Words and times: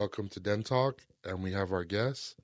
Welcome 0.00 0.28
to 0.28 0.38
Den 0.38 0.62
Talk, 0.62 1.02
and 1.24 1.42
we 1.42 1.50
have 1.54 1.72
our 1.72 1.82
guests. 1.82 2.36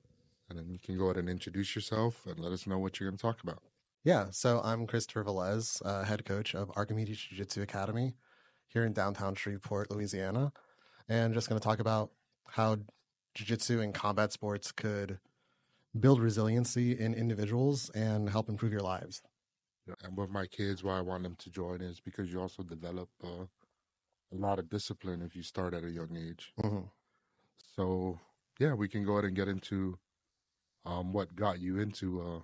And 0.49 0.59
then 0.59 0.69
you 0.69 0.77
can 0.77 0.97
go 0.97 1.05
ahead 1.05 1.15
and 1.15 1.29
introduce 1.29 1.73
yourself 1.73 2.25
and 2.25 2.37
let 2.37 2.51
us 2.51 2.67
know 2.67 2.77
what 2.77 2.99
you're 2.99 3.09
going 3.09 3.17
to 3.17 3.21
talk 3.21 3.41
about. 3.41 3.63
Yeah, 4.03 4.25
so 4.31 4.59
I'm 4.61 4.85
Christopher 4.85 5.23
Velez, 5.23 5.81
uh, 5.85 6.03
head 6.03 6.25
coach 6.25 6.53
of 6.53 6.69
Archimedes 6.75 7.17
Jiu 7.17 7.37
Jitsu 7.37 7.61
Academy 7.61 8.15
here 8.67 8.83
in 8.83 8.91
downtown 8.91 9.35
Shreveport, 9.35 9.89
Louisiana, 9.89 10.51
and 11.07 11.33
just 11.33 11.47
going 11.47 11.57
to 11.57 11.63
talk 11.63 11.79
about 11.79 12.11
how 12.45 12.75
Jiu 13.33 13.45
Jitsu 13.45 13.79
and 13.79 13.93
combat 13.93 14.33
sports 14.33 14.73
could 14.73 15.19
build 15.97 16.19
resiliency 16.19 16.91
in 16.91 17.13
individuals 17.13 17.89
and 17.91 18.29
help 18.29 18.49
improve 18.49 18.73
your 18.73 18.81
lives. 18.81 19.21
And 20.03 20.17
with 20.17 20.29
my 20.29 20.45
kids, 20.45 20.83
why 20.83 20.97
I 20.97 21.01
want 21.01 21.23
them 21.23 21.37
to 21.37 21.49
join 21.49 21.79
is 21.79 22.01
because 22.01 22.33
you 22.33 22.41
also 22.41 22.63
develop 22.63 23.07
uh, 23.23 23.45
a 24.33 24.35
lot 24.35 24.59
of 24.59 24.69
discipline 24.69 25.21
if 25.21 25.37
you 25.37 25.41
start 25.41 25.73
at 25.73 25.85
a 25.85 25.89
young 25.89 26.17
age. 26.17 26.51
Mhm. 26.59 26.89
So, 27.75 28.19
yeah, 28.59 28.73
we 28.73 28.87
can 28.87 29.03
go 29.03 29.13
ahead 29.13 29.25
and 29.25 29.35
get 29.35 29.47
into 29.47 29.97
um, 30.85 31.13
what 31.13 31.35
got 31.35 31.59
you 31.59 31.79
into 31.79 32.21
uh, 32.21 32.39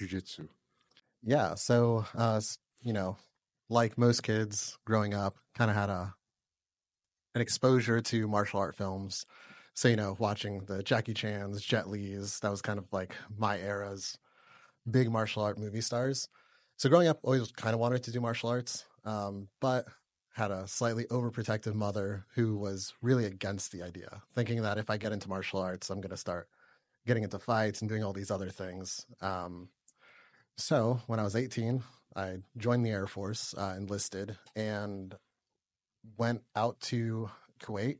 jujitsu. 0.00 0.48
Yeah, 1.22 1.54
so 1.54 2.04
uh, 2.16 2.40
you 2.82 2.92
know, 2.92 3.16
like 3.68 3.98
most 3.98 4.22
kids 4.22 4.78
growing 4.86 5.14
up, 5.14 5.36
kind 5.54 5.70
of 5.70 5.76
had 5.76 5.90
a 5.90 6.14
an 7.34 7.40
exposure 7.40 8.00
to 8.00 8.26
martial 8.26 8.60
art 8.60 8.76
films. 8.76 9.26
So 9.74 9.88
you 9.88 9.96
know, 9.96 10.16
watching 10.18 10.64
the 10.66 10.82
Jackie 10.82 11.14
Chan's, 11.14 11.62
Jet 11.62 11.88
Li's, 11.88 12.40
that 12.40 12.50
was 12.50 12.62
kind 12.62 12.78
of 12.78 12.86
like 12.92 13.14
my 13.36 13.58
era's 13.58 14.18
big 14.90 15.10
martial 15.10 15.42
art 15.42 15.58
movie 15.58 15.80
stars. 15.80 16.28
So 16.76 16.88
growing 16.88 17.08
up, 17.08 17.20
always 17.22 17.52
kind 17.52 17.74
of 17.74 17.80
wanted 17.80 18.02
to 18.04 18.10
do 18.10 18.20
martial 18.20 18.48
arts, 18.48 18.86
um, 19.04 19.48
but 19.60 19.86
had 20.34 20.50
a 20.50 20.66
slightly 20.66 21.04
overprotective 21.06 21.74
mother 21.74 22.24
who 22.34 22.56
was 22.56 22.94
really 23.02 23.24
against 23.24 23.72
the 23.72 23.82
idea, 23.82 24.22
thinking 24.34 24.62
that 24.62 24.78
if 24.78 24.88
I 24.88 24.96
get 24.96 25.12
into 25.12 25.28
martial 25.28 25.60
arts, 25.60 25.90
I'm 25.90 26.00
going 26.00 26.10
to 26.10 26.16
start 26.16 26.48
getting 27.06 27.24
into 27.24 27.38
fights 27.38 27.80
and 27.80 27.88
doing 27.88 28.04
all 28.04 28.12
these 28.12 28.30
other 28.30 28.50
things. 28.50 29.04
Um, 29.20 29.68
so 30.56 31.00
when 31.06 31.18
I 31.18 31.24
was 31.24 31.34
18, 31.34 31.82
I 32.14 32.38
joined 32.56 32.84
the 32.84 32.90
Air 32.90 33.06
Force, 33.06 33.54
uh, 33.56 33.74
enlisted, 33.76 34.36
and 34.54 35.14
went 36.16 36.42
out 36.54 36.80
to 36.82 37.30
Kuwait. 37.62 37.98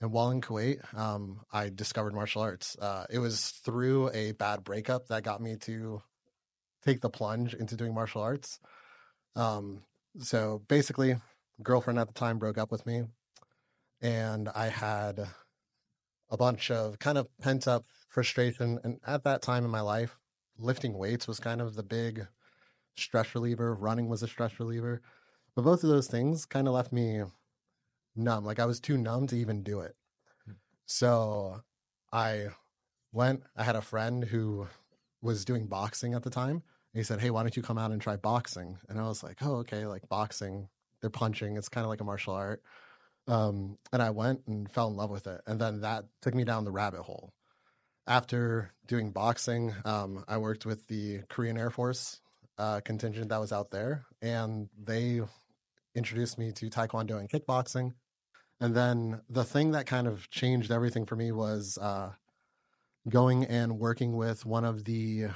And 0.00 0.12
while 0.12 0.30
in 0.30 0.40
Kuwait, 0.40 0.82
um, 0.96 1.40
I 1.52 1.68
discovered 1.68 2.14
martial 2.14 2.42
arts. 2.42 2.76
Uh, 2.78 3.06
it 3.10 3.18
was 3.18 3.50
through 3.50 4.10
a 4.12 4.32
bad 4.32 4.64
breakup 4.64 5.08
that 5.08 5.24
got 5.24 5.42
me 5.42 5.56
to 5.62 6.02
take 6.84 7.00
the 7.00 7.10
plunge 7.10 7.54
into 7.54 7.76
doing 7.76 7.92
martial 7.92 8.22
arts. 8.22 8.60
Um, 9.36 9.82
so 10.18 10.62
basically, 10.68 11.16
girlfriend 11.62 11.98
at 11.98 12.08
the 12.08 12.14
time 12.14 12.38
broke 12.38 12.58
up 12.58 12.70
with 12.70 12.86
me, 12.86 13.04
and 14.00 14.48
I 14.48 14.68
had 14.68 15.26
a 16.30 16.36
bunch 16.36 16.70
of 16.70 16.98
kind 16.98 17.18
of 17.18 17.28
pent 17.38 17.66
up 17.66 17.84
frustration. 18.08 18.78
And 18.84 19.00
at 19.06 19.24
that 19.24 19.42
time 19.42 19.64
in 19.64 19.70
my 19.70 19.80
life, 19.80 20.18
lifting 20.58 20.96
weights 20.96 21.26
was 21.26 21.40
kind 21.40 21.60
of 21.60 21.74
the 21.74 21.82
big 21.82 22.26
stress 22.96 23.34
reliever. 23.34 23.74
Running 23.74 24.08
was 24.08 24.22
a 24.22 24.28
stress 24.28 24.58
reliever. 24.58 25.00
But 25.54 25.64
both 25.64 25.82
of 25.82 25.90
those 25.90 26.06
things 26.06 26.44
kind 26.46 26.68
of 26.68 26.74
left 26.74 26.92
me 26.92 27.22
numb. 28.14 28.44
Like 28.44 28.58
I 28.58 28.66
was 28.66 28.80
too 28.80 28.96
numb 28.96 29.26
to 29.28 29.36
even 29.36 29.62
do 29.62 29.80
it. 29.80 29.96
Hmm. 30.44 30.52
So 30.86 31.62
I 32.12 32.48
went, 33.12 33.42
I 33.56 33.64
had 33.64 33.76
a 33.76 33.82
friend 33.82 34.24
who 34.24 34.68
was 35.22 35.44
doing 35.44 35.66
boxing 35.66 36.14
at 36.14 36.22
the 36.22 36.30
time. 36.30 36.62
He 36.94 37.02
said, 37.02 37.20
Hey, 37.20 37.30
why 37.30 37.42
don't 37.42 37.56
you 37.56 37.62
come 37.62 37.78
out 37.78 37.92
and 37.92 38.00
try 38.00 38.16
boxing? 38.16 38.78
And 38.88 38.98
I 38.98 39.06
was 39.06 39.22
like, 39.22 39.38
Oh, 39.42 39.56
okay, 39.56 39.86
like 39.86 40.08
boxing, 40.08 40.68
they're 41.00 41.10
punching. 41.10 41.56
It's 41.56 41.68
kind 41.68 41.84
of 41.84 41.90
like 41.90 42.00
a 42.00 42.04
martial 42.04 42.34
art. 42.34 42.62
Um, 43.26 43.78
and 43.92 44.02
I 44.02 44.10
went 44.10 44.42
and 44.46 44.70
fell 44.70 44.88
in 44.88 44.96
love 44.96 45.10
with 45.10 45.26
it. 45.26 45.40
And 45.46 45.60
then 45.60 45.82
that 45.82 46.04
took 46.22 46.34
me 46.34 46.44
down 46.44 46.64
the 46.64 46.72
rabbit 46.72 47.02
hole. 47.02 47.32
After 48.06 48.72
doing 48.86 49.12
boxing, 49.12 49.74
um, 49.84 50.24
I 50.26 50.38
worked 50.38 50.66
with 50.66 50.88
the 50.88 51.20
Korean 51.28 51.56
Air 51.56 51.70
Force 51.70 52.20
uh, 52.58 52.80
contingent 52.80 53.28
that 53.28 53.40
was 53.40 53.52
out 53.52 53.70
there, 53.70 54.04
and 54.20 54.68
they 54.78 55.20
introduced 55.94 56.38
me 56.38 56.52
to 56.52 56.68
Taekwondo 56.68 57.18
and 57.18 57.28
kickboxing. 57.28 57.92
And 58.60 58.74
then 58.74 59.20
the 59.30 59.44
thing 59.44 59.72
that 59.72 59.86
kind 59.86 60.06
of 60.06 60.28
changed 60.30 60.70
everything 60.70 61.06
for 61.06 61.16
me 61.16 61.32
was 61.32 61.78
uh, 61.80 62.10
going 63.08 63.44
and 63.44 63.78
working 63.78 64.16
with 64.16 64.44
one 64.44 64.64
of 64.64 64.84
the 64.84 65.28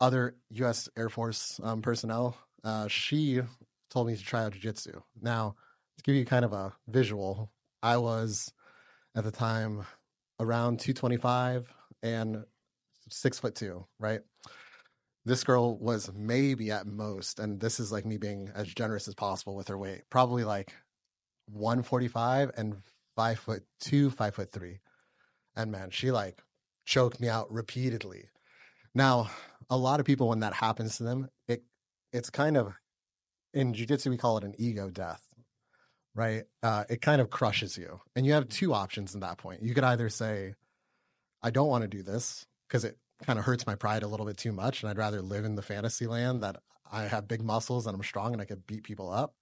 other 0.00 0.36
U.S. 0.50 0.88
Air 0.96 1.08
Force 1.08 1.60
um, 1.62 1.82
personnel. 1.82 2.36
Uh, 2.62 2.88
she 2.88 3.42
told 3.94 4.08
me 4.08 4.16
to 4.16 4.22
try 4.22 4.44
out 4.44 4.52
jiu-jitsu. 4.52 5.00
Now, 5.22 5.54
to 5.96 6.02
give 6.02 6.16
you 6.16 6.26
kind 6.26 6.44
of 6.44 6.52
a 6.52 6.72
visual, 6.88 7.50
I 7.82 7.96
was 7.96 8.52
at 9.14 9.24
the 9.24 9.30
time 9.30 9.86
around 10.40 10.80
225 10.80 11.72
and 12.02 12.44
six 13.08 13.38
foot 13.38 13.54
two, 13.54 13.86
right? 14.00 14.20
This 15.24 15.44
girl 15.44 15.78
was 15.78 16.10
maybe 16.12 16.70
at 16.70 16.86
most, 16.86 17.38
and 17.38 17.60
this 17.60 17.80
is 17.80 17.92
like 17.92 18.04
me 18.04 18.18
being 18.18 18.50
as 18.54 18.66
generous 18.66 19.08
as 19.08 19.14
possible 19.14 19.54
with 19.54 19.68
her 19.68 19.78
weight, 19.78 20.02
probably 20.10 20.44
like 20.44 20.74
145 21.46 22.50
and 22.56 22.76
five 23.16 23.38
foot 23.38 23.62
two, 23.80 24.10
five 24.10 24.34
foot 24.34 24.50
three. 24.52 24.80
And 25.56 25.70
man, 25.70 25.90
she 25.90 26.10
like 26.10 26.42
choked 26.84 27.20
me 27.20 27.28
out 27.28 27.50
repeatedly. 27.50 28.24
Now, 28.94 29.30
a 29.70 29.76
lot 29.76 30.00
of 30.00 30.06
people, 30.06 30.28
when 30.28 30.40
that 30.40 30.52
happens 30.52 30.98
to 30.98 31.04
them, 31.04 31.30
it 31.48 31.62
it's 32.12 32.28
kind 32.28 32.56
of 32.56 32.74
in 33.54 33.72
jiu-jitsu 33.72 34.10
we 34.10 34.16
call 34.18 34.36
it 34.36 34.44
an 34.44 34.54
ego 34.58 34.90
death, 34.90 35.22
right? 36.14 36.44
Uh, 36.62 36.84
it 36.90 37.00
kind 37.00 37.20
of 37.20 37.30
crushes 37.30 37.78
you, 37.78 38.00
and 38.14 38.26
you 38.26 38.32
have 38.32 38.48
two 38.48 38.74
options 38.74 39.14
in 39.14 39.20
that 39.20 39.38
point. 39.38 39.62
You 39.62 39.74
could 39.74 39.84
either 39.84 40.08
say, 40.10 40.54
"I 41.42 41.50
don't 41.50 41.68
want 41.68 41.82
to 41.82 41.88
do 41.88 42.02
this 42.02 42.46
because 42.68 42.84
it 42.84 42.98
kind 43.22 43.38
of 43.38 43.44
hurts 43.44 43.66
my 43.66 43.76
pride 43.76 44.02
a 44.02 44.08
little 44.08 44.26
bit 44.26 44.36
too 44.36 44.52
much, 44.52 44.82
and 44.82 44.90
I'd 44.90 44.98
rather 44.98 45.22
live 45.22 45.44
in 45.44 45.54
the 45.54 45.62
fantasy 45.62 46.06
land 46.06 46.42
that 46.42 46.56
I 46.90 47.04
have 47.04 47.28
big 47.28 47.42
muscles 47.42 47.86
and 47.86 47.94
I'm 47.94 48.02
strong 48.02 48.32
and 48.32 48.42
I 48.42 48.44
could 48.44 48.66
beat 48.66 48.82
people 48.82 49.10
up," 49.10 49.34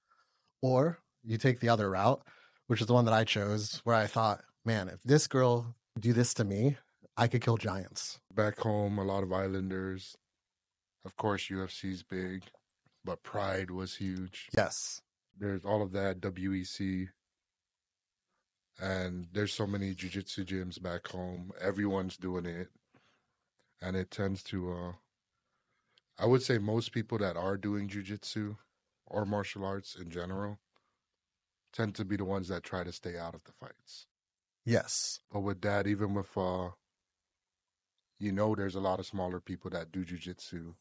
or 0.60 1.00
you 1.22 1.38
take 1.38 1.60
the 1.60 1.68
other 1.70 1.90
route, 1.90 2.22
which 2.66 2.80
is 2.80 2.86
the 2.86 2.94
one 2.94 3.06
that 3.06 3.14
I 3.14 3.24
chose, 3.24 3.80
where 3.84 3.96
I 3.96 4.06
thought, 4.06 4.44
"Man, 4.64 4.88
if 4.88 5.02
this 5.02 5.26
girl 5.26 5.74
do 5.98 6.12
this 6.12 6.34
to 6.34 6.44
me, 6.44 6.76
I 7.16 7.28
could 7.28 7.42
kill 7.42 7.56
giants." 7.56 8.20
Back 8.32 8.58
home, 8.58 8.98
a 8.98 9.04
lot 9.04 9.22
of 9.22 9.32
Islanders. 9.32 10.16
Of 11.04 11.16
course, 11.16 11.50
UFC's 11.50 12.02
big, 12.04 12.44
but 13.04 13.22
Pride 13.22 13.70
was 13.70 13.96
huge. 13.96 14.48
Yes. 14.56 15.00
There's 15.38 15.64
all 15.64 15.82
of 15.82 15.92
that, 15.92 16.20
WEC. 16.20 17.08
And 18.80 19.28
there's 19.32 19.52
so 19.52 19.66
many 19.66 19.94
jujitsu 19.94 20.44
gyms 20.44 20.80
back 20.80 21.08
home. 21.08 21.52
Everyone's 21.60 22.16
doing 22.16 22.46
it. 22.46 22.68
And 23.80 23.96
it 23.96 24.10
tends 24.10 24.42
to, 24.44 24.72
uh, 24.72 24.92
I 26.18 26.26
would 26.26 26.42
say 26.42 26.58
most 26.58 26.92
people 26.92 27.18
that 27.18 27.36
are 27.36 27.56
doing 27.56 27.88
jujitsu 27.88 28.56
or 29.06 29.24
martial 29.24 29.64
arts 29.64 29.94
in 29.94 30.10
general 30.10 30.58
tend 31.72 31.94
to 31.96 32.04
be 32.04 32.16
the 32.16 32.24
ones 32.24 32.48
that 32.48 32.62
try 32.62 32.84
to 32.84 32.92
stay 32.92 33.18
out 33.18 33.34
of 33.34 33.44
the 33.44 33.52
fights. 33.52 34.06
Yes. 34.64 35.20
But 35.32 35.40
with 35.40 35.60
that, 35.62 35.86
even 35.86 36.14
with 36.14 36.36
uh 36.36 36.70
you 38.18 38.30
know 38.30 38.54
there's 38.54 38.76
a 38.76 38.80
lot 38.80 39.00
of 39.00 39.06
smaller 39.06 39.40
people 39.40 39.70
that 39.70 39.90
do 39.90 40.04
jujitsu 40.04 40.74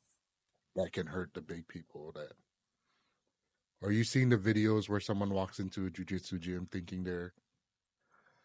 that 0.76 0.94
can 0.94 1.08
hurt 1.08 1.34
the 1.34 1.42
big 1.42 1.68
people 1.68 2.12
that 2.14 2.34
are 3.84 3.92
you 3.92 4.04
seeing 4.04 4.30
the 4.30 4.38
videos 4.38 4.88
where 4.88 5.00
someone 5.00 5.34
walks 5.34 5.60
into 5.60 5.86
a 5.86 5.90
jujitsu 5.90 6.40
gym 6.40 6.68
thinking 6.72 7.04
they're 7.04 7.34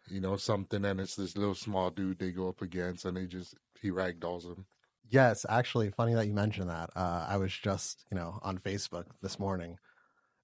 you 0.09 0.21
know, 0.21 0.37
something, 0.37 0.85
and 0.85 1.01
it's 1.01 1.17
this 1.17 1.37
little 1.37 1.55
small 1.55 1.91
dude 1.91 2.19
they 2.19 2.31
go 2.31 2.49
up 2.49 2.63
against, 2.63 3.05
and 3.05 3.17
they 3.17 3.27
just 3.27 3.55
he 3.81 3.91
ragdolls 3.91 4.45
him. 4.45 4.67
Yes, 5.09 5.47
actually, 5.49 5.91
funny 5.91 6.15
that 6.15 6.27
you 6.27 6.35
mentioned 6.35 6.71
that. 6.71 6.91
Uh, 6.97 7.27
I 7.29 7.37
was 7.37 7.53
just, 7.53 8.05
you 8.11 8.17
know, 8.17 8.39
on 8.43 8.59
Facebook 8.59 9.07
this 9.23 9.39
morning, 9.39 9.79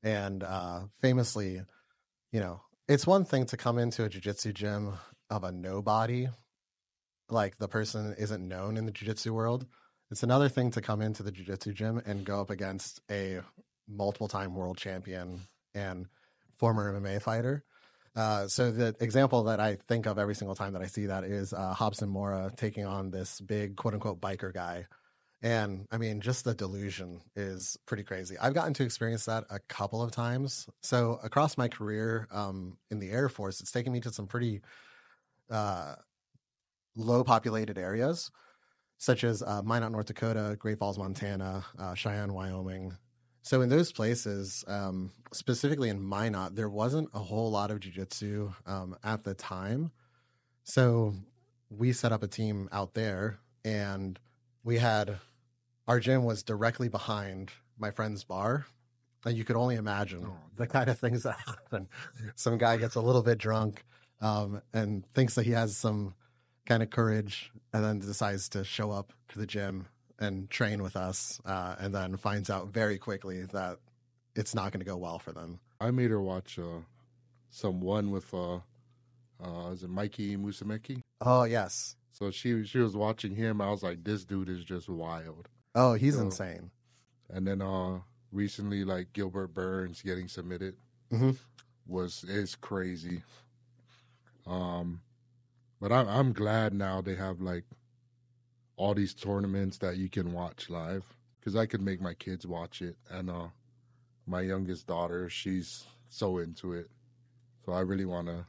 and 0.03 0.43
uh, 0.43 0.81
famously, 1.01 1.63
you 2.33 2.41
know, 2.41 2.61
it's 2.89 3.07
one 3.07 3.25
thing 3.25 3.47
to 3.47 3.57
come 3.57 3.79
into 3.79 4.05
a 4.05 4.09
jiu-jitsu 4.09 4.53
gym 4.53 4.95
of 5.31 5.45
a 5.45 5.53
nobody, 5.53 6.29
like 7.29 7.59
the 7.59 7.69
person 7.69 8.15
isn't 8.19 8.47
known 8.47 8.77
in 8.77 8.87
the 8.87 8.93
jiu-jitsu 8.93 9.33
world. 9.33 9.67
It's 10.13 10.23
another 10.23 10.51
thing 10.51 10.71
to 10.73 10.83
come 10.83 11.01
into 11.01 11.23
the 11.23 11.33
jiu-jitsu 11.33 11.73
gym 11.73 12.03
and 12.05 12.23
go 12.23 12.43
up 12.43 12.51
against 12.51 13.01
a 13.11 13.41
multiple-time 13.89 14.55
world 14.55 14.77
champion 14.77 15.41
and 15.75 16.07
former 16.59 16.93
MMA 17.01 17.23
fighter. 17.23 17.65
Uh, 18.15 18.47
so 18.47 18.71
the 18.71 18.95
example 19.01 19.45
that 19.45 19.59
I 19.59 19.77
think 19.77 20.05
of 20.05 20.19
every 20.19 20.35
single 20.35 20.55
time 20.55 20.75
that 20.75 20.83
I 20.83 20.87
see 20.89 21.07
that 21.07 21.25
is 21.25 21.55
uh, 21.55 21.75
Robson 21.81 22.11
Moura 22.11 22.55
taking 22.55 22.85
on 22.85 23.11
this 23.11 23.41
big 23.41 23.77
quote 23.77 23.95
unquote 23.95 24.21
biker 24.21 24.53
guy. 24.53 24.87
And 25.41 25.87
I 25.91 25.97
mean, 25.97 26.21
just 26.21 26.45
the 26.45 26.53
delusion 26.53 27.23
is 27.35 27.79
pretty 27.87 28.05
crazy. 28.05 28.37
I've 28.39 28.53
gotten 28.53 28.75
to 28.75 28.85
experience 28.85 29.25
that 29.25 29.45
a 29.49 29.61
couple 29.61 30.03
of 30.03 30.11
times. 30.11 30.69
So 30.83 31.21
across 31.25 31.57
my 31.57 31.69
career 31.69 32.29
um, 32.31 32.77
in 32.91 32.99
the 32.99 33.11
Air 33.11 33.31
Force, 33.31 33.63
it's 33.63 33.73
taken 33.73 33.95
me 33.95 34.01
to 34.01 34.13
some 34.13 34.27
pretty 34.27 34.61
uh, 35.51 35.95
low 36.97 37.25
populated 37.25 37.79
areas, 37.79 38.31
such 39.03 39.25
as 39.25 39.43
uh, 39.43 39.63
Minot, 39.63 39.93
North 39.93 40.07
Dakota, 40.07 40.57
Great 40.59 40.79
Falls, 40.79 40.99
Montana, 40.99 41.65
uh, 41.79 41.95
Cheyenne, 41.95 42.33
Wyoming, 42.33 42.97
so 43.43 43.61
in 43.61 43.69
those 43.69 43.91
places, 43.91 44.65
um, 44.69 45.11
specifically 45.33 45.89
in 45.89 46.01
Minot, 46.01 46.55
there 46.55 46.69
wasn't 46.69 47.11
a 47.13 47.19
whole 47.19 47.51
lot 47.51 47.73
of 47.73 47.81
jujitsu 47.81 48.55
um, 48.67 48.97
at 49.03 49.25
the 49.25 49.35
time. 49.35 49.91
So 50.63 51.15
we 51.69 51.93
set 51.93 52.13
up 52.13 52.23
a 52.23 52.29
team 52.29 52.69
out 52.71 52.95
there, 52.95 53.41
and 53.65 54.19
we 54.63 54.79
had 54.79 55.19
our 55.89 55.99
gym 55.99 56.23
was 56.23 56.45
directly 56.45 56.89
behind 56.89 57.51
my 57.77 57.91
friend's 57.91 58.23
bar, 58.23 58.65
and 59.25 59.37
you 59.37 59.45
could 59.45 59.57
only 59.57 59.75
imagine 59.75 60.25
oh, 60.25 60.37
the 60.55 60.69
kind 60.69 60.89
of 60.89 61.01
things 61.01 61.25
that 61.25 61.37
happen. 61.47 61.89
Some 62.37 62.59
guy 62.59 62.77
gets 62.77 62.95
a 62.95 63.01
little 63.01 63.23
bit 63.23 63.39
drunk 63.39 63.85
um, 64.21 64.63
and 64.73 65.05
thinks 65.15 65.35
that 65.35 65.47
he 65.47 65.53
has 65.53 65.77
some 65.77 66.15
kind 66.67 66.83
of 66.83 66.91
courage, 66.91 67.51
and 67.73 67.85
then 67.85 67.99
decides 67.99 68.49
to 68.51 68.65
show 68.65 68.91
up 68.91 69.13
to 69.29 69.39
the 69.39 69.47
gym 69.47 69.87
and 70.19 70.49
train 70.51 70.83
with 70.83 70.97
us, 70.97 71.41
uh, 71.45 71.77
and 71.79 71.95
then 71.95 72.17
finds 72.17 72.51
out 72.51 72.69
very 72.69 72.99
quickly 72.99 73.45
that 73.53 73.79
it's 74.35 74.55
not 74.55 74.73
going 74.73 74.81
to 74.81 74.87
go 74.87 74.97
well 74.97 75.19
for 75.19 75.33
them. 75.33 75.59
I 75.81 75.91
made 75.91 76.11
her 76.11 76.21
watch 76.21 76.59
uh, 76.59 76.83
some 77.51 77.81
one 77.81 78.11
with 78.11 78.33
uh, 78.33 78.61
uh, 79.43 79.71
is 79.73 79.83
it 79.83 79.91
Mikey 79.91 80.37
Musumeci? 80.37 81.01
Oh 81.21 81.45
yes. 81.45 81.97
So 82.13 82.31
she 82.31 82.65
she 82.65 82.79
was 82.79 82.95
watching 82.95 83.35
him. 83.35 83.61
I 83.61 83.71
was 83.71 83.83
like, 83.83 84.05
this 84.05 84.25
dude 84.25 84.49
is 84.49 84.65
just 84.65 84.89
wild. 84.89 85.49
Oh, 85.75 85.95
he's 85.95 86.17
so, 86.17 86.23
insane. 86.23 86.71
And 87.31 87.47
then 87.47 87.63
uh, 87.63 88.01
recently, 88.31 88.85
like 88.85 89.13
Gilbert 89.13 89.49
Burns 89.49 90.03
getting 90.03 90.29
submitted 90.29 90.77
mm-hmm. 91.13 91.33
was 91.87 92.25
is 92.25 92.55
crazy. 92.55 93.23
Um, 94.47 95.01
but 95.83 95.91
I'm 95.91 96.09
I'm 96.09 96.33
glad 96.33 96.73
now 96.73 97.01
they 97.01 97.17
have 97.17 97.41
like 97.41 97.65
all 98.77 98.95
these 98.95 99.13
tournaments 99.13 99.79
that 99.79 99.97
you 99.97 100.09
can 100.09 100.33
watch 100.33 100.71
live 100.71 101.05
because 101.39 101.57
I 101.57 101.67
could 101.67 101.83
make 101.83 102.01
my 102.01 102.15
kids 102.15 102.47
watch 102.47 102.81
it. 102.81 102.97
And 103.11 103.29
uh, 103.29 103.49
my 104.25 104.43
youngest 104.43 104.87
daughter, 104.87 105.29
she's 105.29 105.85
so 106.09 106.39
into 106.39 106.73
it. 106.73 106.89
So 107.67 107.73
I 107.73 107.81
really 107.81 108.05
want 108.05 108.29
to, 108.29 108.47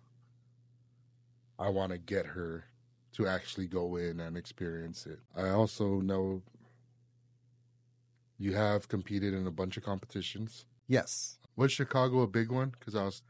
I 1.57 1.69
want 1.69 1.91
to 1.91 1.97
get 1.97 2.27
her 2.27 2.65
to 3.13 3.27
actually 3.27 3.67
go 3.67 3.95
in 3.95 4.19
and 4.19 4.37
experience 4.37 5.07
it. 5.07 5.19
I 5.35 5.49
also 5.49 6.01
know 6.01 6.43
you 8.37 8.53
have 8.53 8.87
competed 8.87 9.33
in 9.33 9.47
a 9.47 9.51
bunch 9.51 9.75
of 9.75 9.83
competitions. 9.83 10.65
Yes. 10.87 11.39
Was 11.55 11.71
Chicago 11.71 12.21
a 12.21 12.27
big 12.27 12.51
one? 12.51 12.73
Because 12.77 12.95
I 12.95 13.05
was. 13.05 13.23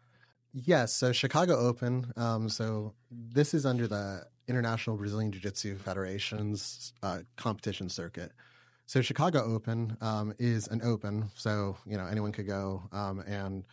Yes. 0.54 0.94
So 0.94 1.12
Chicago 1.12 1.58
Open. 1.58 2.14
Um, 2.16 2.48
so 2.48 2.94
this 3.12 3.54
is 3.54 3.66
under 3.66 3.88
the 3.88 4.28
International 4.48 4.98
Brazilian 4.98 5.32
Jiu 5.32 5.42
Jitsu 5.42 5.78
Federation's 5.78 6.94
uh, 7.02 7.20
competition 7.38 7.90
circuit. 7.90 8.32
So 8.86 9.02
Chicago 9.02 9.44
Open 9.44 9.98
um, 10.02 10.34
is 10.38 10.68
an 10.68 10.82
open, 10.84 11.30
so 11.36 11.78
you 11.86 11.98
know 11.98 12.06
anyone 12.06 12.34
could 12.34 12.46
go, 12.48 12.84
um, 12.92 13.22
and 13.22 13.64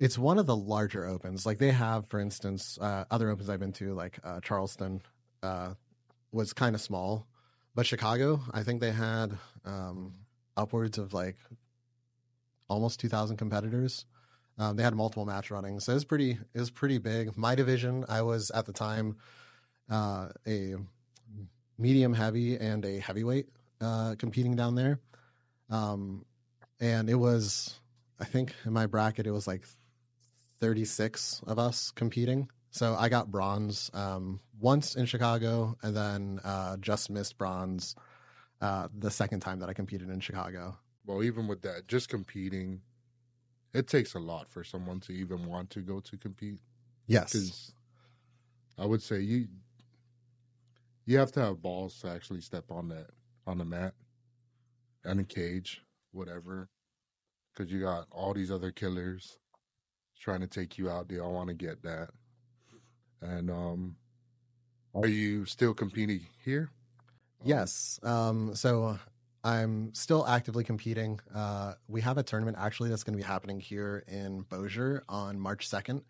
it's 0.00 0.18
one 0.18 0.38
of 0.38 0.46
the 0.46 0.56
larger 0.56 1.06
opens. 1.06 1.46
Like 1.46 1.58
they 1.58 1.70
have, 1.70 2.08
for 2.08 2.18
instance, 2.18 2.76
uh, 2.80 3.04
other 3.10 3.30
opens 3.30 3.48
I've 3.48 3.60
been 3.60 3.72
to, 3.74 3.94
like 3.94 4.18
uh, 4.24 4.40
Charleston, 4.40 5.00
uh, 5.44 5.74
was 6.32 6.52
kind 6.52 6.74
of 6.74 6.80
small, 6.80 7.28
but 7.74 7.86
Chicago, 7.86 8.40
I 8.52 8.64
think 8.64 8.80
they 8.80 8.90
had 8.90 9.38
um, 9.64 10.12
upwards 10.56 10.98
of 10.98 11.14
like 11.14 11.36
almost 12.68 12.98
two 12.98 13.08
thousand 13.08 13.36
competitors. 13.36 14.04
Um, 14.62 14.76
they 14.76 14.82
had 14.82 14.94
multiple 14.94 15.26
match 15.26 15.50
running, 15.50 15.80
so 15.80 15.92
it 15.92 15.96
was 15.96 16.04
pretty. 16.04 16.38
It 16.54 16.60
was 16.60 16.70
pretty 16.70 16.98
big. 16.98 17.36
My 17.36 17.54
division, 17.54 18.04
I 18.08 18.22
was 18.22 18.50
at 18.52 18.66
the 18.66 18.72
time 18.72 19.16
uh, 19.90 20.28
a 20.46 20.74
medium 21.78 22.14
heavy 22.14 22.56
and 22.56 22.84
a 22.84 22.98
heavyweight 22.98 23.48
uh, 23.80 24.14
competing 24.18 24.54
down 24.54 24.76
there. 24.76 25.00
Um, 25.68 26.24
and 26.80 27.10
it 27.10 27.16
was, 27.16 27.74
I 28.20 28.24
think 28.24 28.54
in 28.64 28.72
my 28.72 28.86
bracket, 28.86 29.26
it 29.26 29.32
was 29.32 29.46
like 29.46 29.64
36 30.60 31.42
of 31.46 31.58
us 31.58 31.90
competing. 31.90 32.48
So 32.70 32.94
I 32.98 33.08
got 33.08 33.30
bronze 33.30 33.90
um, 33.92 34.40
once 34.60 34.94
in 34.94 35.06
Chicago 35.06 35.76
and 35.82 35.96
then 35.96 36.40
uh, 36.44 36.76
just 36.76 37.10
missed 37.10 37.36
bronze 37.36 37.96
uh, 38.60 38.88
the 38.96 39.10
second 39.10 39.40
time 39.40 39.58
that 39.58 39.68
I 39.68 39.72
competed 39.72 40.08
in 40.08 40.20
Chicago. 40.20 40.78
Well, 41.04 41.22
even 41.24 41.48
with 41.48 41.62
that, 41.62 41.88
just 41.88 42.08
competing, 42.08 42.82
it 43.74 43.86
takes 43.86 44.14
a 44.14 44.18
lot 44.18 44.48
for 44.48 44.64
someone 44.64 45.00
to 45.00 45.12
even 45.12 45.46
want 45.46 45.70
to 45.70 45.80
go 45.80 46.00
to 46.00 46.16
compete. 46.16 46.60
Yes. 47.06 47.32
Because 47.32 47.72
I 48.78 48.86
would 48.86 49.02
say 49.02 49.20
you 49.20 49.48
you 51.04 51.18
have 51.18 51.32
to 51.32 51.40
have 51.40 51.62
balls 51.62 51.98
to 52.00 52.08
actually 52.08 52.40
step 52.40 52.70
on 52.70 52.88
that 52.88 53.10
on 53.46 53.58
the 53.58 53.64
mat 53.64 53.94
and 55.04 55.18
a 55.20 55.24
cage, 55.24 55.82
whatever, 56.12 56.68
because 57.52 57.72
you 57.72 57.80
got 57.80 58.06
all 58.10 58.32
these 58.32 58.50
other 58.50 58.70
killers 58.70 59.38
trying 60.18 60.40
to 60.40 60.46
take 60.46 60.78
you 60.78 60.88
out. 60.88 61.08
They 61.08 61.18
all 61.18 61.32
want 61.32 61.48
to 61.48 61.54
get 61.54 61.82
that. 61.82 62.10
And 63.20 63.50
um, 63.50 63.96
are 64.94 65.08
you 65.08 65.44
still 65.44 65.74
competing 65.74 66.26
here? 66.44 66.70
Yes. 67.44 67.98
Um, 68.04 68.54
so 68.54 68.98
I'm 69.44 69.92
still 69.94 70.26
actively 70.26 70.62
competing. 70.62 71.18
Uh, 71.34 71.74
we 71.88 72.00
have 72.00 72.16
a 72.16 72.22
tournament 72.22 72.56
actually 72.60 72.90
that's 72.90 73.02
going 73.02 73.14
to 73.14 73.22
be 73.22 73.26
happening 73.26 73.58
here 73.58 74.04
in 74.06 74.42
Bossier 74.42 75.02
on 75.08 75.38
March 75.38 75.68
2nd 75.68 76.02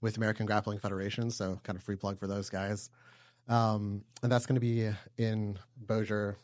with 0.00 0.18
American 0.18 0.44
Grappling 0.44 0.78
Federation. 0.78 1.30
So 1.30 1.58
kind 1.62 1.76
of 1.76 1.82
free 1.82 1.96
plug 1.96 2.18
for 2.18 2.26
those 2.26 2.50
guys. 2.50 2.90
Um, 3.48 4.04
and 4.22 4.30
that's 4.30 4.44
going 4.46 4.56
to 4.56 4.60
be 4.60 4.90
in 5.16 5.58
Bossier. 5.76 6.36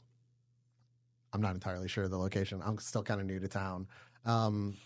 I'm 1.32 1.42
not 1.42 1.54
entirely 1.54 1.88
sure 1.88 2.08
the 2.08 2.18
location. 2.18 2.62
I'm 2.64 2.78
still 2.78 3.02
kind 3.02 3.20
of 3.20 3.26
new 3.26 3.38
to 3.38 3.48
town. 3.48 3.86
Um, 4.24 4.76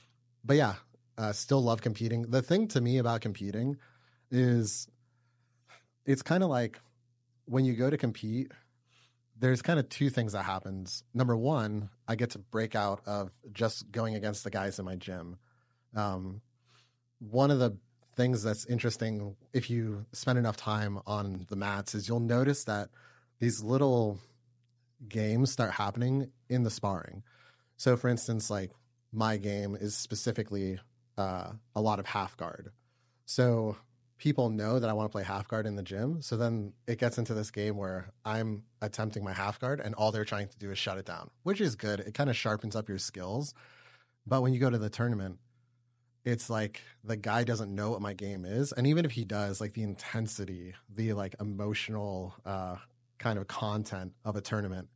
but 0.45 0.57
yeah, 0.57 0.75
uh, 1.17 1.33
still 1.33 1.63
love 1.63 1.81
competing. 1.81 2.23
The 2.23 2.43
thing 2.43 2.69
to 2.69 2.81
me 2.81 2.99
about 2.99 3.21
competing 3.21 3.77
is 4.31 4.89
it's 6.05 6.23
kind 6.23 6.43
of 6.43 6.51
like 6.51 6.81
when 7.47 7.65
you 7.65 7.75
go 7.75 7.91
to 7.91 7.97
compete, 7.97 8.51
there's 9.39 9.63
kind 9.63 9.79
of 9.79 9.89
two 9.89 10.11
things 10.11 10.33
that 10.33 10.45
happens. 10.45 11.03
Number 11.13 11.37
one, 11.37 11.91
I 12.07 12.15
get 12.15 12.31
to 12.31 12.39
break 12.39 12.75
out 12.75 13.01
of 13.07 13.31
just 13.53 13.91
going 13.91 14.15
against 14.15 14.45
the 14.45 14.51
guys 14.51 14.79
in 14.79 14.85
my 14.85 14.97
gym. 14.97 15.39
Um, 15.95 16.41
one 17.19 17.51
of 17.51 17.59
the 17.59 17.77
things 18.17 18.43
that's 18.43 18.65
interesting 18.67 19.35
if 19.53 19.71
you 19.71 20.07
spend 20.13 20.39
enough 20.39 20.57
time 20.57 21.01
on 21.07 21.47
the 21.49 21.57
mats 21.57 21.95
is 21.95 22.09
you'll 22.09 22.21
notice 22.21 22.65
that 22.65 22.91
these 23.41 23.63
little 23.63 24.19
games 25.09 25.51
start 25.51 25.73
happening 25.73 26.31
in 26.49 26.63
the 26.63 26.71
sparring. 26.71 27.23
So, 27.77 27.97
for 27.97 28.09
instance, 28.09 28.51
like 28.51 28.71
my 29.13 29.37
game 29.37 29.77
is 29.79 29.97
specifically 29.97 30.79
uh, 31.19 31.53
a 31.75 31.81
lot 31.81 31.99
of 31.99 32.07
half 32.07 32.37
guard. 32.37 32.71
So 33.27 33.77
people 34.19 34.49
know 34.51 34.79
that 34.79 34.89
I 34.89 34.93
want 34.93 35.11
to 35.11 35.13
play 35.13 35.25
half 35.25 35.49
guard 35.49 35.67
in 35.67 35.77
the 35.77 35.83
gym. 35.83 36.23
So 36.23 36.37
then 36.37 36.73
it 36.87 36.99
gets 36.99 37.19
into 37.19 37.35
this 37.35 37.51
game 37.51 37.77
where 37.77 38.11
I'm 38.25 38.65
attempting 38.81 39.25
my 39.25 39.33
half 39.33 39.59
guard 39.59 39.81
and 39.81 39.95
all 39.95 40.13
they're 40.13 40.25
trying 40.25 40.49
to 40.49 40.59
do 40.59 40.71
is 40.71 40.79
shut 40.79 40.99
it 40.99 41.07
down, 41.07 41.31
which 41.43 41.61
is 41.61 41.75
good. 41.75 42.01
It 42.01 42.15
kind 42.15 42.31
of 42.31 42.37
sharpens 42.37 42.77
up 42.77 42.89
your 42.89 42.99
skills. 42.99 43.55
But 44.27 44.43
when 44.43 44.55
you 44.55 44.61
go 44.61 44.71
to 44.71 44.79
the 44.79 44.91
tournament, 44.91 45.39
it's 46.25 46.49
like 46.49 46.81
the 47.03 47.17
guy 47.17 47.45
doesn't 47.45 47.75
know 47.75 47.91
what 47.91 48.01
my 48.01 48.15
game 48.15 48.47
is 48.47 48.73
and 48.73 48.87
even 48.87 49.05
if 49.05 49.11
he 49.11 49.27
does 49.27 49.61
like 49.61 49.75
the 49.75 49.83
intensity 49.83 50.73
the 50.89 51.13
like 51.13 51.35
emotional 51.39 52.35
uh 52.47 52.77
kind 53.19 53.39
of 53.39 53.47
content 53.47 54.11
of 54.25 54.35
a 54.35 54.41
tournament 54.41 54.89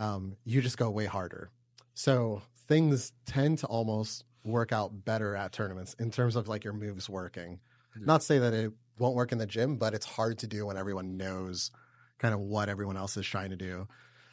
um 0.00 0.36
you 0.44 0.60
just 0.60 0.76
go 0.76 0.90
way 0.90 1.04
harder 1.04 1.52
so 1.94 2.42
things 2.66 3.12
tend 3.26 3.58
to 3.58 3.66
almost 3.68 4.24
work 4.44 4.72
out 4.72 5.04
better 5.04 5.34
at 5.34 5.52
tournaments 5.52 5.94
in 5.98 6.10
terms 6.10 6.36
of 6.36 6.48
like 6.48 6.64
your 6.64 6.72
moves 6.72 7.08
working. 7.08 7.58
Not 8.00 8.22
say 8.22 8.38
that 8.38 8.52
it 8.52 8.72
won't 8.98 9.14
work 9.14 9.32
in 9.32 9.38
the 9.38 9.46
gym, 9.46 9.76
but 9.76 9.94
it's 9.94 10.06
hard 10.06 10.38
to 10.38 10.46
do 10.46 10.66
when 10.66 10.76
everyone 10.76 11.16
knows 11.16 11.70
kind 12.18 12.34
of 12.34 12.40
what 12.40 12.68
everyone 12.68 12.96
else 12.96 13.16
is 13.16 13.26
trying 13.26 13.50
to 13.50 13.56
do. 13.56 13.86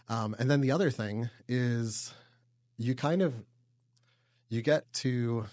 Um, 0.09 0.35
and 0.39 0.49
then 0.49 0.61
the 0.61 0.71
other 0.71 0.89
thing 0.89 1.29
is 1.47 2.13
you 2.77 2.95
kind 2.95 3.21
of 3.21 3.33
you 4.49 4.61
get 4.61 4.91
to 4.93 5.45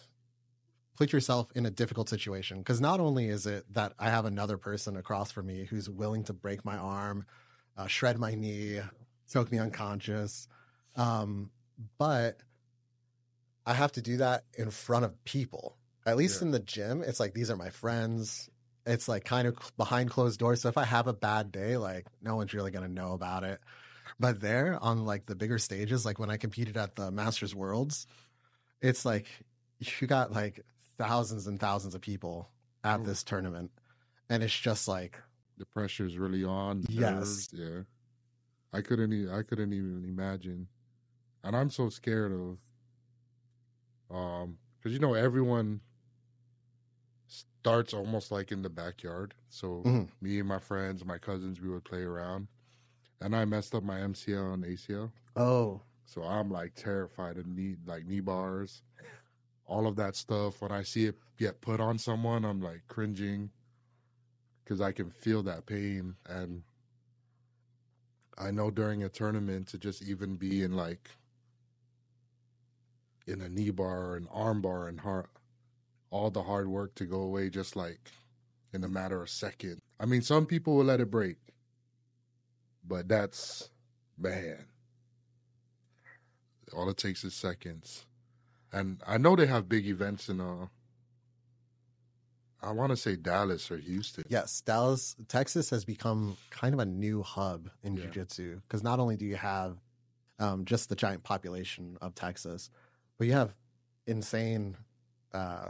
put 0.97 1.13
yourself 1.13 1.51
in 1.55 1.65
a 1.65 1.71
difficult 1.71 2.09
situation 2.09 2.59
because 2.59 2.81
not 2.81 3.01
only 3.01 3.29
is 3.29 3.47
it 3.47 3.65
that 3.73 3.95
I 3.99 4.11
have 4.11 4.27
another 4.27 4.59
person 4.59 4.97
across 4.97 5.33
from 5.33 5.47
me 5.47 5.65
who's 5.65 5.89
willing 5.89 6.25
to 6.25 6.35
break 6.35 6.65
my 6.65 6.77
arm, 6.77 7.25
uh, 7.77 7.87
shred 7.87 8.19
my 8.19 8.35
knee, 8.35 8.81
choke 9.33 9.51
me 9.51 9.59
unconscious, 9.59 10.47
um, 10.97 11.51
but 11.97 12.43
I 13.65 13.73
have 13.73 13.93
to 13.93 14.03
do 14.03 14.19
that 14.19 14.45
in 14.59 14.71
front 14.71 15.05
of 15.05 15.25
people. 15.25 15.77
At 16.11 16.17
least 16.17 16.41
Yeah. 16.41 16.47
in 16.47 16.51
the 16.53 16.61
gym, 16.61 17.03
it's 17.03 17.21
like 17.21 17.35
these 17.35 17.51
are 17.51 17.57
my 17.57 17.71
friends. 17.71 18.49
It's 18.87 19.09
like 19.09 19.25
kind 19.25 19.47
of 19.49 19.57
behind 19.77 20.11
closed 20.11 20.39
doors. 20.41 20.61
So 20.63 20.69
if 20.69 20.77
I 20.79 20.85
have 20.85 21.07
a 21.07 21.13
bad 21.13 21.53
day, 21.53 21.77
like 21.77 22.07
no 22.23 22.37
one's 22.37 22.53
really 22.55 22.71
going 22.71 22.87
to 22.87 22.93
know 22.93 23.13
about 23.13 23.45
it. 23.45 23.61
But 24.19 24.41
there 24.41 24.79
on 24.83 25.05
like 25.05 25.27
the 25.27 25.35
bigger 25.35 25.59
stages, 25.59 26.05
like 26.05 26.19
when 26.19 26.31
I 26.31 26.37
competed 26.37 26.77
at 26.77 26.95
the 26.97 27.11
Masters 27.11 27.55
Worlds, 27.55 28.07
it's 28.81 29.05
like 29.05 29.27
you 30.01 30.07
got 30.07 30.33
like 30.33 30.65
thousands 30.99 31.47
and 31.47 31.59
thousands 31.61 31.95
of 31.95 32.01
people 32.01 32.49
at 32.85 33.01
Ooh. 33.01 33.05
this 33.05 33.23
tournament. 33.23 33.71
And 34.29 34.43
it's 34.43 34.59
just 34.59 34.87
like, 34.89 35.19
The 35.59 35.67
pressure's 35.67 36.17
really 36.19 36.45
on. 36.45 36.85
Yes. 36.89 37.49
Yeah. 37.53 37.83
I 38.73 38.81
couldn't. 38.83 39.13
even, 39.13 39.35
I 39.35 39.43
couldn't 39.43 39.73
even 39.73 40.05
imagine, 40.07 40.69
and 41.43 41.57
I'm 41.57 41.71
so 41.71 41.89
scared 41.89 42.33
of. 42.33 42.59
Um, 44.17 44.59
because 44.79 44.93
you 44.93 44.99
know 45.01 45.15
everyone 45.15 45.81
starts 47.61 47.93
almost 47.93 48.31
like 48.31 48.51
in 48.53 48.63
the 48.63 48.71
backyard. 48.71 49.35
So 49.51 49.83
Mhm. 49.85 50.11
me 50.21 50.39
and 50.39 50.49
my 50.49 50.59
friends, 50.59 51.05
my 51.05 51.19
cousins, 51.19 51.61
we 51.61 51.69
would 51.69 51.85
play 51.85 52.03
around, 52.03 52.49
and 53.21 53.37
I 53.37 53.45
messed 53.45 53.75
up 53.75 53.83
my 53.85 54.01
MCL 54.01 54.53
and 54.55 54.65
ACL. 54.65 55.13
oh, 55.37 55.83
So 56.05 56.23
I'm 56.25 56.51
like 56.51 56.75
terrified 56.75 57.39
of 57.39 57.47
knee 57.47 57.77
like 57.87 58.07
knee 58.07 58.21
bars, 58.21 58.83
all 59.67 59.87
of 59.87 59.97
that 59.97 60.17
stuff. 60.17 60.61
When 60.63 60.73
I 60.73 60.83
see 60.83 61.07
it 61.07 61.19
get 61.39 61.61
put 61.61 61.81
on 61.81 61.99
someone, 61.99 62.45
I'm 62.45 62.61
like 62.61 62.83
cringing 62.89 63.53
because 64.65 64.81
I 64.81 64.93
can 64.93 65.11
feel 65.11 65.43
that 65.45 65.67
pain. 65.67 66.17
And 66.27 66.65
I 68.39 68.51
know 68.51 68.71
during 68.71 69.03
a 69.05 69.09
tournament 69.09 69.69
to 69.69 69.79
just 69.79 70.03
even 70.03 70.37
be 70.37 70.63
in 70.63 70.73
like 70.73 71.11
in 73.27 73.41
a 73.41 73.49
knee 73.49 73.71
bar 73.71 74.09
or 74.11 74.17
an 74.17 74.27
arm 74.29 74.61
bar 74.61 74.89
and 74.89 75.01
hard, 75.01 75.27
all 76.11 76.31
the 76.31 76.43
hard 76.43 76.69
work 76.69 76.95
to 76.97 77.05
go 77.05 77.21
away 77.21 77.51
just 77.51 77.77
like 77.77 78.11
in 78.73 78.85
a 78.85 78.89
matter 78.89 79.23
of 79.23 79.31
seconds. 79.31 79.81
I 79.99 80.07
mean, 80.07 80.23
some 80.23 80.47
people 80.47 80.77
will 80.77 80.85
let 80.85 81.01
it 81.01 81.11
break, 81.11 81.37
but 82.87 83.09
that's 83.09 83.71
man 84.19 84.67
all 86.73 86.89
it 86.89 86.97
takes 86.97 87.25
is 87.25 87.35
seconds. 87.35 88.05
And 88.73 89.03
I 89.07 89.19
know 89.19 89.35
they 89.35 89.47
have 89.47 89.69
big 89.69 89.87
events 89.87 90.29
in 90.29 90.41
uh 90.41 90.67
I 92.63 92.73
want 92.73 92.91
to 92.91 92.97
say 92.97 93.17
Dallas 93.17 93.71
or 93.71 93.79
Houston. 93.79 94.25
Yes, 94.29 94.61
Dallas, 94.61 95.17
Texas 95.29 95.71
has 95.71 95.85
become 95.87 96.37
kind 96.51 96.75
of 96.75 96.81
a 96.81 96.85
new 96.85 97.23
hub 97.23 97.71
in 97.83 97.97
Yeah. 97.97 98.03
jiu-jitsu 98.05 98.61
because 98.61 98.83
not 98.83 99.01
only 99.01 99.17
do 99.17 99.25
you 99.25 99.37
have 99.37 99.79
um, 100.39 100.67
just 100.67 100.91
the 100.91 100.95
giant 100.97 101.23
population 101.23 101.97
of 102.03 102.15
Texas, 102.15 102.71
but 103.17 103.27
you 103.27 103.33
have 103.33 103.55
insane 104.07 104.77
uh, 105.33 105.69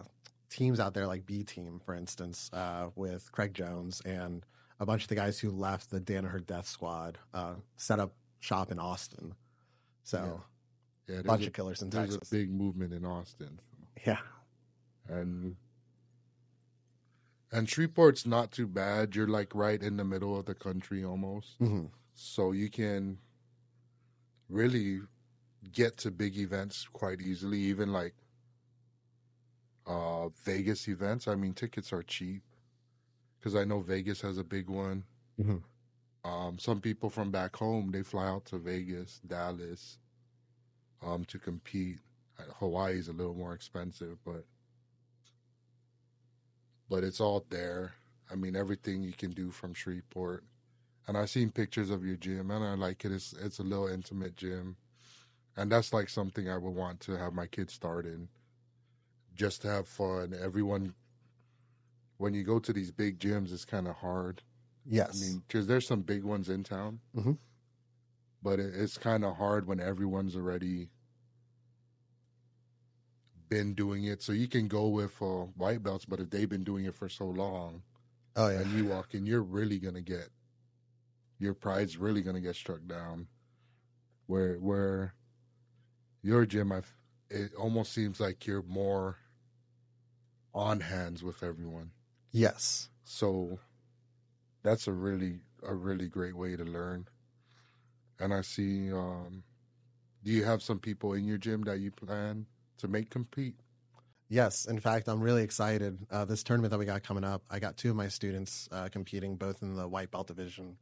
teams 0.50 0.78
out 0.80 0.92
there 0.94 1.06
like 1.06 1.24
B 1.26 1.42
Team, 1.44 1.80
for 1.84 1.94
instance, 1.94 2.50
uh, 2.52 2.88
with 2.96 3.30
Craig 3.32 3.54
Jones 3.54 4.02
and 4.04 4.44
a 4.78 4.86
bunch 4.86 5.02
of 5.02 5.08
the 5.08 5.14
guys 5.14 5.38
who 5.38 5.50
left 5.50 5.90
the 5.90 6.00
Danaher 6.00 6.44
Death 6.44 6.66
Squad 6.66 7.18
uh, 7.32 7.54
set 7.76 7.98
up 8.00 8.12
shop 8.40 8.70
in 8.72 8.78
Austin. 8.78 9.34
So 10.02 10.42
Yeah, 11.06 11.14
there's 11.16 11.22
bunch 11.24 11.44
a, 11.44 11.46
of 11.48 11.52
killers 11.52 11.82
in 11.82 11.90
there's 11.90 12.10
Texas. 12.16 12.28
a 12.30 12.34
big 12.34 12.50
movement 12.50 12.92
in 12.92 13.04
Austin. 13.04 13.58
yeah, 14.06 14.18
And 15.08 15.56
and 17.52 17.66
Shreveport's 17.66 18.26
not 18.26 18.52
too 18.52 18.66
bad. 18.66 19.14
You're 19.16 19.26
like 19.28 19.54
right 19.54 19.82
in 19.82 19.96
the 19.96 20.04
middle 20.04 20.38
of 20.38 20.46
the 20.46 20.54
country 20.54 21.04
almost. 21.04 21.56
hmm 21.58 21.86
So 22.14 22.52
you 22.52 22.70
can 22.70 23.18
really 24.48 25.00
get 25.72 25.96
to 25.98 26.10
big 26.10 26.38
events 26.38 26.86
quite 26.92 27.20
easily, 27.20 27.58
even 27.58 27.92
like 27.92 28.14
uh 29.86 30.28
Vegas 30.44 30.88
events. 30.88 31.26
I 31.28 31.34
mean, 31.34 31.54
tickets 31.54 31.92
are 31.92 32.02
cheap 32.02 32.42
because 33.38 33.54
I 33.54 33.64
know 33.64 33.80
Vegas 33.80 34.20
has 34.20 34.38
a 34.38 34.44
big 34.44 34.68
one. 34.68 35.04
Mhm. 35.38 35.62
Um, 36.22 36.58
some 36.58 36.80
people 36.80 37.08
from 37.08 37.30
back 37.30 37.56
home 37.56 37.90
they 37.92 38.02
fly 38.02 38.26
out 38.28 38.44
to 38.46 38.58
Vegas, 38.58 39.20
Dallas, 39.26 39.98
um, 41.02 41.24
to 41.26 41.38
compete. 41.38 41.98
Uh, 42.38 42.42
Hawaii 42.58 42.98
is 42.98 43.08
a 43.08 43.12
little 43.12 43.34
more 43.34 43.54
expensive, 43.54 44.18
but 44.24 44.44
but 46.88 47.04
it's 47.04 47.20
all 47.20 47.44
there. 47.50 47.94
I 48.30 48.34
mean, 48.34 48.56
everything 48.56 49.02
you 49.02 49.12
can 49.12 49.30
do 49.32 49.50
from 49.50 49.74
Shreveport. 49.74 50.44
And 51.06 51.16
I've 51.16 51.30
seen 51.30 51.50
pictures 51.50 51.90
of 51.90 52.04
your 52.04 52.16
gym, 52.16 52.50
and 52.50 52.64
I 52.64 52.74
like 52.74 53.04
it. 53.04 53.12
It's 53.12 53.32
it's 53.32 53.58
a 53.58 53.64
little 53.64 53.88
intimate 53.88 54.36
gym, 54.36 54.76
and 55.56 55.72
that's 55.72 55.92
like 55.92 56.08
something 56.08 56.48
I 56.48 56.58
would 56.58 56.74
want 56.74 57.00
to 57.00 57.16
have 57.16 57.32
my 57.32 57.46
kids 57.46 57.72
start 57.72 58.06
in, 58.06 58.28
just 59.34 59.62
to 59.62 59.68
have 59.68 59.88
fun. 59.88 60.34
Everyone, 60.38 60.94
when 62.18 62.34
you 62.34 62.42
go 62.44 62.58
to 62.58 62.72
these 62.72 62.90
big 62.90 63.18
gyms, 63.18 63.52
it's 63.52 63.64
kind 63.64 63.88
of 63.88 63.96
hard. 63.96 64.42
yes, 64.86 65.10
I 65.22 65.24
mean, 65.26 65.42
because 65.46 65.66
there's 65.66 65.86
some 65.86 66.02
big 66.02 66.24
ones 66.24 66.48
in 66.48 66.64
town, 66.64 67.00
Mhm. 67.14 67.38
but 68.42 68.58
it, 68.60 68.74
it's 68.74 68.98
kind 68.98 69.24
of 69.24 69.36
hard 69.36 69.66
when 69.66 69.78
everyone's 69.80 70.34
already 70.36 70.90
been 73.48 73.74
doing 73.74 74.04
it. 74.04 74.22
So 74.22 74.32
you 74.32 74.48
can 74.48 74.68
go 74.68 74.88
with 74.88 75.20
uh, 75.20 75.46
white 75.56 75.82
belts, 75.82 76.04
but 76.04 76.20
if 76.20 76.30
they've 76.30 76.48
been 76.48 76.64
doing 76.64 76.84
it 76.84 76.94
for 76.94 77.08
so 77.08 77.26
long, 77.26 77.82
oh 78.36 78.48
yeah, 78.48 78.60
and 78.60 78.70
you 78.72 78.86
walk 78.86 79.14
in, 79.14 79.26
you're 79.26 79.42
really 79.42 79.78
gonna 79.78 80.00
get 80.00 80.28
your 81.38 81.54
pride's 81.54 81.96
really 81.96 82.22
gonna 82.22 82.40
get 82.40 82.54
struck 82.56 82.86
down. 82.86 83.26
Where 84.26 84.54
where 84.56 85.14
your 86.22 86.46
gym, 86.46 86.70
I 86.70 86.82
it 87.30 87.54
almost 87.54 87.92
seems 87.92 88.20
like 88.20 88.46
you're 88.46 88.62
more 88.62 89.16
on 90.54 90.80
hands 90.80 91.22
with 91.22 91.42
everyone. 91.42 91.92
yes. 92.32 92.88
So 93.04 93.58
that's 94.62 94.86
a 94.86 94.92
really 94.92 95.40
a 95.62 95.74
really 95.74 96.08
great 96.08 96.36
way 96.36 96.54
to 96.56 96.64
learn. 96.64 97.08
And 98.18 98.32
I 98.32 98.42
see 98.42 98.92
um 98.92 99.42
do 100.22 100.30
you 100.30 100.44
have 100.44 100.62
some 100.62 100.78
people 100.78 101.14
in 101.14 101.24
your 101.24 101.38
gym 101.38 101.62
that 101.62 101.80
you 101.80 101.90
plan 101.90 102.46
to 102.78 102.88
make 102.88 103.10
compete? 103.10 103.54
Yes, 104.28 104.66
in 104.66 104.78
fact, 104.78 105.08
I'm 105.08 105.20
really 105.20 105.42
excited. 105.42 105.98
Uh, 106.10 106.24
this 106.24 106.44
tournament 106.44 106.70
that 106.70 106.78
we 106.78 106.84
got 106.84 107.02
coming 107.02 107.24
up, 107.24 107.42
I 107.50 107.58
got 107.58 107.76
two 107.76 107.90
of 107.90 107.96
my 107.96 108.06
students 108.06 108.68
uh, 108.70 108.88
competing 108.88 109.34
both 109.34 109.62
in 109.62 109.74
the 109.74 109.88
white 109.88 110.12
belt 110.12 110.28
division. 110.28 110.76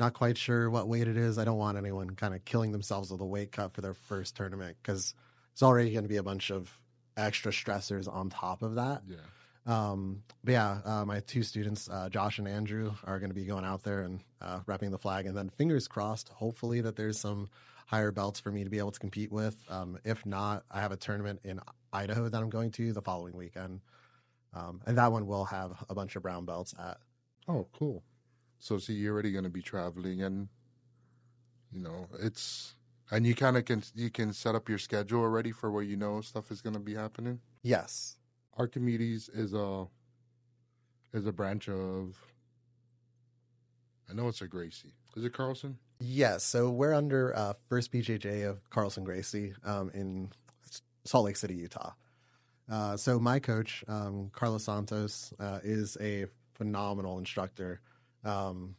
Not 0.00 0.14
quite 0.14 0.36
sure 0.36 0.68
what 0.68 0.88
weight 0.88 1.06
it 1.06 1.16
is. 1.16 1.38
I 1.38 1.44
don't 1.44 1.58
want 1.58 1.78
anyone 1.78 2.10
kind 2.16 2.34
of 2.34 2.44
killing 2.44 2.72
themselves 2.72 3.12
with 3.12 3.20
a 3.20 3.26
weight 3.26 3.52
cut 3.52 3.72
for 3.72 3.82
their 3.82 3.94
first 3.94 4.34
tournament 4.34 4.78
because 4.82 5.14
it's 5.52 5.62
already 5.62 5.92
going 5.92 6.04
to 6.04 6.08
be 6.08 6.16
a 6.16 6.22
bunch 6.22 6.50
of 6.50 6.70
extra 7.16 7.52
stressors 7.52 8.12
on 8.12 8.30
top 8.30 8.62
of 8.62 8.74
that. 8.76 9.02
Yeah. 9.08 9.16
Um, 9.64 10.22
but 10.42 10.52
yeah, 10.52 10.78
uh, 10.84 11.04
my 11.04 11.20
two 11.20 11.42
students, 11.42 11.88
uh, 11.88 12.08
Josh 12.08 12.38
and 12.38 12.48
Andrew, 12.48 12.92
are 13.04 13.18
going 13.18 13.30
to 13.30 13.34
be 13.34 13.44
going 13.44 13.64
out 13.64 13.82
there 13.82 14.02
and 14.02 14.20
uh, 14.40 14.60
repping 14.60 14.90
the 14.90 14.98
flag. 14.98 15.26
And 15.26 15.36
then 15.36 15.50
fingers 15.50 15.86
crossed, 15.86 16.30
hopefully, 16.30 16.80
that 16.80 16.96
there's 16.96 17.18
some 17.18 17.48
higher 17.86 18.10
belts 18.10 18.40
for 18.40 18.50
me 18.50 18.64
to 18.64 18.70
be 18.70 18.78
able 18.78 18.90
to 18.90 18.98
compete 18.98 19.30
with. 19.30 19.56
Um, 19.68 19.98
if 20.04 20.24
not, 20.26 20.64
I 20.70 20.80
have 20.80 20.92
a 20.92 20.96
tournament 20.96 21.40
in 21.44 21.60
Idaho 21.92 22.28
that 22.28 22.42
I'm 22.42 22.50
going 22.50 22.70
to 22.72 22.92
the 22.92 23.02
following 23.02 23.36
weekend. 23.36 23.80
Um, 24.54 24.80
and 24.86 24.98
that 24.98 25.12
one 25.12 25.26
will 25.26 25.44
have 25.44 25.84
a 25.88 25.94
bunch 25.94 26.16
of 26.16 26.22
brown 26.22 26.44
belts 26.44 26.74
at. 26.78 26.98
Oh, 27.48 27.68
cool. 27.72 28.02
So 28.58 28.78
see 28.78 28.94
you're 28.94 29.12
already 29.12 29.32
gonna 29.32 29.48
be 29.48 29.62
traveling 29.62 30.22
and 30.22 30.48
you 31.72 31.80
know, 31.80 32.08
it's 32.20 32.74
and 33.12 33.26
you 33.26 33.34
kinda 33.34 33.62
can 33.62 33.82
you 33.94 34.10
can 34.10 34.32
set 34.32 34.54
up 34.54 34.68
your 34.68 34.78
schedule 34.78 35.20
already 35.20 35.52
for 35.52 35.70
where 35.70 35.82
you 35.82 35.96
know 35.96 36.20
stuff 36.22 36.50
is 36.50 36.62
gonna 36.62 36.80
be 36.80 36.94
happening. 36.94 37.40
Yes. 37.62 38.16
Archimedes 38.56 39.28
is 39.28 39.52
a 39.52 39.86
is 41.12 41.26
a 41.26 41.32
branch 41.32 41.68
of 41.68 42.16
I 44.10 44.14
know 44.14 44.28
it's 44.28 44.40
a 44.42 44.48
Gracie. 44.48 44.94
Is 45.14 45.24
it 45.24 45.32
Carlson? 45.32 45.78
Yes. 46.00 46.42
So 46.42 46.70
we're 46.70 46.94
under 46.94 47.36
uh, 47.36 47.52
First 47.68 47.92
BJJ 47.92 48.48
of 48.48 48.68
Carlson 48.70 49.04
Gracie 49.04 49.54
um, 49.64 49.90
in 49.94 50.30
Salt 51.04 51.26
Lake 51.26 51.36
City, 51.36 51.54
Utah. 51.54 51.92
Uh, 52.70 52.96
so 52.96 53.18
my 53.18 53.38
coach, 53.38 53.84
um, 53.88 54.30
Carlos 54.32 54.64
Santos, 54.64 55.32
uh, 55.38 55.60
is 55.62 55.96
a 56.00 56.26
phenomenal 56.54 57.18
instructor. 57.18 57.80
Um, 58.24 58.76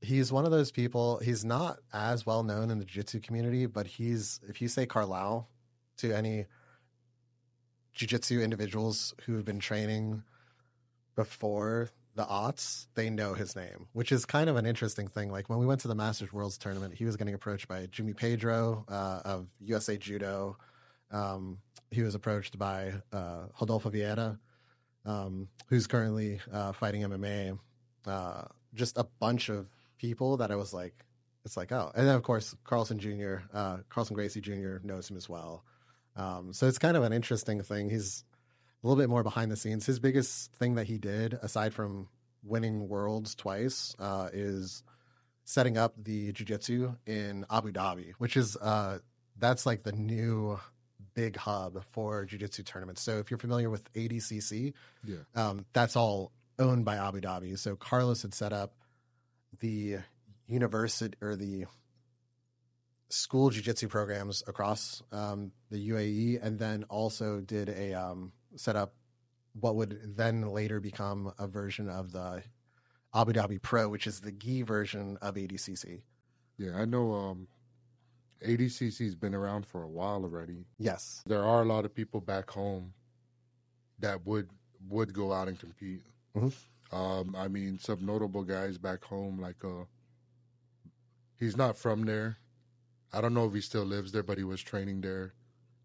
he's 0.00 0.32
one 0.32 0.44
of 0.44 0.50
those 0.50 0.70
people. 0.70 1.18
He's 1.18 1.44
not 1.44 1.78
as 1.92 2.24
well 2.24 2.42
known 2.42 2.70
in 2.70 2.78
the 2.78 2.84
jiu-jitsu 2.84 3.20
community, 3.20 3.66
but 3.66 3.86
he's 3.86 4.40
if 4.48 4.62
you 4.62 4.68
say 4.68 4.86
Carlisle 4.86 5.48
to 5.98 6.12
any 6.12 6.46
jiu-jitsu 7.92 8.40
individuals 8.40 9.14
who 9.24 9.34
have 9.34 9.44
been 9.44 9.58
training 9.58 10.22
before 11.16 11.90
the 12.14 12.24
aughts, 12.24 12.86
they 12.94 13.10
know 13.10 13.34
his 13.34 13.54
name, 13.54 13.86
which 13.92 14.12
is 14.12 14.24
kind 14.24 14.50
of 14.50 14.56
an 14.56 14.66
interesting 14.66 15.08
thing. 15.08 15.30
Like 15.30 15.48
when 15.48 15.58
we 15.58 15.66
went 15.66 15.80
to 15.82 15.88
the 15.88 15.94
Masters 15.94 16.32
Worlds 16.32 16.58
tournament, 16.58 16.94
he 16.94 17.04
was 17.04 17.16
getting 17.16 17.34
approached 17.34 17.68
by 17.68 17.86
Jimmy 17.86 18.12
Pedro 18.12 18.84
uh, 18.88 19.20
of 19.24 19.46
USA 19.60 19.96
Judo. 19.96 20.56
Um, 21.10 21.58
he 21.90 22.02
was 22.02 22.14
approached 22.14 22.58
by 22.58 22.92
uh, 23.12 23.46
Rodolfo 23.60 23.90
Vieira, 23.90 24.38
um, 25.04 25.48
who's 25.68 25.86
currently 25.86 26.40
uh, 26.52 26.72
fighting 26.72 27.02
MMA. 27.02 27.58
Uh, 28.06 28.42
just 28.74 28.98
a 28.98 29.04
bunch 29.20 29.48
of 29.48 29.66
people 29.98 30.38
that 30.38 30.50
I 30.50 30.56
was 30.56 30.72
like, 30.72 31.04
it's 31.44 31.56
like, 31.56 31.72
oh. 31.72 31.90
And 31.94 32.06
then, 32.06 32.14
of 32.14 32.22
course, 32.22 32.54
Carlson 32.64 32.98
Jr., 32.98 33.36
uh, 33.52 33.78
Carlson 33.88 34.14
Gracie 34.14 34.40
Jr. 34.40 34.76
knows 34.82 35.10
him 35.10 35.16
as 35.16 35.28
well. 35.28 35.64
Um, 36.16 36.52
so 36.52 36.66
it's 36.66 36.78
kind 36.78 36.96
of 36.96 37.02
an 37.04 37.12
interesting 37.12 37.62
thing. 37.62 37.88
He's 37.90 38.24
a 38.82 38.86
little 38.86 39.00
bit 39.00 39.08
more 39.08 39.22
behind 39.22 39.50
the 39.50 39.56
scenes. 39.56 39.86
His 39.86 39.98
biggest 40.00 40.52
thing 40.54 40.74
that 40.74 40.86
he 40.86 40.98
did, 40.98 41.34
aside 41.42 41.72
from 41.74 42.08
winning 42.42 42.88
worlds 42.88 43.34
twice, 43.34 43.94
uh, 43.98 44.28
is 44.32 44.82
setting 45.44 45.78
up 45.78 45.94
the 45.96 46.32
jiu-jitsu 46.32 46.94
in 47.06 47.46
Abu 47.50 47.72
Dhabi, 47.72 48.12
which 48.18 48.36
is 48.36 48.56
uh, 48.56 48.98
that's 49.38 49.64
like 49.64 49.82
the 49.84 49.92
new 49.92 50.58
big 51.14 51.36
hub 51.36 51.82
for 51.90 52.24
jiu-jitsu 52.24 52.62
tournaments. 52.64 53.00
So 53.00 53.18
if 53.18 53.30
you're 53.30 53.38
familiar 53.38 53.70
with 53.70 53.90
ADCC, 53.94 54.74
Yeah. 55.04 55.16
um, 55.34 55.64
that's 55.72 55.96
all 55.96 56.32
owned 56.58 56.84
by 56.84 56.96
Abu 56.96 57.20
Dhabi. 57.20 57.56
So 57.58 57.76
Carlos 57.76 58.22
had 58.22 58.34
set 58.34 58.52
up 58.52 58.74
the 59.60 59.98
university 60.46 61.16
or 61.20 61.36
the 61.36 61.66
school 63.10 63.50
jiu-jitsu 63.50 63.88
programs 63.88 64.42
across 64.46 65.02
um, 65.12 65.52
the 65.70 65.88
UAE, 65.90 66.42
and 66.42 66.58
then 66.58 66.84
also 66.84 67.40
did 67.40 67.68
a 67.68 67.94
um, 67.94 68.32
set 68.56 68.76
up 68.76 68.94
what 69.58 69.76
would 69.76 70.16
then 70.16 70.42
later 70.42 70.80
become 70.80 71.32
a 71.38 71.46
version 71.46 71.88
of 71.88 72.12
the 72.12 72.42
Abu 73.14 73.32
Dhabi 73.32 73.60
Pro, 73.60 73.88
which 73.88 74.06
is 74.06 74.20
the 74.20 74.30
gi 74.30 74.62
version 74.62 75.16
of 75.22 75.34
ADCC. 75.34 76.02
Yeah, 76.58 76.76
I 76.76 76.84
know 76.84 77.12
um, 77.14 77.48
ADCC's 78.44 79.14
been 79.14 79.34
around 79.34 79.66
for 79.66 79.82
a 79.82 79.88
while 79.88 80.22
already. 80.22 80.66
Yes. 80.78 81.22
There 81.26 81.42
are 81.44 81.62
a 81.62 81.64
lot 81.64 81.84
of 81.84 81.94
people 81.94 82.20
back 82.20 82.50
home 82.50 82.92
that 84.00 84.26
would 84.26 84.50
would 84.88 85.12
go 85.12 85.32
out 85.32 85.48
and 85.48 85.58
compete. 85.58 86.02
Mhm. 86.36 86.52
Um, 86.90 87.34
I 87.36 87.48
mean, 87.48 87.78
some 87.78 88.04
notable 88.06 88.42
guys 88.44 88.78
back 88.78 89.04
home, 89.04 89.38
like 89.40 89.62
uh, 89.64 89.84
he's 91.38 91.56
not 91.56 91.76
from 91.76 92.04
there. 92.04 92.38
I 93.12 93.20
don't 93.20 93.34
know 93.34 93.46
if 93.46 93.54
he 93.54 93.60
still 93.60 93.84
lives 93.84 94.12
there, 94.12 94.22
but 94.22 94.38
he 94.38 94.44
was 94.44 94.62
training 94.62 95.00
there. 95.00 95.34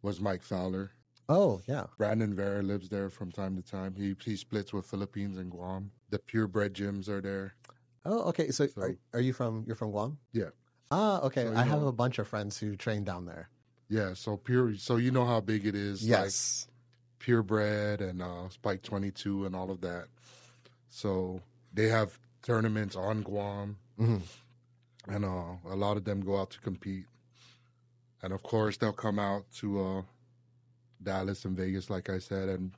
Was 0.02 0.20
Mike 0.20 0.44
Fowler? 0.44 0.92
Oh, 1.30 1.62
yeah. 1.68 1.86
Brandon 1.98 2.36
Vera 2.36 2.62
lives 2.62 2.90
there 2.90 3.10
from 3.10 3.32
time 3.32 3.56
to 3.56 3.62
time. 3.62 3.96
He 3.96 4.16
he 4.24 4.36
splits 4.36 4.74
with 4.74 4.86
Philippines 4.86 5.38
and 5.38 5.50
Guam. 5.50 5.92
The 6.10 6.20
purebred 6.20 6.74
gyms 6.74 7.08
are 7.08 7.22
there. 7.22 7.56
Oh, 8.06 8.24
okay. 8.30 8.50
So, 8.52 8.68
So- 8.68 8.82
are, 8.82 8.98
are 9.14 9.22
you 9.22 9.32
from 9.34 9.64
you're 9.66 9.78
from 9.78 9.92
Guam? 9.92 10.18
Yeah. 10.34 10.50
Ah, 10.92 11.22
okay. 11.22 11.46
So, 11.46 11.56
I 11.56 11.64
have 11.64 11.84
a 11.84 11.94
bunch 11.94 12.20
of 12.20 12.28
friends 12.28 12.58
who 12.60 12.76
train 12.76 13.04
down 13.06 13.26
there. 13.26 13.50
Yeah, 13.90 14.14
so 14.16 14.36
pure. 14.38 14.76
So 14.76 14.98
you 14.98 15.12
know 15.12 15.26
how 15.26 15.40
big 15.40 15.66
it 15.66 15.76
is. 15.76 16.02
like, 16.04 16.10
Yes. 16.10 16.68
purebred 17.20 18.02
and 18.02 18.22
uh, 18.22 18.50
Spike 18.50 18.82
22 18.82 19.46
and 19.46 19.56
all 19.56 19.72
of 19.72 19.82
that. 19.82 20.08
So 20.96 21.42
they 21.74 21.88
have 21.90 22.20
tournaments 22.44 22.96
on 22.96 23.24
Guam, 23.24 23.78
Mhm. 24.00 24.22
and 25.08 25.26
uh, 25.26 25.56
a 25.66 25.76
lot 25.76 25.98
of 25.98 26.04
them 26.04 26.22
go 26.22 26.40
out 26.40 26.52
to 26.52 26.60
compete. 26.60 27.08
And 28.22 28.32
of 28.32 28.44
course, 28.44 28.78
they'll 28.78 28.94
come 28.94 29.18
out 29.18 29.52
to 29.54 29.82
uh, 29.84 30.02
Dallas 31.02 31.46
and 31.46 31.58
Vegas, 31.58 31.90
like 31.90 32.12
I 32.12 32.20
said, 32.20 32.48
and 32.48 32.72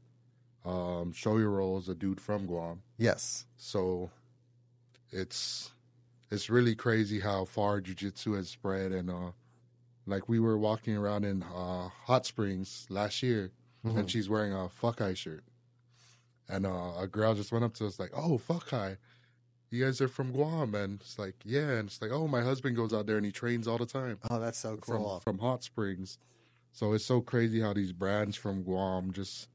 um, 0.64 1.14
your 1.26 1.50
Roll 1.52 1.78
is 1.78 1.90
a 1.90 1.94
dude 1.94 2.22
from 2.22 2.46
Guam. 2.48 2.82
Yes. 2.98 3.46
So 3.58 4.12
it's 5.12 5.72
it's 6.32 6.50
really 6.50 6.74
crazy 6.74 7.20
how 7.20 7.44
far 7.46 7.82
jiu-jitsu 7.82 8.32
has 8.34 8.48
spread, 8.50 8.94
and 8.94 9.10
uh, 9.10 9.32
like 10.06 10.30
we 10.30 10.40
were 10.40 10.58
walking 10.58 10.96
around 10.96 11.26
in 11.26 11.44
uh, 11.44 11.90
Hot 12.08 12.26
Springs 12.26 12.88
last 12.90 13.22
year, 13.22 13.52
Mhm. 13.84 13.98
and 14.00 14.10
she's 14.10 14.30
wearing 14.30 14.54
a 14.54 14.70
Fokai 14.70 15.16
shirt. 15.18 15.44
And 16.48 16.66
uh, 16.66 16.94
a 17.00 17.08
girl 17.08 17.34
just 17.34 17.52
went 17.52 17.66
up 17.66 17.74
to 17.76 17.88
us 17.88 18.00
like, 18.00 18.12
"Oh, 18.16 18.38
Fokai, 18.38 18.98
you 19.72 19.84
guys 19.84 20.00
are 20.02 20.08
from 20.08 20.32
Guam?" 20.32 20.76
And 20.76 21.02
it's 21.02 21.18
like, 21.18 21.36
"Yeah." 21.44 21.72
And 21.72 21.88
it's 21.90 22.02
like, 22.02 22.12
"Oh, 22.12 22.28
my 22.28 22.42
husband 22.42 22.76
goes 22.76 22.94
out 22.94 23.08
there 23.08 23.18
and 23.18 23.26
he 23.26 23.32
trains 23.32 23.68
all 23.68 23.78
the 23.80 23.86
time 23.86 24.20
Oh, 24.30 24.40
that's 24.40 24.60
so 24.60 24.78
cool. 24.78 25.20
from 25.22 25.38
from 25.38 25.40
Hot 25.40 25.64
Springs." 25.64 26.18
So 26.72 26.94
it's 26.94 27.06
so 27.06 27.22
crazy 27.22 27.62
how 27.62 27.74
these 27.74 27.94
brands 27.94 28.36
from 28.36 28.62
Guam 28.64 29.12
just 29.14 29.48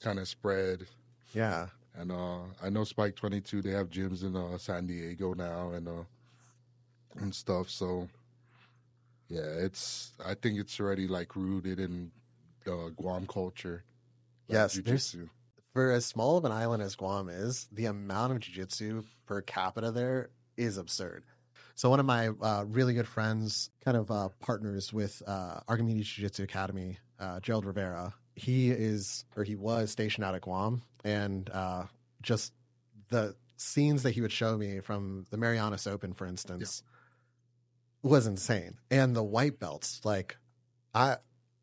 kind 0.00 0.18
of 0.18 0.28
spread. 0.28 0.86
yeah. 1.32 1.68
And 1.96 2.12
uh, 2.12 2.40
I 2.62 2.68
know 2.70 2.84
Spike 2.84 3.16
Twenty 3.16 3.40
Two. 3.40 3.62
They 3.62 3.70
have 3.70 3.88
gyms 3.90 4.22
in 4.22 4.36
uh, 4.36 4.58
San 4.58 4.86
Diego 4.86 5.34
now 5.34 5.70
and 5.70 5.88
uh, 5.88 6.04
and 7.16 7.34
stuff. 7.34 7.70
So 7.70 8.08
yeah, 9.28 9.40
it's. 9.40 10.12
I 10.24 10.34
think 10.34 10.58
it's 10.58 10.78
already 10.78 11.08
like 11.08 11.34
rooted 11.34 11.80
in 11.80 12.10
the 12.64 12.92
Guam 12.96 13.26
culture. 13.26 13.82
like 14.48 14.54
Yes, 14.56 14.74
there's- 14.74 15.14
jujitsu. 15.14 15.28
For 15.78 15.92
as 15.92 16.04
small 16.04 16.36
of 16.36 16.44
an 16.44 16.50
island 16.50 16.82
as 16.82 16.96
Guam 16.96 17.28
is, 17.28 17.68
the 17.70 17.84
amount 17.84 18.32
of 18.32 18.40
jiu-jitsu 18.40 19.04
per 19.26 19.42
capita 19.42 19.92
there 19.92 20.30
is 20.56 20.76
absurd. 20.76 21.22
So 21.76 21.88
one 21.88 22.00
of 22.00 22.04
my 22.04 22.30
uh, 22.30 22.64
really 22.66 22.94
good 22.94 23.06
friends, 23.06 23.70
kind 23.84 23.96
of 23.96 24.10
uh, 24.10 24.30
partners 24.40 24.92
with 24.92 25.22
uh, 25.24 25.60
Archimedes 25.68 26.08
Jiu-Jitsu 26.08 26.42
Academy, 26.42 26.98
uh, 27.20 27.38
Gerald 27.38 27.64
Rivera. 27.64 28.12
He 28.34 28.72
is, 28.72 29.24
or 29.36 29.44
he 29.44 29.54
was 29.54 29.92
stationed 29.92 30.24
out 30.24 30.34
at 30.34 30.40
Guam, 30.40 30.82
and 31.04 31.48
uh, 31.50 31.84
just 32.22 32.52
the 33.10 33.36
scenes 33.56 34.02
that 34.02 34.10
he 34.10 34.20
would 34.20 34.32
show 34.32 34.58
me 34.58 34.80
from 34.80 35.26
the 35.30 35.36
Marianas 35.36 35.86
Open, 35.86 36.12
for 36.12 36.26
instance, 36.26 36.82
was 38.02 38.26
insane. 38.26 38.78
And 38.90 39.14
the 39.14 39.22
white 39.22 39.60
belts, 39.60 40.00
like 40.02 40.38
I, 40.92 41.18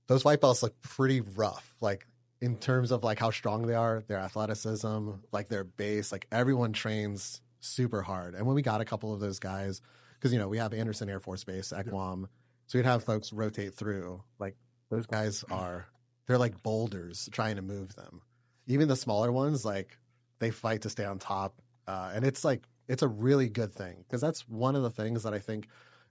those 0.08 0.24
white 0.24 0.40
belts 0.40 0.64
look 0.64 0.82
pretty 0.82 1.20
rough. 1.20 1.76
Like 1.82 2.08
in 2.42 2.58
terms 2.58 2.92
of 2.92 3.04
like 3.04 3.20
how 3.20 3.32
strong 3.32 3.66
they 3.68 3.74
are, 3.74 4.04
their 4.08 4.18
athleticism, 4.18 5.12
like 5.32 5.50
their 5.50 5.64
base, 5.64 6.12
like 6.12 6.28
everyone 6.32 6.74
trains 6.74 7.42
super 7.60 8.02
hard. 8.02 8.36
And 8.36 8.46
when 8.46 8.56
we 8.56 8.62
got 8.62 8.82
a 8.82 8.86
couple 8.86 9.14
of 9.14 9.20
those 9.20 9.40
guys, 9.40 9.82
because 10.14 10.34
you 10.34 10.40
know 10.40 10.48
we 10.48 10.58
have 10.58 10.74
Anderson 10.74 11.10
Air 11.10 11.20
Force 11.20 11.44
Base 11.44 11.72
at 11.72 11.88
Guam, 11.88 12.28
so 12.68 12.78
we'd 12.78 12.86
have 12.86 13.04
folks 13.04 13.32
rotate 13.32 13.74
through. 13.74 14.24
Like 14.40 14.56
those 14.90 15.06
guys 15.06 15.44
are, 15.50 15.88
they're 16.28 16.38
like 16.38 16.62
boulders 16.64 17.30
trying 17.32 17.56
to 17.56 17.62
move 17.62 17.96
them. 17.96 18.22
Even 18.68 18.88
the 18.88 18.96
smaller 18.96 19.32
ones, 19.32 19.64
like 19.64 19.98
they 20.40 20.52
fight 20.52 20.82
to 20.82 20.90
stay 20.90 21.06
on 21.06 21.20
top, 21.20 21.62
uh, 21.88 22.12
and 22.14 22.26
it's 22.26 22.44
like 22.44 22.64
it's 22.88 23.04
a 23.04 23.08
really 23.08 23.50
good 23.50 23.74
thing 23.74 23.98
because 24.00 24.22
that's 24.22 24.48
one 24.48 24.76
of 24.76 24.84
the 24.84 24.90
things 24.90 25.24
that 25.24 25.34
I 25.34 25.40
think 25.40 25.68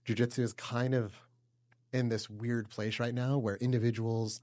jujitsu 0.07 0.41
is 0.41 0.53
kind 0.53 0.95
of 0.95 1.13
in 1.93 2.09
this 2.09 2.29
weird 2.29 2.69
place 2.69 2.99
right 2.99 3.15
now 3.15 3.39
where 3.39 3.57
individuals 3.57 4.41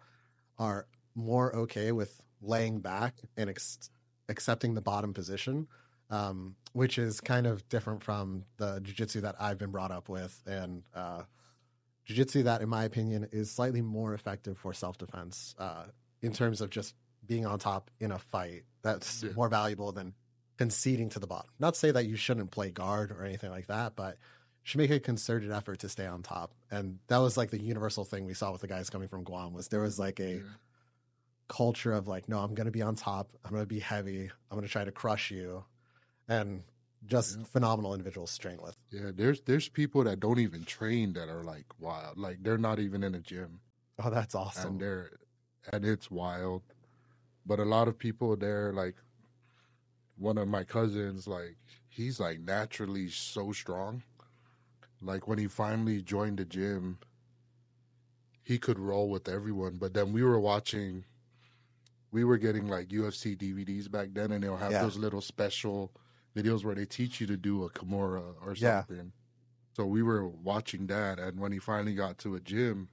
are 0.57 0.87
more 1.15 1.55
okay 1.55 1.91
with 1.91 2.21
laying 2.41 2.79
back 2.79 3.15
and 3.37 3.49
ex- 3.49 3.89
accepting 4.29 4.73
the 4.73 4.81
bottom 4.81 5.13
position, 5.13 5.67
um, 6.09 6.55
which 6.73 6.97
is 6.97 7.21
kind 7.21 7.45
of 7.47 7.67
different 7.69 8.03
from 8.03 8.45
the 8.57 8.79
jujitsu 8.81 9.21
that 9.21 9.35
I've 9.39 9.57
been 9.57 9.71
brought 9.71 9.91
up 9.91 10.09
with, 10.09 10.41
and 10.47 10.83
uh, 10.93 11.23
jujitsu 12.07 12.43
that, 12.45 12.61
in 12.61 12.69
my 12.69 12.83
opinion, 12.83 13.27
is 13.31 13.51
slightly 13.51 13.81
more 13.81 14.13
effective 14.13 14.57
for 14.57 14.73
self 14.73 14.97
defense 14.97 15.55
uh, 15.57 15.85
in 16.21 16.33
terms 16.33 16.61
of 16.61 16.69
just 16.69 16.95
being 17.25 17.45
on 17.45 17.59
top 17.59 17.91
in 17.99 18.11
a 18.11 18.19
fight. 18.19 18.63
That's 18.81 19.23
Yeah. 19.23 19.31
more 19.35 19.49
valuable 19.49 19.91
than 19.91 20.13
conceding 20.57 21.09
to 21.09 21.19
the 21.19 21.27
bottom. 21.27 21.49
Not 21.59 21.73
to 21.75 21.79
say 21.79 21.91
that 21.91 22.05
you 22.05 22.15
shouldn't 22.15 22.51
play 22.51 22.71
guard 22.71 23.11
or 23.11 23.23
anything 23.23 23.51
like 23.51 23.67
that, 23.67 23.95
but 23.95 24.13
you 24.15 24.63
should 24.63 24.77
make 24.79 24.91
a 24.91 24.99
concerted 24.99 25.51
effort 25.51 25.79
to 25.79 25.89
stay 25.89 26.05
on 26.05 26.23
top. 26.23 26.53
And 26.69 26.99
that 27.07 27.17
was 27.17 27.37
like 27.37 27.51
the 27.51 27.61
universal 27.61 28.05
thing 28.05 28.25
we 28.25 28.33
saw 28.33 28.51
with 28.51 28.61
the 28.61 28.67
guys 28.67 28.89
coming 28.89 29.07
from 29.07 29.23
Guam 29.23 29.53
was 29.53 29.67
there 29.69 29.81
was 29.81 29.97
like 29.99 30.19
a 30.19 30.35
Yeah. 30.37 30.41
Culture 31.51 31.91
of 31.91 32.07
like, 32.07 32.29
no, 32.29 32.39
I'm 32.39 32.55
going 32.55 32.65
to 32.65 32.71
be 32.71 32.81
on 32.81 32.95
top. 32.95 33.27
I'm 33.43 33.51
going 33.51 33.61
to 33.63 33.67
be 33.67 33.79
heavy. 33.79 34.31
I'm 34.49 34.57
going 34.57 34.65
to 34.65 34.71
try 34.71 34.85
to 34.85 34.91
crush 34.91 35.31
you. 35.31 35.63
And 36.27 36.63
just 37.05 37.37
Yeah. 37.37 37.43
phenomenal 37.45 37.93
individual 37.93 38.27
train 38.27 38.59
with. 38.61 38.75
Yeah, 38.91 39.11
there's 39.13 39.41
there's 39.41 39.67
people 39.67 40.03
that 40.05 40.19
don't 40.19 40.39
even 40.39 40.63
train 40.63 41.13
that 41.13 41.29
are 41.29 41.43
like 41.43 41.65
wild. 41.79 42.17
Like 42.17 42.37
they're 42.43 42.57
not 42.69 42.79
even 42.79 43.03
in 43.03 43.15
a 43.15 43.19
gym. 43.19 43.59
Oh, 43.99 44.09
that's 44.09 44.35
awesome. 44.35 44.71
and 44.71 44.79
they're 44.81 45.09
and 45.73 45.83
it's 45.83 46.09
wild. 46.09 46.61
But 47.45 47.59
a 47.59 47.65
lot 47.65 47.87
of 47.87 47.97
people 47.97 48.35
there, 48.37 48.71
like 48.71 48.95
one 50.17 50.37
of 50.37 50.47
my 50.47 50.63
cousins, 50.63 51.27
like 51.27 51.57
he's 51.89 52.19
like 52.19 52.39
naturally 52.39 53.09
so 53.09 53.51
strong. 53.51 54.03
Like 55.01 55.27
when 55.27 55.39
he 55.39 55.47
finally 55.47 56.01
joined 56.01 56.37
the 56.37 56.45
gym, 56.45 56.99
he 58.43 58.57
could 58.59 58.77
roll 58.79 59.09
with 59.09 59.27
everyone. 59.27 59.77
But 59.77 59.93
then 59.93 60.13
we 60.13 60.23
were 60.23 60.39
watching, 60.39 61.05
we 62.11 62.23
were 62.23 62.37
getting 62.37 62.67
like 62.67 62.89
UFC 62.89 63.35
DVDs 63.37 63.89
back 63.89 64.09
then, 64.13 64.31
and 64.31 64.43
they'll 64.43 64.57
have 64.57 64.71
Yeah. 64.71 64.81
those 64.83 64.97
little 64.97 65.21
special 65.21 65.91
videos 66.35 66.63
where 66.63 66.75
they 66.75 66.85
teach 66.85 67.21
you 67.21 67.27
to 67.27 67.37
do 67.37 67.63
a 67.63 67.69
Kimura 67.69 68.35
or 68.45 68.53
Yeah. 68.55 68.83
something. 68.85 69.13
So 69.73 69.85
we 69.85 70.03
were 70.03 70.27
watching 70.27 70.87
that, 70.87 71.19
and 71.19 71.39
when 71.39 71.51
he 71.53 71.59
finally 71.59 71.95
got 71.95 72.17
to 72.19 72.35
a 72.35 72.39
gym, 72.41 72.89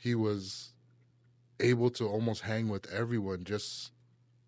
he 0.00 0.14
was 0.14 0.72
able 1.60 1.90
to 1.90 2.06
almost 2.08 2.42
hang 2.42 2.68
with 2.68 2.86
everyone 2.90 3.44
just 3.44 3.92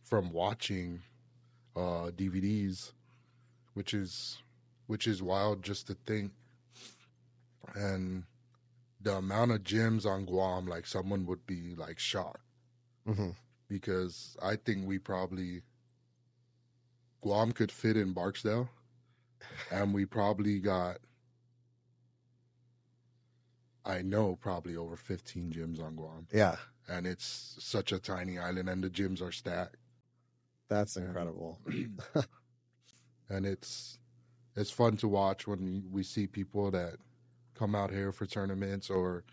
from 0.03 0.31
watching 0.33 1.03
uh, 1.77 2.11
DVDs, 2.14 2.92
which 3.74 3.92
is 3.94 4.42
which 4.87 5.07
is 5.07 5.22
wild 5.22 5.62
just 5.62 5.87
to 5.87 5.94
think. 5.94 6.33
And 7.74 8.24
the 9.01 9.16
amount 9.16 9.53
of 9.53 9.62
gyms 9.62 10.07
on 10.07 10.24
Guam, 10.24 10.66
like 10.66 10.87
someone 10.87 11.27
would 11.27 11.46
be 11.46 11.74
like 11.77 11.98
shocked 11.98 12.40
hmm 13.09 13.31
because 13.68 14.37
I 14.42 14.57
think 14.57 14.87
we 14.87 14.99
probably 14.99 15.62
Guam 17.21 17.53
could 17.53 17.71
fit 17.73 17.97
in 17.97 18.12
Barksdale, 18.12 18.71
and 19.71 19.94
we 19.94 20.07
probably 20.07 20.61
got 20.61 20.99
I 23.85 24.03
know 24.03 24.37
probably 24.37 24.77
over 24.77 24.97
fifteen 24.97 25.53
gyms 25.53 25.81
on 25.83 25.97
Guam, 25.97 26.29
Yeah, 26.33 26.57
and 26.88 27.07
it's 27.07 27.57
such 27.61 27.92
a 27.92 27.99
tiny 28.01 28.38
island, 28.38 28.68
and 28.68 28.85
the 28.85 28.90
gyms 28.90 29.23
are 29.23 29.33
stacked, 29.33 29.77
that's 30.68 30.97
incredible. 30.97 31.59
and 33.29 33.47
it's 33.47 33.99
it's 34.57 34.71
fun 34.71 34.97
to 34.99 35.09
watch 35.09 35.47
when 35.47 35.85
we 35.92 36.03
see 36.05 36.27
people 36.29 36.71
that 36.73 36.97
come 37.55 37.75
out 37.75 37.90
here 37.90 38.12
for 38.12 38.27
tournaments 38.27 38.90
or 38.90 39.25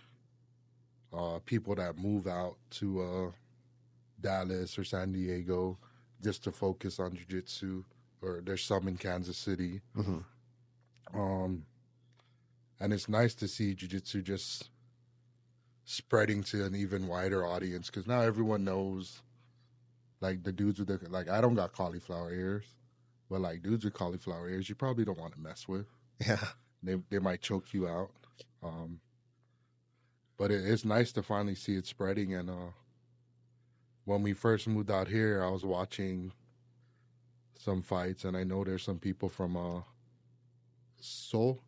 uh, 1.13 1.39
people 1.45 1.75
that 1.75 1.97
move 1.97 2.27
out 2.27 2.57
to 2.71 3.01
uh, 3.01 3.31
Dallas 4.25 4.77
or 4.79 4.83
San 4.83 5.11
Diego 5.11 5.77
just 6.23 6.43
to 6.45 6.51
focus 6.51 6.99
on 6.99 7.15
jiu-jitsu 7.15 7.83
or 8.21 8.41
there's 8.45 8.63
some 8.63 8.87
in 8.87 8.97
Kansas 8.97 9.37
City. 9.37 9.81
hmm 9.95 10.19
Um, 11.13 11.65
and 12.79 12.91
it's 12.93 13.07
nice 13.07 13.35
to 13.35 13.47
see 13.47 13.75
jiu-jitsu 13.75 14.21
just 14.23 14.69
spreading 15.83 16.41
to 16.43 16.65
an 16.65 16.75
even 16.75 17.07
wider 17.07 17.45
audience 17.45 17.85
because 17.91 18.07
now 18.07 18.21
everyone 18.21 18.63
knows 18.63 19.21
like 20.21 20.43
the 20.43 20.51
dudes 20.51 20.79
with 20.79 20.87
the 20.87 20.99
like 21.09 21.29
I 21.29 21.39
don't 21.41 21.53
got 21.55 21.73
cauliflower 21.73 22.33
ears, 22.33 22.65
but 23.29 23.41
like 23.41 23.61
dudes 23.61 23.85
with 23.85 23.93
cauliflower 23.93 24.49
ears 24.49 24.67
you 24.69 24.75
probably 24.75 25.05
don't 25.05 25.19
want 25.19 25.33
to 25.33 25.39
mess 25.39 25.67
with. 25.67 25.85
Yeah, 26.25 26.43
They 26.81 26.95
they 27.11 27.19
might 27.19 27.41
choke 27.41 27.73
you 27.73 27.87
out. 27.87 28.11
Um, 28.63 28.99
but 30.37 30.49
it, 30.51 30.65
it's 30.65 30.83
nice 30.85 31.11
to 31.13 31.21
finally 31.23 31.55
see 31.55 31.75
it 31.75 31.85
spreading. 31.85 32.33
And 32.33 32.49
uh, 32.49 32.71
when 34.05 34.21
we 34.23 34.33
first 34.33 34.67
moved 34.67 34.89
out 34.91 35.07
here, 35.07 35.43
I 35.43 35.49
was 35.49 35.65
watching 35.65 36.31
some 37.59 37.81
fights, 37.81 38.23
and 38.25 38.37
I 38.37 38.43
know 38.43 38.63
there's 38.63 38.83
some 38.83 38.99
people 38.99 39.27
from 39.29 39.57
uh, 39.57 39.81
Soul, 40.99 41.59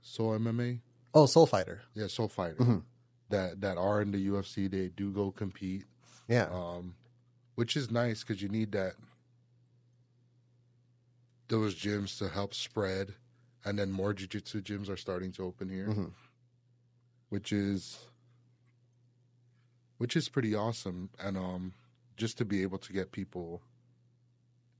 Soul 0.00 0.38
MMA, 0.38 0.80
Oh, 1.14 1.26
Soul 1.26 1.46
Fighter. 1.46 1.82
yeah, 1.94 2.06
Soul 2.06 2.28
Fighter, 2.28 2.56
Mhm. 2.56 2.82
that 3.30 3.60
that 3.60 3.76
are 3.78 4.00
in 4.00 4.12
the 4.12 4.18
UFC. 4.28 4.68
They 4.68 4.88
do 4.88 5.10
go 5.12 5.30
compete, 5.30 5.86
Yeah, 6.28 6.48
um, 6.50 6.94
which 7.54 7.76
is 7.76 7.90
nice 7.90 8.22
because 8.22 8.40
you 8.42 8.48
need 8.48 8.72
that 8.72 8.94
those 11.48 11.74
gyms 11.74 12.16
to 12.18 12.28
help 12.28 12.54
spread, 12.54 13.14
and 13.64 13.78
then 13.78 13.90
more 13.92 14.14
jiu-jitsu 14.14 14.62
gyms 14.62 14.88
are 14.88 14.96
starting 14.96 15.32
to 15.32 15.44
open 15.44 15.68
here, 15.68 15.88
Mhm. 15.88 16.12
which 17.28 17.52
is 17.52 17.98
which 20.02 20.16
is 20.16 20.28
pretty 20.28 20.52
awesome, 20.52 21.10
and 21.20 21.36
um, 21.36 21.74
just 22.16 22.36
to 22.36 22.44
be 22.44 22.60
able 22.62 22.76
to 22.76 22.92
get 22.92 23.12
people 23.12 23.62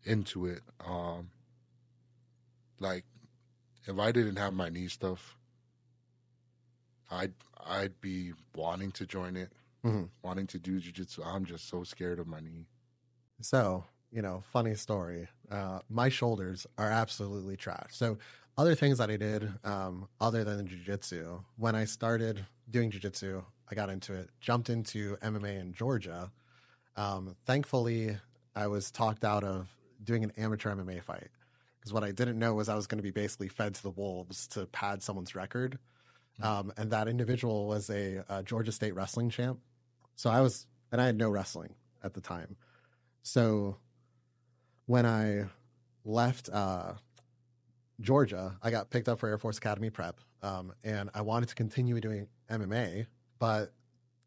into 0.03 0.47
it, 0.47 0.63
um, 0.85 1.31
like 2.81 3.05
if 3.87 4.01
I 4.01 4.11
didn't 4.11 4.35
have 4.35 4.53
my 4.53 4.69
knee 4.69 4.89
stuff, 4.89 5.37
I'd 7.09 7.35
I'd 7.65 8.01
be 8.01 8.33
wanting 8.57 8.91
to 8.93 9.07
join 9.07 9.37
it, 9.37 9.53
Mhm. 9.85 10.11
wanting 10.25 10.49
to 10.49 10.59
do 10.59 10.81
jiu-jitsu. 10.81 11.23
I'm 11.23 11.45
just 11.45 11.69
so 11.69 11.85
scared 11.85 12.19
of 12.19 12.27
my 12.27 12.41
knee. 12.41 12.67
So, 13.41 13.85
you 14.11 14.23
know, 14.23 14.41
funny 14.41 14.75
story. 14.75 15.29
Uh, 15.49 15.83
my 15.89 16.09
shoulders 16.09 16.67
are 16.79 16.91
absolutely 16.91 17.57
trash. 17.57 17.95
So, 17.95 18.19
other 18.59 18.75
things 18.75 18.99
that 18.99 19.09
I 19.09 19.17
did, 19.17 19.65
um, 19.65 20.09
other 20.21 20.43
than 20.43 20.67
jujitsu, 20.67 21.45
when 21.57 21.77
I 21.77 21.85
started 21.85 22.45
doing 22.69 22.91
jujitsu, 22.91 23.45
I 23.71 23.75
got 23.75 23.91
into 23.91 24.15
it, 24.15 24.31
jumped 24.41 24.71
into 24.71 25.17
MMA 25.17 25.61
in 25.61 25.73
Georgia. 25.73 26.31
Um, 26.97 27.37
thankfully, 27.47 28.17
I 28.55 28.67
was 28.67 28.91
talked 28.91 29.25
out 29.25 29.45
of 29.45 29.69
doing 30.03 30.25
an 30.25 30.33
amateur 30.37 30.75
MMA 30.75 31.03
fight 31.03 31.29
because 31.79 31.93
what 31.93 32.05
I 32.05 32.13
didn't 32.13 32.39
know 32.39 32.55
was 32.55 32.69
I 32.69 32.75
was 32.75 32.87
going 32.87 32.99
to 32.99 33.03
be 33.03 33.11
basically 33.11 33.49
fed 33.49 33.75
to 33.75 33.83
the 33.83 33.91
wolves 33.91 34.47
to 34.49 34.67
pad 34.67 35.03
someone's 35.03 35.35
record. 35.35 35.79
Um, 36.43 36.73
and 36.77 36.91
that 36.91 37.09
individual 37.09 37.67
was 37.67 37.91
a, 37.91 38.25
uh 38.29 38.43
Georgia 38.43 38.73
State 38.73 38.95
wrestling 38.95 39.31
champ. 39.31 39.61
So 40.17 40.31
I 40.31 40.41
was, 40.41 40.67
and 40.91 41.01
I 41.01 41.07
had 41.07 41.17
no 41.17 41.29
wrestling 41.29 41.75
at 42.03 42.15
the 42.15 42.21
time. 42.21 42.57
So 43.23 43.77
when 44.87 45.07
I 45.07 45.47
left 46.05 46.49
uh, 46.53 46.95
Georgia, 48.01 48.57
I 48.63 48.71
got 48.71 48.91
picked 48.91 49.09
up 49.09 49.19
for 49.19 49.29
Air 49.29 49.39
Force 49.39 49.59
Academy 49.59 49.91
prep, 49.91 50.21
um, 50.43 50.73
and 50.83 51.11
I 51.15 51.23
wanted 51.23 51.49
to 51.51 51.55
continue 51.55 52.01
doing 52.01 52.29
MMA, 52.51 53.07
but 53.43 53.73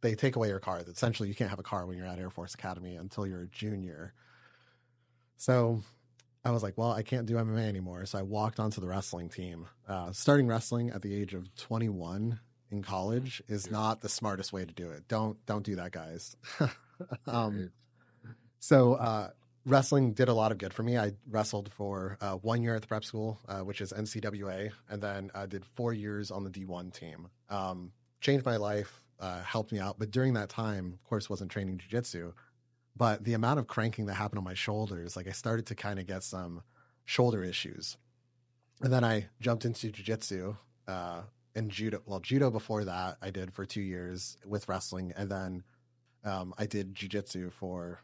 they 0.02 0.14
take 0.14 0.36
away 0.36 0.50
your 0.50 0.60
card. 0.60 0.90
Essentially, 0.90 1.30
you 1.30 1.36
can't 1.36 1.50
have 1.50 1.58
a 1.60 1.64
car 1.64 1.86
when 1.86 1.98
you're 1.98 2.06
at 2.06 2.20
Air 2.20 2.30
Force 2.30 2.54
Academy 2.54 2.98
until 2.98 3.26
you're 3.26 3.44
a 3.44 3.48
junior. 3.48 4.14
So 5.38 5.82
I 6.44 6.52
was 6.52 6.62
like, 6.64 6.78
well, 6.78 6.92
I 6.92 7.02
can't 7.02 7.26
do 7.26 7.36
MMA 7.36 7.66
anymore. 7.66 8.06
So 8.08 8.20
I 8.20 8.24
walked 8.24 8.60
onto 8.60 8.82
the 8.82 8.88
wrestling 8.88 9.30
team. 9.30 9.68
Uh, 9.88 10.12
starting 10.12 10.48
wrestling 10.48 10.90
at 10.90 11.02
the 11.02 11.16
age 11.16 11.34
of 11.34 11.54
21 11.56 12.42
in 12.72 12.84
college 12.84 13.42
is 13.48 13.68
Yeah. 13.68 13.72
not 13.72 14.02
the 14.02 14.10
smartest 14.10 14.52
way 14.52 14.66
to 14.66 14.74
do 14.74 14.90
it. 14.92 15.08
Don't 15.08 15.44
don't 15.46 15.64
do 15.64 15.78
that, 15.78 15.92
guys. 15.94 16.36
um, 17.28 17.72
so 18.60 18.96
uh, 18.96 19.30
wrestling 19.66 20.12
did 20.12 20.28
a 20.28 20.34
lot 20.34 20.52
of 20.52 20.58
good 20.58 20.74
for 20.74 20.84
me. 20.84 20.98
I 20.98 21.14
wrestled 21.30 21.72
for 21.72 22.18
uh, 22.20 22.34
one 22.34 22.62
year 22.62 22.76
at 22.76 22.82
the 22.82 22.88
prep 22.90 23.06
school, 23.06 23.40
uh, 23.48 23.60
which 23.60 23.80
is 23.80 23.94
NCWA, 23.94 24.72
and 24.90 25.02
then 25.02 25.32
I 25.34 25.46
did 25.46 25.64
four 25.66 25.94
years 25.94 26.32
on 26.32 26.44
the 26.44 26.50
D1 26.50 26.92
team. 26.94 27.30
Um, 27.50 27.94
changed 28.22 28.46
my 28.46 28.58
life, 28.58 29.04
uh, 29.20 29.42
helped 29.42 29.72
me 29.72 29.80
out. 29.80 29.98
But 30.00 30.12
during 30.12 30.34
that 30.34 30.50
time, 30.50 30.94
of 30.94 31.04
course, 31.04 31.30
wasn't 31.30 31.52
training 31.52 31.80
jujitsu. 31.80 32.34
But 32.98 33.24
the 33.24 33.34
amount 33.34 33.60
of 33.60 33.68
cranking 33.68 34.06
that 34.06 34.14
happened 34.14 34.40
on 34.40 34.46
my 34.46 34.54
shoulders, 34.54 35.16
like 35.16 35.28
I 35.28 35.32
started 35.32 35.66
to 35.68 35.76
kind 35.76 36.00
of 36.00 36.08
get 36.08 36.24
some 36.24 36.64
shoulder 37.04 37.44
issues. 37.44 37.98
And 38.82 38.92
then 38.92 39.04
I 39.04 39.28
jumped 39.40 39.66
into 39.66 39.92
jujitsu 39.92 40.58
uh, 40.88 41.22
and 41.56 41.70
judo. 41.70 42.02
Well, 42.06 42.20
judo 42.20 42.50
before 42.50 42.86
that, 42.86 43.18
I 43.22 43.32
did 43.32 43.54
for 43.54 43.66
two 43.66 43.82
years 43.82 44.38
with 44.46 44.68
wrestling. 44.68 45.14
And 45.16 45.30
then 45.30 45.64
um, 46.24 46.54
I 46.58 46.66
did 46.66 46.96
jujitsu 46.96 47.52
for 47.52 48.00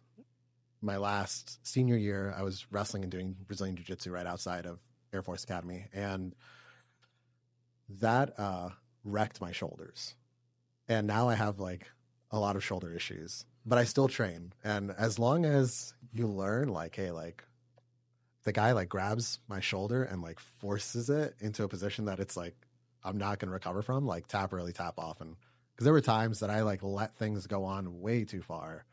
my 0.81 0.97
last 0.97 1.65
senior 1.65 1.97
year. 1.97 2.33
I 2.37 2.43
was 2.43 2.65
wrestling 2.71 3.03
and 3.03 3.11
doing 3.11 3.35
Brazilian 3.47 3.75
jiu 3.75 3.85
jitsu 3.85 4.11
right 4.11 4.25
outside 4.25 4.65
of 4.65 4.79
Air 5.13 5.21
Force 5.21 5.43
Academy. 5.43 5.87
And 5.93 6.35
that 7.99 8.37
uh, 8.39 8.69
wrecked 9.03 9.41
my 9.41 9.51
shoulders. 9.51 10.15
And 10.91 11.07
now 11.07 11.29
I 11.29 11.35
have 11.35 11.57
like 11.57 11.89
a 12.31 12.37
lot 12.37 12.57
of 12.57 12.65
shoulder 12.65 12.93
issues, 12.93 13.45
but 13.65 13.77
I 13.77 13.85
still 13.85 14.09
train. 14.09 14.51
And 14.61 14.91
as 14.91 15.17
long 15.17 15.45
as 15.45 15.93
you 16.11 16.27
learn, 16.27 16.67
like, 16.67 16.97
hey, 16.97 17.11
like, 17.11 17.45
the 18.43 18.51
guy 18.51 18.73
like 18.73 18.89
grabs 18.89 19.39
my 19.47 19.61
shoulder 19.61 20.03
and 20.03 20.21
like 20.21 20.41
forces 20.41 21.09
it 21.09 21.35
into 21.39 21.63
a 21.63 21.69
position 21.69 22.05
that 22.05 22.19
it's 22.19 22.35
like 22.35 22.57
I'm 23.05 23.17
not 23.17 23.39
going 23.39 23.47
to 23.47 23.53
recover 23.53 23.81
from, 23.81 24.05
like 24.05 24.27
tap 24.27 24.51
early, 24.51 24.73
tap 24.73 24.95
often. 24.97 25.37
Because 25.73 25.85
there 25.85 25.93
were 25.93 26.01
times 26.01 26.41
that 26.41 26.49
I 26.49 26.63
like 26.63 26.83
let 26.83 27.15
things 27.15 27.47
go 27.47 27.63
on 27.63 28.01
way 28.01 28.25
too 28.25 28.41
far. 28.41 28.83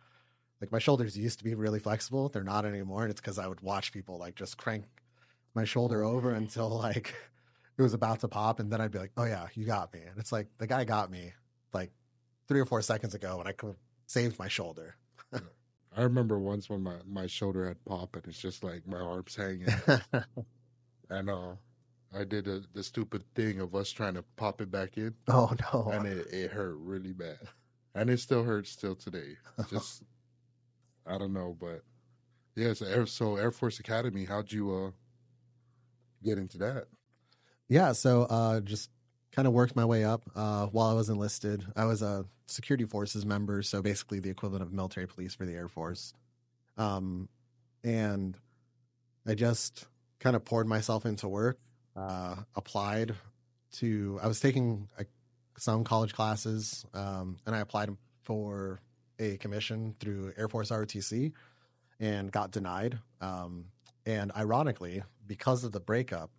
Like 0.61 0.71
my 0.71 0.79
shoulders 0.79 1.19
used 1.19 1.39
to 1.39 1.45
be 1.45 1.57
really 1.57 1.81
flexible, 1.81 2.29
they're 2.29 2.45
not 2.45 2.65
anymore, 2.65 3.03
and 3.03 3.11
it's 3.11 3.21
because 3.21 3.41
I 3.41 3.49
would 3.49 3.61
watch 3.61 3.91
people 3.93 4.19
like 4.19 4.37
just 4.37 4.57
crank 4.57 4.85
my 5.53 5.65
shoulder 5.65 6.05
over 6.05 6.31
until 6.31 6.69
like 6.69 7.13
it 7.77 7.83
was 7.83 7.93
about 7.93 8.21
to 8.21 8.29
pop, 8.29 8.61
and 8.61 8.71
then 8.71 8.81
I'd 8.81 8.93
be 8.93 9.01
like, 9.01 9.13
"Oh 9.17 9.25
yeah, 9.25 9.49
you 9.55 9.67
got 9.67 9.93
me." 9.93 10.03
And 10.09 10.17
it's 10.17 10.31
like 10.31 10.47
the 10.59 10.69
guy 10.69 10.85
got 10.85 11.11
me 11.11 11.33
three 12.49 12.61
or 12.61 12.65
four 12.65 12.83
seconds 12.83 13.15
ago, 13.15 13.39
and 13.39 13.49
I 13.49 13.53
could 13.53 13.69
have 13.69 13.77
saved 14.07 14.39
my 14.39 14.49
shoulder. 14.49 14.97
I 15.33 16.03
remember 16.03 16.39
once 16.39 16.69
when 16.71 16.83
my, 16.83 16.97
my 17.07 17.27
shoulder 17.27 17.67
had 17.67 17.85
popped 17.85 18.15
and 18.17 18.27
it's 18.27 18.39
just 18.39 18.63
like 18.63 18.87
my 18.87 18.99
arms 18.99 19.35
hanging. 19.35 19.67
and 21.11 21.31
uh, 21.31 21.53
I 22.17 22.25
did 22.25 22.47
a, 22.47 22.63
the 22.73 22.83
stupid 22.83 23.25
thing 23.35 23.61
of 23.61 23.75
us 23.75 23.91
trying 23.91 24.15
to 24.15 24.23
pop 24.37 24.61
it 24.61 24.71
back 24.71 24.97
in, 24.97 25.15
oh 25.29 25.53
no! 25.73 25.91
and 25.93 26.07
it, 26.07 26.33
it 26.33 26.53
hurt 26.53 26.77
really 26.79 27.13
bad. 27.13 27.39
And 27.95 28.11
it 28.11 28.21
still 28.21 28.45
hurts 28.45 28.71
still 28.71 28.95
today. 28.95 29.37
Just, 29.71 30.05
I 31.07 31.19
don't 31.19 31.33
know, 31.33 31.57
but 31.59 31.83
yeah, 32.55 32.75
so 32.75 32.87
Air, 32.87 33.07
so 33.07 33.37
Air 33.37 33.51
Force 33.51 33.81
Academy, 33.81 34.25
how'd 34.25 34.53
you 34.53 34.73
uh, 34.73 34.91
get 36.23 36.39
into 36.39 36.59
that? 36.59 36.85
Yeah, 37.69 37.93
so 37.93 38.23
uh, 38.23 38.61
just 38.61 38.91
kind 39.39 39.47
of 39.47 39.55
worked 39.55 39.77
my 39.77 39.85
way 39.85 40.03
up 40.03 40.25
uh, 40.35 40.67
while 40.67 40.89
I 40.89 40.95
was 40.95 41.09
enlisted. 41.09 41.65
I 41.77 41.85
was 41.85 42.03
a 42.03 42.25
security 42.49 42.85
forces 42.87 43.25
member, 43.25 43.63
so 43.63 43.81
basically 43.81 44.19
the 44.19 44.31
equivalent 44.31 44.65
of 44.65 44.73
military 44.73 45.07
police 45.07 45.33
for 45.33 45.47
the 45.47 45.55
Air 45.55 45.69
Force. 45.69 46.13
Um, 46.77 47.29
and 47.85 48.37
I 49.25 49.37
just 49.37 49.87
kind 50.19 50.35
of 50.35 50.45
poured 50.45 50.67
myself 50.67 51.07
into 51.07 51.29
work, 51.29 51.61
uh, 51.95 52.35
applied 52.57 53.15
to, 53.75 54.19
I 54.21 54.27
was 54.27 54.41
taking 54.41 54.89
uh, 54.99 55.05
some 55.57 55.85
college 55.85 56.15
classes, 56.15 56.85
um, 56.93 57.37
and 57.47 57.55
I 57.55 57.61
applied 57.61 57.91
for 58.25 58.81
a 59.21 59.37
commission 59.37 59.95
through 60.01 60.33
Air 60.37 60.49
Force 60.49 60.71
ROTC 60.71 61.31
and 62.01 62.33
got 62.33 62.51
denied. 62.51 62.99
Um, 63.21 63.67
And 64.05 64.33
ironically, 64.37 65.05
because 65.25 65.63
of 65.63 65.71
the 65.71 65.81
breakup, 65.81 66.33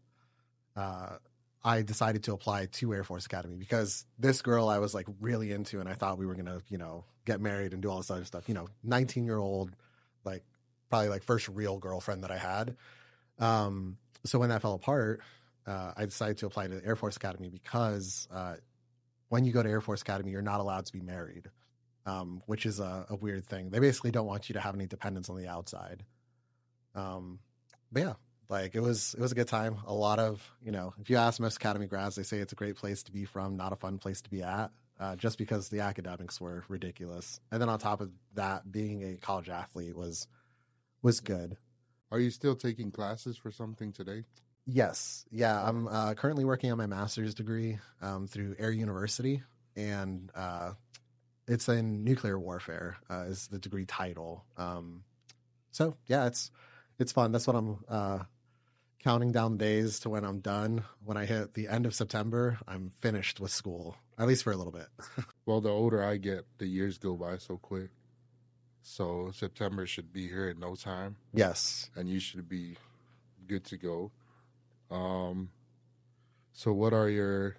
uh, 0.76 1.20
I 1.64 1.82
decided 1.82 2.24
to 2.24 2.34
apply 2.34 2.68
to 2.68 2.94
Air 2.94 3.04
Force 3.04 3.26
Academy 3.26 3.58
because 3.58 4.06
this 4.18 4.42
girl 4.42 4.70
I 4.70 4.80
was 4.80 4.94
like 4.94 5.08
really 5.20 5.52
into, 5.52 5.80
and 5.80 5.90
I 5.90 5.94
thought 5.94 6.18
we 6.18 6.26
were 6.26 6.36
gonna, 6.36 6.62
you 6.70 6.78
know, 6.78 7.04
get 7.26 7.42
married 7.42 7.74
and 7.74 7.82
do 7.82 7.90
all 7.90 7.98
this 7.98 8.10
other 8.10 8.26
stuff. 8.26 8.48
You 8.48 8.56
know, 8.56 8.68
19 8.84 9.26
year 9.26 9.38
old, 9.38 9.76
like 10.24 10.44
probably 10.90 11.10
like 11.10 11.24
first 11.24 11.50
real 11.50 11.78
girlfriend 11.78 12.24
that 12.24 12.32
I 12.32 12.38
had. 12.38 12.78
Um, 13.40 13.98
so 14.26 14.40
when 14.40 14.50
that 14.50 14.62
fell 14.62 14.74
apart, 14.74 15.22
uh, 15.68 15.94
I 15.96 16.06
decided 16.06 16.38
to 16.40 16.46
apply 16.46 16.68
to 16.68 16.76
the 16.76 16.86
Air 16.86 16.96
Force 16.96 17.18
Academy 17.18 17.50
because 17.50 18.28
uh, 18.32 18.56
when 19.30 19.46
you 19.46 19.52
go 19.52 19.62
to 19.62 19.70
Air 19.70 19.82
Force 19.82 20.02
Academy, 20.02 20.32
you're 20.32 20.42
not 20.42 20.60
allowed 20.60 20.86
to 20.88 20.94
be 20.94 21.02
married, 21.02 21.50
um, 22.06 22.42
which 22.46 22.66
is 22.66 22.80
a, 22.80 23.06
a, 23.10 23.16
weird 23.16 23.46
thing. 23.46 23.70
They 23.70 23.80
basically 23.80 24.12
don't 24.12 24.26
want 24.26 24.50
you 24.50 24.54
to 24.54 24.60
have 24.60 24.76
any 24.76 24.88
dependents 24.88 25.30
on 25.30 25.38
the 25.38 25.48
outside. 25.48 26.04
Um, 26.96 27.40
but 27.92 28.02
yeah, 28.02 28.14
like 28.50 28.76
it 28.76 28.82
was 28.82 29.14
it 29.14 29.22
was 29.22 29.32
a 29.32 29.36
good 29.36 29.48
time. 29.48 29.78
A 29.86 29.94
lot 29.94 30.20
of 30.20 30.42
you 30.64 30.72
know, 30.72 30.94
if 31.00 31.10
you 31.10 31.18
ask 31.18 31.40
most 31.40 31.58
Academy 31.58 31.86
grads, 31.88 32.16
they 32.16 32.24
say 32.24 32.40
it's 32.40 32.54
a 32.54 32.56
great 32.56 32.76
place 32.76 33.04
to 33.04 33.12
be 33.12 33.26
from, 33.26 33.56
not 33.56 33.74
a 33.74 33.76
fun 33.76 33.98
place 33.98 34.22
to 34.22 34.30
be 34.30 34.42
at. 34.42 34.72
Uh, 35.00 35.16
just 35.16 35.38
because 35.38 35.70
the 35.70 35.80
academics 35.80 36.42
were 36.42 36.66
ridiculous, 36.68 37.40
and 37.52 37.62
then 37.62 37.70
on 37.70 37.80
top 37.80 38.02
of 38.02 38.12
that, 38.34 38.70
being 38.70 39.02
a 39.04 39.16
college 39.16 39.48
athlete 39.48 39.96
was 39.96 40.28
was 41.02 41.22
good. 41.22 41.56
Are 42.12 42.20
you 42.20 42.32
still 42.32 42.56
taking 42.56 42.92
classes 42.92 43.38
for 43.38 43.52
something 43.52 43.94
today? 43.94 44.24
Yes. 44.66 45.26
Yeah. 45.32 45.62
I'm 45.64 45.88
uh, 45.88 46.14
currently 46.16 46.46
working 46.46 46.72
on 46.72 46.78
my 46.78 46.86
master's 46.86 47.34
degree 47.34 47.80
um, 48.02 48.28
through 48.28 48.56
Air 48.60 48.72
University, 48.72 49.42
and 49.76 50.32
uh, 50.36 50.74
it's 51.48 51.68
in 51.70 52.04
nuclear 52.04 52.38
warfare. 52.38 52.98
Uh, 53.10 53.26
is 53.28 53.48
the 53.48 53.60
degree 53.60 53.86
title? 53.86 54.46
Um, 54.58 55.04
so 55.72 55.96
yeah, 56.08 56.28
it's 56.28 56.52
it's 56.98 57.12
fun. 57.12 57.32
That's 57.32 57.48
what 57.48 57.56
I'm 57.56 57.78
uh, 57.88 58.20
counting 59.04 59.32
down 59.32 59.58
days 59.58 60.00
to 60.02 60.10
when 60.10 60.24
I'm 60.24 60.40
done. 60.40 60.84
When 61.04 61.18
I 61.18 61.26
hit 61.26 61.54
the 61.54 61.68
end 61.68 61.86
of 61.86 61.96
September, 61.96 62.60
I'm 62.68 62.92
finished 63.02 63.40
with 63.40 63.52
school, 63.52 63.96
at 64.18 64.28
least 64.28 64.44
for 64.44 64.52
a 64.52 64.58
little 64.58 64.74
bit. 64.74 64.88
well, 65.46 65.62
the 65.62 65.70
older 65.70 66.04
I 66.04 66.18
get, 66.18 66.46
the 66.58 66.68
years 66.68 66.98
go 66.98 67.16
by 67.16 67.38
so 67.38 67.58
quick. 67.58 67.90
So 68.82 69.32
September 69.34 69.86
should 69.86 70.12
be 70.12 70.28
here 70.28 70.50
in 70.50 70.60
no 70.60 70.76
time. 70.76 71.18
Yes. 71.34 71.90
And 71.96 72.10
you 72.10 72.20
should 72.20 72.48
be 72.50 72.78
good 73.48 73.66
to 73.66 73.78
go. 73.78 74.12
Um 74.90 75.50
so 76.54 76.74
what 76.74 76.94
are 76.94 77.10
your 77.10 77.56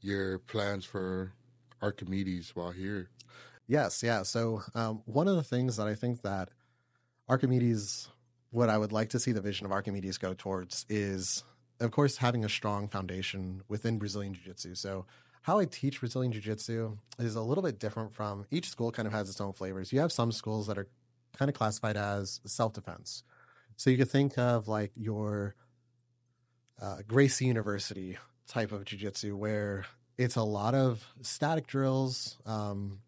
your 0.00 0.38
plans 0.38 0.84
for 0.84 1.32
Archimedes 1.80 2.54
while 2.54 2.70
here? 2.70 3.08
Yes, 3.66 4.02
yeah. 4.02 4.22
So 4.22 4.62
um, 4.74 5.02
one 5.06 5.28
of 5.28 5.36
the 5.36 5.42
things 5.42 5.76
that 5.76 5.86
I 5.86 5.94
think 5.94 6.22
that 6.22 6.50
Archimedes, 7.28 8.08
what 8.52 8.68
I 8.68 8.78
would 8.78 8.92
like 8.92 9.08
to 9.10 9.18
see 9.18 9.32
the 9.32 9.40
vision 9.40 9.66
of 9.66 9.72
Archimedes 9.72 10.18
go 10.18 10.34
towards 10.34 10.86
is, 10.88 11.42
of 11.80 11.90
course, 11.90 12.18
having 12.18 12.44
a 12.44 12.48
strong 12.48 12.86
foundation 12.86 13.62
within 13.66 13.98
Brazilian 13.98 14.34
Jiu 14.34 14.44
Jitsu. 14.44 14.74
So 14.74 15.06
how 15.40 15.58
I 15.58 15.64
teach 15.64 16.00
Brazilian 16.00 16.32
Jiu 16.32 16.42
Jitsu 16.42 16.98
is 17.18 17.34
a 17.34 17.40
little 17.40 17.64
bit 17.64 17.78
different 17.78 18.14
from 18.14 18.46
each 18.50 18.68
school, 18.68 18.92
kind 18.92 19.08
of 19.08 19.14
has 19.14 19.28
its 19.30 19.40
own 19.40 19.54
flavors. 19.54 19.90
You 19.90 20.00
have 20.00 20.12
some 20.12 20.30
schools 20.30 20.66
that 20.66 20.76
are 20.78 20.86
kind 21.36 21.48
of 21.48 21.54
classified 21.54 21.96
as 21.96 22.40
self 22.44 22.74
defense. 22.74 23.24
So 23.76 23.88
you 23.88 23.96
could 23.96 24.10
think 24.10 24.36
of 24.36 24.68
like 24.68 24.92
your 24.94 25.54
uh, 26.80 26.98
Gracie 27.08 27.46
University 27.46 28.18
type 28.46 28.70
of 28.70 28.84
Jiu 28.84 28.98
Jitsu, 28.98 29.34
where 29.34 29.86
it's 30.18 30.36
a 30.36 30.42
lot 30.42 30.74
of 30.74 31.02
static 31.22 31.66
drills. 31.66 32.36
Um, 32.44 33.00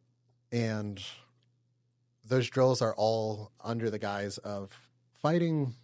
and 0.50 1.04
those 2.24 2.48
drills 2.48 2.80
are 2.80 2.94
all 2.94 3.52
under 3.62 3.90
the 3.90 3.98
guise 3.98 4.38
of 4.38 4.70
fighting 5.24 5.74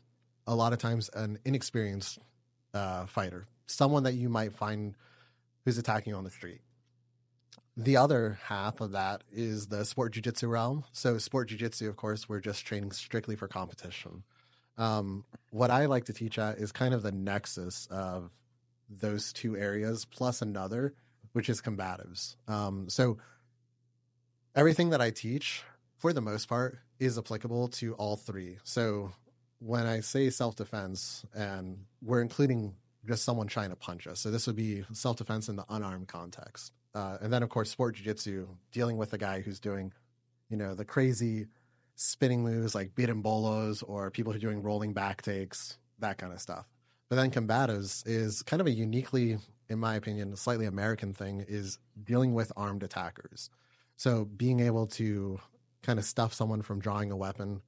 a 0.46 0.54
lot 0.54 0.74
of 0.74 0.78
times 0.78 1.08
an 1.14 1.38
inexperienced 1.46 2.18
uh, 2.74 3.06
fighter, 3.06 3.46
someone 3.66 4.02
that 4.02 4.12
you 4.12 4.28
might 4.28 4.52
find 4.52 4.94
who's 5.64 5.78
attacking 5.78 6.12
on 6.12 6.24
the 6.24 6.30
street. 6.30 6.60
The 7.74 7.96
other 7.96 8.38
half 8.44 8.82
of 8.82 8.92
that 8.92 9.24
is 9.32 9.68
the 9.68 9.86
sport 9.86 10.12
jiu-jitsu 10.12 10.46
realm. 10.46 10.84
So 10.92 11.16
sport 11.16 11.48
jiu-jitsu, 11.48 11.88
of 11.88 11.96
course, 11.96 12.28
we're 12.28 12.40
just 12.40 12.66
training 12.66 12.92
strictly 12.92 13.34
for 13.34 13.48
competition. 13.48 14.24
Um, 14.76 15.24
what 15.48 15.70
I 15.70 15.86
like 15.86 16.04
to 16.04 16.12
teach 16.12 16.38
at 16.38 16.58
is 16.58 16.70
kind 16.70 16.92
of 16.92 17.02
the 17.02 17.10
nexus 17.10 17.88
of 17.90 18.32
those 18.90 19.32
two 19.32 19.56
areas 19.56 20.04
plus 20.04 20.42
another, 20.42 20.92
which 21.32 21.48
is 21.48 21.62
combatives. 21.62 22.36
Um, 22.46 22.90
so 22.90 23.16
everything 24.54 24.90
that 24.90 25.00
I 25.00 25.08
teach, 25.08 25.62
for 25.96 26.12
the 26.12 26.20
most 26.20 26.46
part, 26.46 26.78
is 26.98 27.16
applicable 27.16 27.68
to 27.68 27.94
all 27.94 28.16
three. 28.16 28.58
So 28.62 29.12
when 29.60 29.86
I 29.86 30.00
say 30.00 30.30
self-defense, 30.30 31.24
and 31.34 31.84
we're 32.02 32.22
including 32.22 32.74
just 33.06 33.24
someone 33.24 33.46
trying 33.46 33.70
to 33.70 33.76
punch 33.76 34.06
us. 34.06 34.20
So 34.20 34.30
this 34.30 34.46
would 34.46 34.56
be 34.56 34.84
self 34.92 35.16
defense 35.16 35.48
in 35.48 35.56
the 35.56 35.64
unarmed 35.68 36.08
context. 36.08 36.72
Uh, 36.94 37.18
and 37.20 37.32
then, 37.32 37.42
of 37.42 37.48
course, 37.48 37.70
sport 37.70 37.94
jiu-jitsu, 37.94 38.48
dealing 38.72 38.96
with 38.96 39.12
a 39.12 39.18
guy 39.18 39.40
who's 39.40 39.60
doing, 39.60 39.92
you 40.48 40.56
know, 40.56 40.74
the 40.74 40.84
crazy 40.84 41.46
spinning 41.94 42.42
moves 42.42 42.74
like 42.74 42.94
berimbolos 42.94 43.84
or 43.86 44.10
people 44.10 44.32
who 44.32 44.38
are 44.38 44.40
doing 44.40 44.62
rolling 44.62 44.92
back 44.92 45.22
takes, 45.22 45.78
that 45.98 46.18
kind 46.18 46.32
of 46.32 46.40
stuff. 46.40 46.66
But 47.08 47.16
then 47.16 47.30
combatives 47.30 48.02
is 48.06 48.42
kind 48.42 48.60
of 48.60 48.66
a 48.66 48.70
uniquely, 48.70 49.38
in 49.68 49.78
my 49.78 49.94
opinion, 49.94 50.34
slightly 50.36 50.66
American 50.66 51.12
thing 51.12 51.44
is 51.46 51.78
dealing 52.02 52.34
with 52.34 52.52
armed 52.56 52.82
attackers. 52.82 53.50
So 53.96 54.24
being 54.24 54.60
able 54.60 54.86
to 54.88 55.38
kind 55.82 55.98
of 55.98 56.04
stuff 56.04 56.32
someone 56.32 56.62
from 56.62 56.80
drawing 56.80 57.10
a 57.10 57.16
weapon 57.16 57.62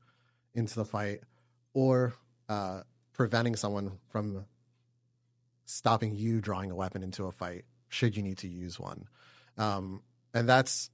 into 0.54 0.76
the 0.76 0.84
fight 0.84 1.20
or 1.74 2.14
uh, 2.48 2.82
preventing 3.12 3.56
someone 3.56 3.98
from 4.10 4.44
stopping 5.64 6.14
you 6.14 6.40
drawing 6.40 6.70
a 6.70 6.74
weapon 6.74 7.02
into 7.02 7.26
a 7.26 7.32
fight 7.32 7.64
should 7.88 8.16
you 8.16 8.22
need 8.22 8.38
to 8.38 8.48
use 8.48 8.78
one. 8.78 9.06
Um, 9.56 10.02
and 10.34 10.48
that's 10.48 10.90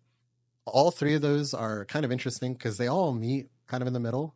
all 0.64 0.90
three 0.90 1.14
of 1.14 1.22
those 1.22 1.54
are 1.54 1.84
kind 1.84 2.04
of 2.04 2.12
interesting 2.12 2.52
because 2.52 2.76
they 2.76 2.88
all 2.88 3.12
meet 3.12 3.48
kind 3.66 3.82
of 3.82 3.86
in 3.86 3.92
the 3.92 4.00
middle. 4.00 4.34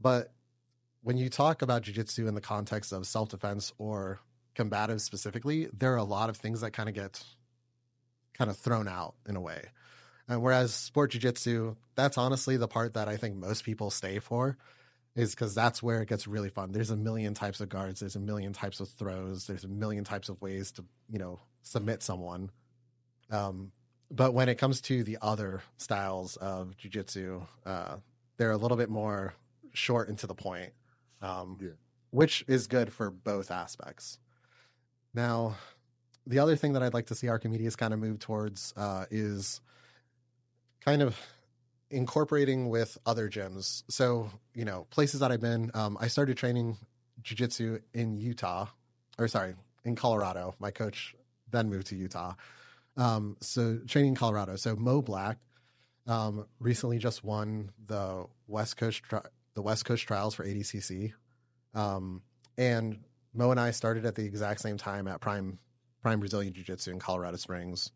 But 0.00 0.32
when 1.02 1.16
you 1.16 1.28
talk 1.28 1.62
about 1.62 1.82
jujitsu 1.82 2.28
in 2.28 2.34
the 2.34 2.40
context 2.40 2.92
of 2.92 3.06
self 3.06 3.30
defense 3.30 3.72
or 3.78 4.20
combative 4.54 5.00
specifically, 5.00 5.68
there 5.72 5.92
are 5.92 5.98
a 5.98 6.04
lot 6.04 6.28
of 6.28 6.36
things 6.36 6.60
that 6.60 6.72
kind 6.72 6.88
of 6.88 6.94
get 6.94 7.22
kind 8.34 8.50
of 8.50 8.56
thrown 8.56 8.88
out 8.88 9.14
in 9.28 9.36
a 9.36 9.40
way. 9.40 9.62
And 10.28 10.42
whereas 10.42 10.72
sport 10.74 11.12
jujitsu, 11.12 11.76
that's 11.94 12.18
honestly 12.18 12.56
the 12.56 12.68
part 12.68 12.94
that 12.94 13.08
I 13.08 13.16
think 13.16 13.36
most 13.36 13.64
people 13.64 13.90
stay 13.90 14.18
for 14.18 14.56
is 15.16 15.34
because 15.34 15.54
that's 15.54 15.82
where 15.82 16.02
it 16.02 16.08
gets 16.08 16.26
really 16.26 16.48
fun. 16.48 16.72
There's 16.72 16.90
a 16.90 16.96
million 16.96 17.34
types 17.34 17.60
of 17.60 17.68
guards. 17.68 18.00
There's 18.00 18.16
a 18.16 18.20
million 18.20 18.52
types 18.52 18.80
of 18.80 18.88
throws. 18.88 19.46
There's 19.46 19.64
a 19.64 19.68
million 19.68 20.04
types 20.04 20.28
of 20.28 20.40
ways 20.40 20.72
to 20.72 20.84
you 21.10 21.18
know 21.18 21.40
submit 21.62 22.02
someone. 22.02 22.50
Um, 23.30 23.72
but 24.10 24.34
when 24.34 24.48
it 24.48 24.56
comes 24.56 24.80
to 24.82 25.04
the 25.04 25.18
other 25.22 25.62
styles 25.76 26.36
of 26.36 26.74
jujitsu, 26.76 27.46
uh, 27.64 27.96
they're 28.36 28.50
a 28.50 28.56
little 28.56 28.76
bit 28.76 28.90
more 28.90 29.34
short 29.72 30.08
and 30.08 30.18
to 30.18 30.26
the 30.26 30.34
point, 30.34 30.72
um, 31.22 31.58
yeah. 31.60 31.70
which 32.10 32.44
is 32.48 32.66
good 32.66 32.92
for 32.92 33.10
both 33.10 33.50
aspects. 33.50 34.18
Now, 35.14 35.56
the 36.26 36.38
other 36.38 36.56
thing 36.56 36.72
that 36.72 36.82
I'd 36.82 36.94
like 36.94 37.06
to 37.06 37.14
see 37.14 37.28
Archimedes 37.28 37.76
kind 37.76 37.94
of 37.94 38.00
move 38.00 38.18
towards 38.18 38.74
uh, 38.76 39.06
is 39.10 39.60
kind 40.80 41.02
of 41.02 41.18
incorporating 41.90 42.68
with 42.68 42.96
other 43.04 43.28
gyms. 43.28 43.82
So, 43.88 44.30
you 44.54 44.64
know, 44.64 44.86
places 44.90 45.20
that 45.20 45.32
I've 45.32 45.40
been, 45.40 45.70
um, 45.74 45.98
I 46.00 46.08
started 46.08 46.36
training 46.36 46.78
jujitsu 47.22 47.80
in 47.92 48.16
Utah, 48.16 48.66
or 49.18 49.28
sorry, 49.28 49.54
in 49.84 49.96
Colorado. 49.96 50.54
My 50.58 50.70
coach 50.70 51.14
then 51.50 51.68
moved 51.68 51.88
to 51.88 51.96
Utah. 51.96 52.34
Um, 52.96 53.36
so 53.40 53.78
training 53.86 54.10
in 54.10 54.14
Colorado. 54.14 54.56
So 54.56 54.76
Mo 54.76 55.02
Black 55.02 55.38
um, 56.06 56.46
recently 56.58 56.98
just 56.98 57.24
won 57.24 57.70
the 57.86 58.26
West 58.46 58.76
Coast 58.76 59.02
tri- 59.02 59.22
the 59.54 59.62
West 59.62 59.84
Coast 59.84 60.06
trials 60.06 60.34
for 60.34 60.44
ADCC, 60.44 61.12
um, 61.74 62.22
and 62.56 63.00
Mo 63.34 63.50
and 63.50 63.60
I 63.60 63.70
started 63.70 64.06
at 64.06 64.14
the 64.14 64.24
exact 64.24 64.60
same 64.60 64.76
time 64.76 65.06
at 65.06 65.20
Prime 65.20 65.58
Prime 66.02 66.20
Brazilian 66.20 66.52
Jiu 66.52 66.64
Jitsu 66.64 66.92
in 66.92 66.98
Colorado 66.98 67.36
Springs. 67.36 67.90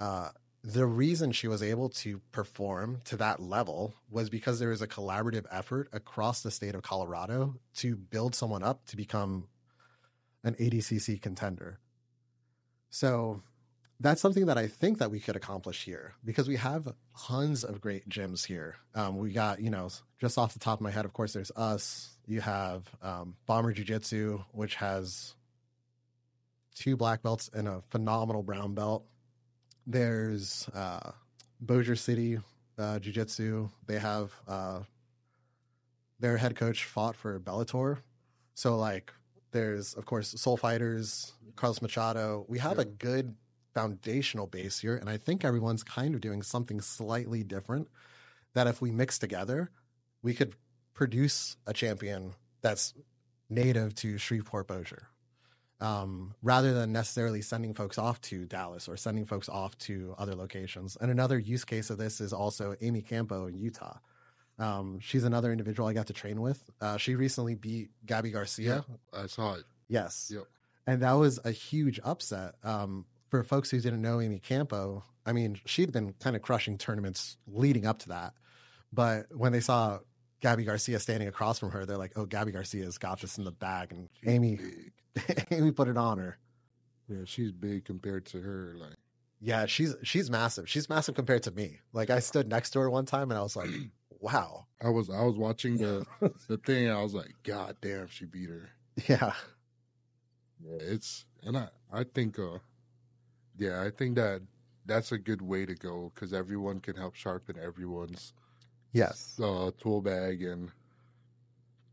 Uh, 0.00 0.30
the 0.64 0.86
reason 0.86 1.32
she 1.32 1.48
was 1.48 1.62
able 1.62 1.88
to 1.88 2.20
perform 2.30 3.00
to 3.04 3.16
that 3.16 3.40
level 3.40 3.94
was 4.08 4.30
because 4.30 4.60
there 4.60 4.68
was 4.68 4.82
a 4.82 4.86
collaborative 4.86 5.44
effort 5.50 5.88
across 5.92 6.42
the 6.42 6.50
state 6.50 6.74
of 6.74 6.82
Colorado 6.82 7.56
to 7.76 7.96
build 7.96 8.34
someone 8.34 8.62
up 8.62 8.86
to 8.86 8.96
become 8.96 9.48
an 10.44 10.54
ADCC 10.54 11.20
contender. 11.20 11.78
So 12.90 13.42
that's 13.98 14.20
something 14.20 14.46
that 14.46 14.58
I 14.58 14.68
think 14.68 14.98
that 14.98 15.10
we 15.10 15.18
could 15.18 15.34
accomplish 15.34 15.84
here 15.84 16.14
because 16.24 16.46
we 16.46 16.56
have 16.56 16.92
tons 17.26 17.64
of 17.64 17.80
great 17.80 18.08
gyms 18.08 18.44
here. 18.44 18.76
Um, 18.94 19.18
we 19.18 19.32
got, 19.32 19.60
you 19.60 19.70
know, 19.70 19.88
just 20.20 20.38
off 20.38 20.52
the 20.52 20.58
top 20.58 20.78
of 20.78 20.82
my 20.82 20.90
head, 20.90 21.04
of 21.04 21.12
course, 21.12 21.32
there's 21.32 21.52
us. 21.56 22.16
You 22.26 22.40
have 22.40 22.84
um, 23.02 23.36
Bomber 23.46 23.72
Jiu 23.72 23.84
Jitsu, 23.84 24.44
which 24.52 24.76
has 24.76 25.34
two 26.74 26.96
black 26.96 27.22
belts 27.22 27.50
and 27.52 27.66
a 27.66 27.82
phenomenal 27.90 28.42
brown 28.42 28.74
belt. 28.74 29.04
There's 29.86 30.68
uh, 30.74 31.12
Bossier 31.60 31.96
City 31.96 32.38
uh, 32.78 32.98
Jiu 32.98 33.12
Jitsu. 33.12 33.68
They 33.86 33.98
have 33.98 34.32
uh, 34.48 34.80
their 36.20 36.36
head 36.36 36.56
coach 36.56 36.84
fought 36.84 37.16
for 37.16 37.38
Bellator. 37.40 37.98
So 38.54 38.76
like 38.76 39.12
there's 39.50 39.94
of 39.94 40.06
course 40.06 40.28
Soul 40.40 40.56
Fighters, 40.56 41.32
Carlos 41.56 41.82
Machado. 41.82 42.44
We 42.48 42.58
have 42.58 42.78
a 42.78 42.84
good 42.84 43.34
foundational 43.74 44.46
base 44.46 44.78
here, 44.80 44.96
and 44.96 45.08
I 45.08 45.16
think 45.16 45.44
everyone's 45.44 45.82
kind 45.82 46.14
of 46.14 46.20
doing 46.20 46.42
something 46.42 46.80
slightly 46.80 47.42
different. 47.42 47.88
That 48.54 48.66
if 48.66 48.82
we 48.82 48.90
mix 48.90 49.18
together, 49.18 49.70
we 50.22 50.34
could 50.34 50.54
produce 50.94 51.56
a 51.66 51.72
champion 51.72 52.34
that's 52.60 52.92
native 53.48 53.94
to 53.96 54.18
Shreveport 54.18 54.66
Bossier. 54.66 55.08
Um, 55.82 56.34
rather 56.42 56.72
than 56.74 56.92
necessarily 56.92 57.42
sending 57.42 57.74
folks 57.74 57.98
off 57.98 58.20
to 58.22 58.46
Dallas 58.46 58.88
or 58.88 58.96
sending 58.96 59.26
folks 59.26 59.48
off 59.48 59.76
to 59.78 60.14
other 60.16 60.36
locations. 60.36 60.96
And 61.00 61.10
another 61.10 61.38
use 61.38 61.64
case 61.64 61.90
of 61.90 61.98
this 61.98 62.20
is 62.20 62.32
also 62.32 62.76
Amy 62.80 63.02
Campo 63.02 63.46
in 63.48 63.58
Utah. 63.58 63.98
Um, 64.60 65.00
she's 65.00 65.24
another 65.24 65.50
individual 65.50 65.88
I 65.88 65.92
got 65.92 66.06
to 66.06 66.12
train 66.12 66.40
with. 66.40 66.62
Uh, 66.80 66.98
she 66.98 67.16
recently 67.16 67.56
beat 67.56 67.90
Gabi 68.06 68.32
Garcia. 68.32 68.84
I 69.12 69.26
saw 69.26 69.54
it. 69.54 69.64
Yes. 69.88 70.30
Yep. 70.32 70.44
And 70.86 71.02
that 71.02 71.14
was 71.14 71.40
a 71.44 71.50
huge 71.50 71.98
upset. 72.04 72.54
Um, 72.62 73.04
for 73.28 73.42
folks 73.42 73.70
who 73.70 73.80
didn't 73.80 74.02
know 74.02 74.20
Amy 74.20 74.38
Campo, 74.38 75.02
I 75.26 75.32
mean, 75.32 75.60
she'd 75.66 75.92
been 75.92 76.14
kind 76.20 76.36
of 76.36 76.42
crushing 76.42 76.78
tournaments 76.78 77.36
leading 77.48 77.86
up 77.86 77.98
to 78.00 78.10
that. 78.10 78.34
But 78.92 79.26
when 79.34 79.52
they 79.52 79.60
saw 79.60 79.98
Gabi 80.42 80.66
Garcia 80.66 80.98
standing 80.98 81.28
across 81.28 81.58
from 81.58 81.70
her, 81.70 81.86
they're 81.86 81.96
like, 81.96 82.12
oh, 82.16 82.26
Gabi 82.26 82.52
Garcia's 82.52 82.98
got 82.98 83.20
this 83.20 83.38
in 83.38 83.44
the 83.44 83.52
bag. 83.52 83.92
And 83.92 84.08
Amy, 84.26 84.58
Big. 85.14 85.46
Amy 85.50 85.70
put 85.70 85.88
it 85.88 85.96
on 85.96 86.18
her. 86.18 86.38
Yeah, 87.08 87.24
she's 87.24 87.52
big 87.52 87.84
compared 87.84 88.26
to 88.26 88.40
her. 88.40 88.74
Like, 88.76 88.96
Yeah, 89.40 89.66
she's 89.66 89.94
she's 90.02 90.30
massive. 90.30 90.68
She's 90.68 90.88
massive 90.88 91.14
compared 91.14 91.42
to 91.44 91.50
me. 91.50 91.78
Like 91.92 92.10
I 92.10 92.18
stood 92.20 92.48
next 92.48 92.70
to 92.70 92.80
her 92.80 92.90
one 92.90 93.06
time 93.06 93.30
and 93.30 93.38
I 93.38 93.42
was 93.42 93.56
like, 93.56 93.70
wow. 94.20 94.66
I 94.82 94.88
was 94.88 95.10
I 95.10 95.22
was 95.22 95.36
watching 95.36 95.76
the 95.78 96.06
the 96.48 96.56
thing. 96.58 96.88
And 96.88 96.96
I 96.96 97.02
was 97.02 97.14
like, 97.14 97.34
God 97.44 97.76
damn, 97.80 98.08
she 98.08 98.24
beat 98.24 98.48
her. 98.50 98.70
Yeah. 99.08 99.32
Yeah, 100.60 100.76
it's 100.80 101.24
and 101.42 101.56
I 101.56 101.68
I 101.92 102.04
think 102.04 102.38
uh 102.38 102.58
yeah 103.58 103.82
I 103.82 103.90
think 103.90 104.16
that 104.16 104.42
that's 104.86 105.12
a 105.12 105.18
good 105.18 105.42
way 105.42 105.66
to 105.66 105.74
go 105.74 106.12
because 106.14 106.32
everyone 106.32 106.80
can 106.80 106.96
help 106.96 107.14
sharpen 107.14 107.56
everyone's 107.62 108.32
Yes. 108.92 109.40
uh, 109.42 109.70
tool 109.78 110.02
bag 110.02 110.42
and 110.42 110.72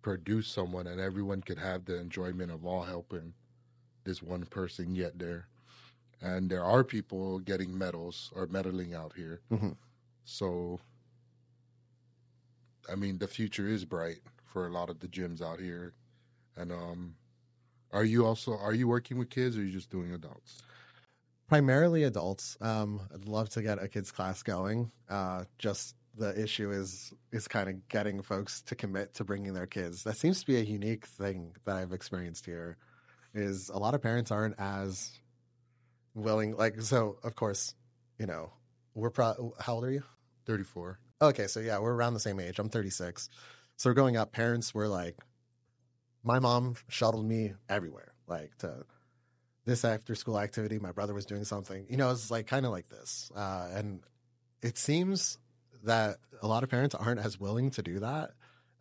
produce 0.02 0.48
someone, 0.48 0.88
and 0.88 1.00
everyone 1.00 1.42
could 1.42 1.58
have 1.60 1.86
the 1.86 2.00
enjoyment 2.00 2.52
of 2.52 2.66
all 2.66 2.84
helping 2.84 3.34
this 4.04 4.22
one 4.22 4.46
person 4.46 4.94
get 4.94 5.20
there. 5.20 5.48
And 6.22 6.50
there 6.50 6.64
are 6.64 6.84
people 6.84 7.40
getting 7.40 7.78
medals 7.78 8.32
or 8.36 8.48
medaling 8.48 8.94
out 8.96 9.14
here, 9.16 9.42
Mhm. 9.52 9.78
so 10.26 10.80
I 12.90 12.96
mean 12.96 13.18
the 13.20 13.28
future 13.28 13.68
is 13.68 13.86
bright 13.86 14.22
for 14.46 14.68
a 14.68 14.72
lot 14.72 14.90
of 14.90 15.00
the 15.00 15.08
gyms 15.08 15.42
out 15.42 15.60
here. 15.60 15.94
And 16.56 16.72
um, 16.72 17.16
are 17.92 18.04
you 18.06 18.26
also 18.26 18.54
are 18.58 18.74
you 18.74 18.88
working 18.88 19.18
with 19.18 19.30
kids 19.30 19.58
or 19.58 19.62
are 19.62 19.64
you 19.64 19.72
just 19.72 19.90
doing 19.90 20.14
adults? 20.14 20.64
Primarily 21.48 22.04
adults. 22.04 22.58
Um, 22.62 23.02
I'd 23.14 23.26
love 23.26 23.50
to 23.52 23.62
get 23.64 23.82
a 23.82 23.88
kids 23.88 24.12
class 24.12 24.44
going. 24.44 24.92
Uh, 25.10 25.46
just 25.58 25.96
the 26.20 26.40
issue 26.40 26.70
is 26.72 27.14
is 27.32 27.48
kind 27.48 27.70
of 27.70 27.88
getting 27.88 28.22
folks 28.22 28.62
to 28.64 28.76
commit 28.76 29.16
to 29.16 29.24
bringing 29.24 29.54
their 29.54 29.66
kids. 29.66 30.04
That 30.04 30.18
seems 30.18 30.42
to 30.42 30.46
be 30.46 30.58
a 30.58 30.64
unique 30.64 31.06
thing 31.06 31.56
that 31.66 31.78
I've 31.78 31.94
experienced 31.94 32.46
here. 32.46 32.78
Is 33.34 33.70
a 33.70 33.78
lot 33.78 33.94
of 33.94 34.02
parents 34.02 34.32
aren't 34.32 34.60
as 34.60 35.12
willing. 36.14 36.56
Like 36.56 36.82
so, 36.82 37.18
of 37.24 37.36
course, 37.36 37.74
you 38.18 38.26
know, 38.26 38.52
we're 38.94 39.12
pro. 39.12 39.54
How 39.60 39.76
old 39.76 39.86
are 39.86 39.92
you? 39.92 40.04
Thirty 40.46 40.64
four. 40.64 41.00
Okay, 41.22 41.48
so 41.48 41.60
yeah, 41.60 41.80
we're 41.80 41.94
around 41.94 42.14
the 42.14 42.20
same 42.20 42.40
age. 42.40 42.60
I'm 42.60 42.70
36. 42.70 43.30
So 43.76 43.94
growing 43.94 44.16
up, 44.16 44.32
parents 44.32 44.74
were 44.74 44.88
like, 44.88 45.18
my 46.24 46.40
mom 46.40 46.76
shuttled 46.88 47.26
me 47.26 47.56
everywhere, 47.68 48.14
like 48.26 48.58
to 48.60 48.86
this 49.66 49.84
after 49.84 50.16
school 50.16 50.40
activity. 50.40 50.80
My 50.80 50.92
brother 50.92 51.14
was 51.14 51.26
doing 51.26 51.44
something. 51.44 51.86
You 51.90 51.98
know, 51.98 52.10
it's 52.12 52.32
like 52.32 52.48
kind 52.48 52.66
of 52.66 52.72
like 52.72 52.88
this. 52.90 53.32
Uh, 53.36 53.70
and 53.74 54.00
it 54.62 54.78
seems 54.78 55.38
that 55.84 56.18
a 56.42 56.48
lot 56.48 56.64
of 56.64 56.70
parents 56.70 56.96
aren't 56.96 57.20
as 57.20 57.40
willing 57.40 57.72
to 57.72 57.82
do 57.82 58.00
that. 58.00 58.32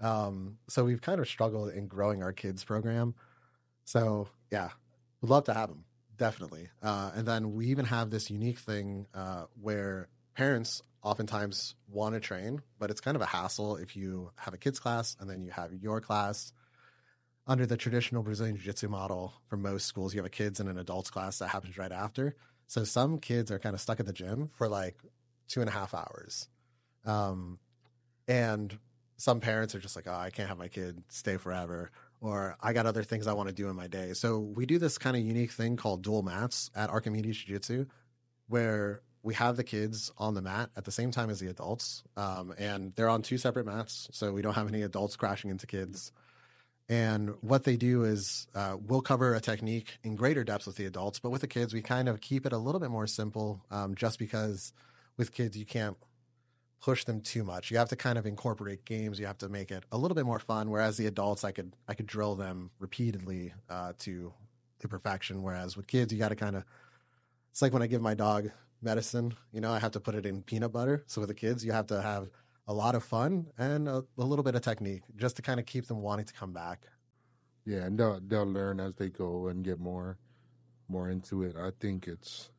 Um, 0.01 0.59
so 0.69 0.85
we've 0.85 1.01
kind 1.01 1.21
of 1.21 1.29
struggled 1.29 1.73
in 1.73 1.87
growing 1.87 2.23
our 2.23 2.33
kids 2.33 2.65
program. 2.65 3.15
So 3.85 4.29
yeah, 4.51 4.71
we'd 5.21 5.31
love 5.31 5.45
to 5.45 5.55
have 5.55 5.69
them 5.69 5.85
definitely. 6.19 6.69
Uh, 6.83 7.13
and 7.15 7.27
then 7.27 7.55
we 7.55 7.67
even 7.69 7.87
have 7.87 8.11
this 8.11 8.31
unique 8.31 8.59
thing 8.59 9.07
uh, 9.15 9.45
where 9.61 10.09
parents 10.35 10.83
oftentimes 11.03 11.75
want 11.89 12.15
to 12.15 12.21
train, 12.21 12.61
but 12.79 12.91
it's 12.91 13.01
kind 13.01 13.15
of 13.15 13.23
a 13.23 13.27
hassle 13.27 13.77
if 13.77 13.97
you 13.97 14.31
have 14.37 14.53
a 14.53 14.59
kids 14.59 14.79
class 14.79 15.17
and 15.21 15.31
then 15.31 15.43
you 15.43 15.51
have 15.51 15.73
your 15.73 16.01
class. 16.01 16.53
Under 17.47 17.65
the 17.65 17.79
traditional 17.79 18.23
Brazilian 18.23 18.57
Jiu 18.57 18.67
Jitsu 18.67 18.89
model, 18.89 19.33
for 19.49 19.57
most 19.57 19.87
schools, 19.87 20.13
you 20.13 20.19
have 20.19 20.27
a 20.27 20.31
kids 20.31 20.61
and 20.61 20.69
an 20.69 20.79
adults 20.79 21.09
class 21.09 21.39
that 21.39 21.49
happens 21.49 21.79
right 21.79 21.93
after. 21.93 22.37
So 22.67 22.85
some 22.85 23.19
kids 23.19 23.51
are 23.51 23.59
kind 23.59 23.75
of 23.75 23.81
stuck 23.81 24.01
at 24.01 24.07
the 24.07 24.13
gym 24.13 24.51
for 24.59 24.69
like 24.69 24.97
two 25.47 25.61
and 25.61 25.71
a 25.71 25.73
half 25.73 25.95
hours. 25.95 26.49
Um, 27.05 27.59
and 28.27 28.77
some 29.17 29.41
parents 29.41 29.75
are 29.75 29.81
just 29.81 29.97
like, 29.97 30.07
oh, 30.07 30.15
I 30.15 30.31
can't 30.31 30.49
have 30.49 30.59
my 30.59 30.69
kid 30.69 31.03
stay 31.09 31.37
forever, 31.37 31.91
or 32.21 32.57
I 32.61 32.73
got 32.73 32.87
other 32.87 33.03
things 33.03 33.27
I 33.27 33.33
want 33.33 33.49
to 33.49 33.55
do 33.55 33.69
in 33.69 33.77
my 33.77 33.87
day. 33.87 34.13
So 34.13 34.39
we 34.39 34.67
do 34.67 34.79
this 34.79 34.99
kind 34.99 35.17
of 35.17 35.23
unique 35.23 35.53
thing 35.53 35.77
called 35.77 36.03
dual 36.03 36.23
mats 36.23 36.71
at 36.75 36.91
Archimedes 36.91 37.37
Jiu 37.37 37.57
Jitsu, 37.57 37.87
where 38.49 39.01
we 39.23 39.35
have 39.35 39.57
the 39.57 39.65
kids 39.65 40.13
on 40.17 40.35
the 40.35 40.43
mat 40.43 40.71
at 40.77 40.85
the 40.85 40.93
same 40.93 41.11
time 41.11 41.31
as 41.31 41.41
the 41.41 41.49
adults, 41.49 42.05
um, 42.17 42.55
and 42.59 42.93
they're 42.95 43.09
on 43.09 43.23
two 43.23 43.39
separate 43.39 43.67
mats, 43.67 44.09
so 44.13 44.33
we 44.33 44.43
don't 44.43 44.55
have 44.55 44.69
any 44.69 44.83
adults 44.83 45.17
crashing 45.17 45.51
into 45.51 45.67
kids. 45.67 46.13
And 46.89 47.35
what 47.43 47.65
they 47.65 47.77
do 47.77 48.05
is 48.05 48.47
uh, 48.55 48.77
we'll 48.81 49.03
cover 49.03 49.35
a 49.35 49.41
technique 49.41 49.99
in 50.03 50.17
greater 50.17 50.45
depth 50.45 50.67
with 50.67 50.77
the 50.77 50.87
adults, 50.87 51.19
but 51.19 51.31
with 51.31 51.43
the 51.43 51.49
kids, 51.49 51.75
we 51.75 51.83
kind 51.83 52.09
of 52.09 52.21
keep 52.21 52.47
it 52.47 52.53
a 52.53 52.59
little 52.59 52.81
bit 52.81 52.91
more 52.91 53.07
simple, 53.07 53.65
um, 53.71 53.95
just 53.95 54.19
because 54.19 54.73
with 55.17 55.33
kids 55.33 55.59
you 55.59 55.67
can't 55.67 55.97
push 56.81 57.05
them 57.05 57.21
too 57.21 57.45
much. 57.45 57.71
You 57.71 57.79
have 57.79 57.89
to 57.89 57.97
kind 57.97 58.19
of 58.19 58.27
incorporate 58.27 58.85
games. 58.85 59.19
You 59.19 59.27
have 59.27 59.39
to 59.39 59.49
make 59.49 59.71
it 59.71 59.85
a 59.91 59.99
little 59.99 60.15
bit 60.15 60.27
more 60.27 60.39
fun. 60.39 60.71
Whereas 60.71 60.97
the 60.97 61.07
adults, 61.07 61.45
I 61.45 61.53
could 61.53 61.75
I 61.89 61.95
could 61.95 62.07
drill 62.07 62.35
them 62.35 62.71
repeatedly 62.79 63.53
uh, 63.69 63.93
to 64.01 64.33
to 64.81 64.89
perfection. 64.89 65.43
Whereas 65.43 65.77
with 65.77 65.87
kids, 65.87 66.13
you 66.13 66.19
got 66.19 66.29
to 66.29 66.37
kind 66.37 66.57
of 66.57 66.65
it's 67.51 67.63
like 67.63 67.73
when 67.73 67.83
I 67.83 67.87
give 67.87 68.03
my 68.03 68.15
dog 68.15 68.51
medicine. 68.81 69.35
You 69.53 69.61
know, 69.61 69.73
I 69.73 69.79
have 69.79 69.93
to 69.93 70.01
put 70.01 70.15
it 70.15 70.27
in 70.27 70.43
peanut 70.43 70.73
butter. 70.73 71.05
So 71.07 71.21
with 71.21 71.29
the 71.29 71.35
kids, 71.35 71.65
you 71.65 71.73
have 71.73 71.87
to 71.89 72.01
have 72.01 72.31
a 72.67 72.73
lot 72.73 72.95
of 72.95 73.03
fun 73.03 73.47
and 73.57 73.89
a, 73.89 74.05
a 74.19 74.25
little 74.25 74.43
bit 74.43 74.55
of 74.55 74.63
technique 74.63 75.03
just 75.17 75.37
to 75.37 75.43
kind 75.43 75.59
of 75.59 75.67
keep 75.67 75.87
them 75.87 76.03
wanting 76.03 76.27
to 76.27 76.35
come 76.35 76.53
back. 76.53 76.87
Yeah, 77.65 77.85
and 77.85 77.99
they'll 77.99 78.21
they'll 78.27 78.47
learn 78.47 78.81
as 78.81 78.95
they 78.95 79.09
go 79.09 79.49
and 79.49 79.65
get 79.65 79.79
more 79.79 80.19
more 80.89 81.11
into 81.11 81.43
it. 81.43 81.57
I 81.57 81.71
think 81.81 82.09
it's, 82.09 82.51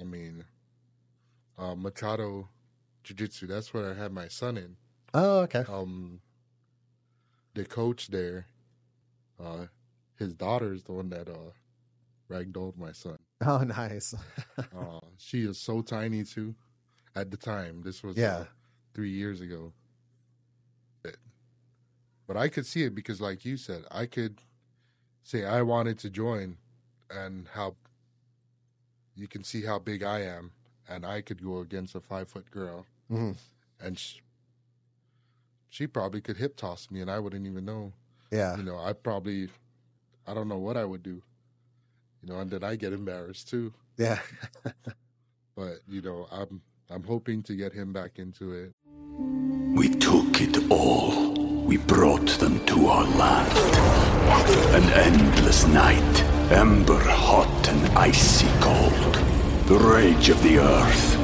I 0.00 0.04
mean, 0.04 0.44
uh, 1.58 1.74
Machado 1.74 2.48
Jiu 3.04 3.14
Jitsu. 3.14 3.46
That's 3.46 3.72
what 3.72 3.84
I 3.84 3.94
had 3.94 4.12
my 4.12 4.28
son 4.28 4.56
in. 4.56 4.76
Oh, 5.12 5.40
okay. 5.40 5.64
Um, 5.68 6.20
the 7.54 7.64
coach 7.64 8.08
there, 8.08 8.46
uh, 9.42 9.66
his 10.18 10.32
daughter 10.34 10.72
is 10.72 10.82
the 10.84 10.92
one 10.92 11.10
that 11.10 11.28
uh, 11.28 11.52
ragdolled 12.30 12.76
my 12.76 12.92
son. 12.92 13.16
Oh, 13.46 13.58
nice. 13.58 14.14
Uh, 14.76 15.00
she 15.18 15.42
is 15.42 15.58
so 15.58 15.82
tiny 15.82 16.24
too. 16.24 16.54
At 17.14 17.30
the 17.30 17.36
time, 17.36 17.82
this 17.84 18.02
was 18.02 18.16
Yeah. 18.16 18.36
uh, 18.38 18.44
three 18.94 19.10
years 19.10 19.40
ago. 19.40 19.72
But, 21.02 21.16
but 22.26 22.36
I 22.36 22.48
could 22.48 22.66
see 22.66 22.82
it 22.84 22.94
because, 22.94 23.20
like 23.20 23.44
you 23.44 23.56
said, 23.56 23.84
I 23.90 24.06
could 24.06 24.40
say 25.22 25.44
I 25.44 25.62
wanted 25.62 25.98
to 26.00 26.10
join, 26.10 26.56
and 27.10 27.46
how 27.54 27.76
you 29.14 29.28
can 29.28 29.44
see 29.44 29.62
how 29.64 29.78
big 29.78 30.02
I 30.02 30.20
am, 30.22 30.52
and 30.88 31.04
I 31.06 31.20
could 31.20 31.42
go 31.42 31.58
against 31.58 31.94
a 31.94 32.00
five 32.00 32.28
foot 32.28 32.50
girl, 32.50 32.86
Mhm. 33.14 33.36
and 33.80 33.98
she, 33.98 34.20
she 35.68 35.86
probably 35.86 36.20
could 36.20 36.36
hip 36.36 36.56
toss 36.56 36.90
me, 36.90 37.00
and 37.00 37.10
I 37.10 37.18
wouldn't 37.18 37.46
even 37.46 37.64
know. 37.64 37.92
Yeah. 38.30 38.56
You 38.56 38.62
know, 38.62 38.78
I 38.78 38.92
probably, 38.92 39.48
I 40.26 40.34
don't 40.34 40.48
know 40.48 40.58
what 40.58 40.76
I 40.76 40.84
would 40.84 41.02
do. 41.02 41.22
You 42.22 42.32
know, 42.32 42.38
and 42.40 42.50
then 42.50 42.64
I 42.64 42.76
get 42.76 42.92
embarrassed 42.92 43.48
too 43.50 43.72
Yeah. 43.98 44.18
but 45.56 45.74
you 45.88 46.00
know, 46.00 46.26
I'm 46.32 46.62
I'm 46.90 47.04
hoping 47.04 47.42
to 47.44 47.54
get 47.54 47.72
him 47.72 47.92
back 47.92 48.18
into 48.18 48.52
it. 48.52 48.72
We 49.76 49.88
took 49.88 50.40
it 50.40 50.70
all. 50.70 51.32
We 51.64 51.76
brought 51.78 52.28
them 52.38 52.64
to 52.66 52.86
our 52.86 53.04
land. 53.04 53.52
An 54.74 54.84
endless 54.92 55.66
night, 55.66 56.22
ember 56.50 56.98
hot 57.02 57.68
and 57.68 57.98
icy 57.98 58.48
cold. 58.60 59.14
The 59.66 59.78
rage 59.78 60.28
of 60.28 60.42
the 60.42 60.58
earth. 60.58 61.23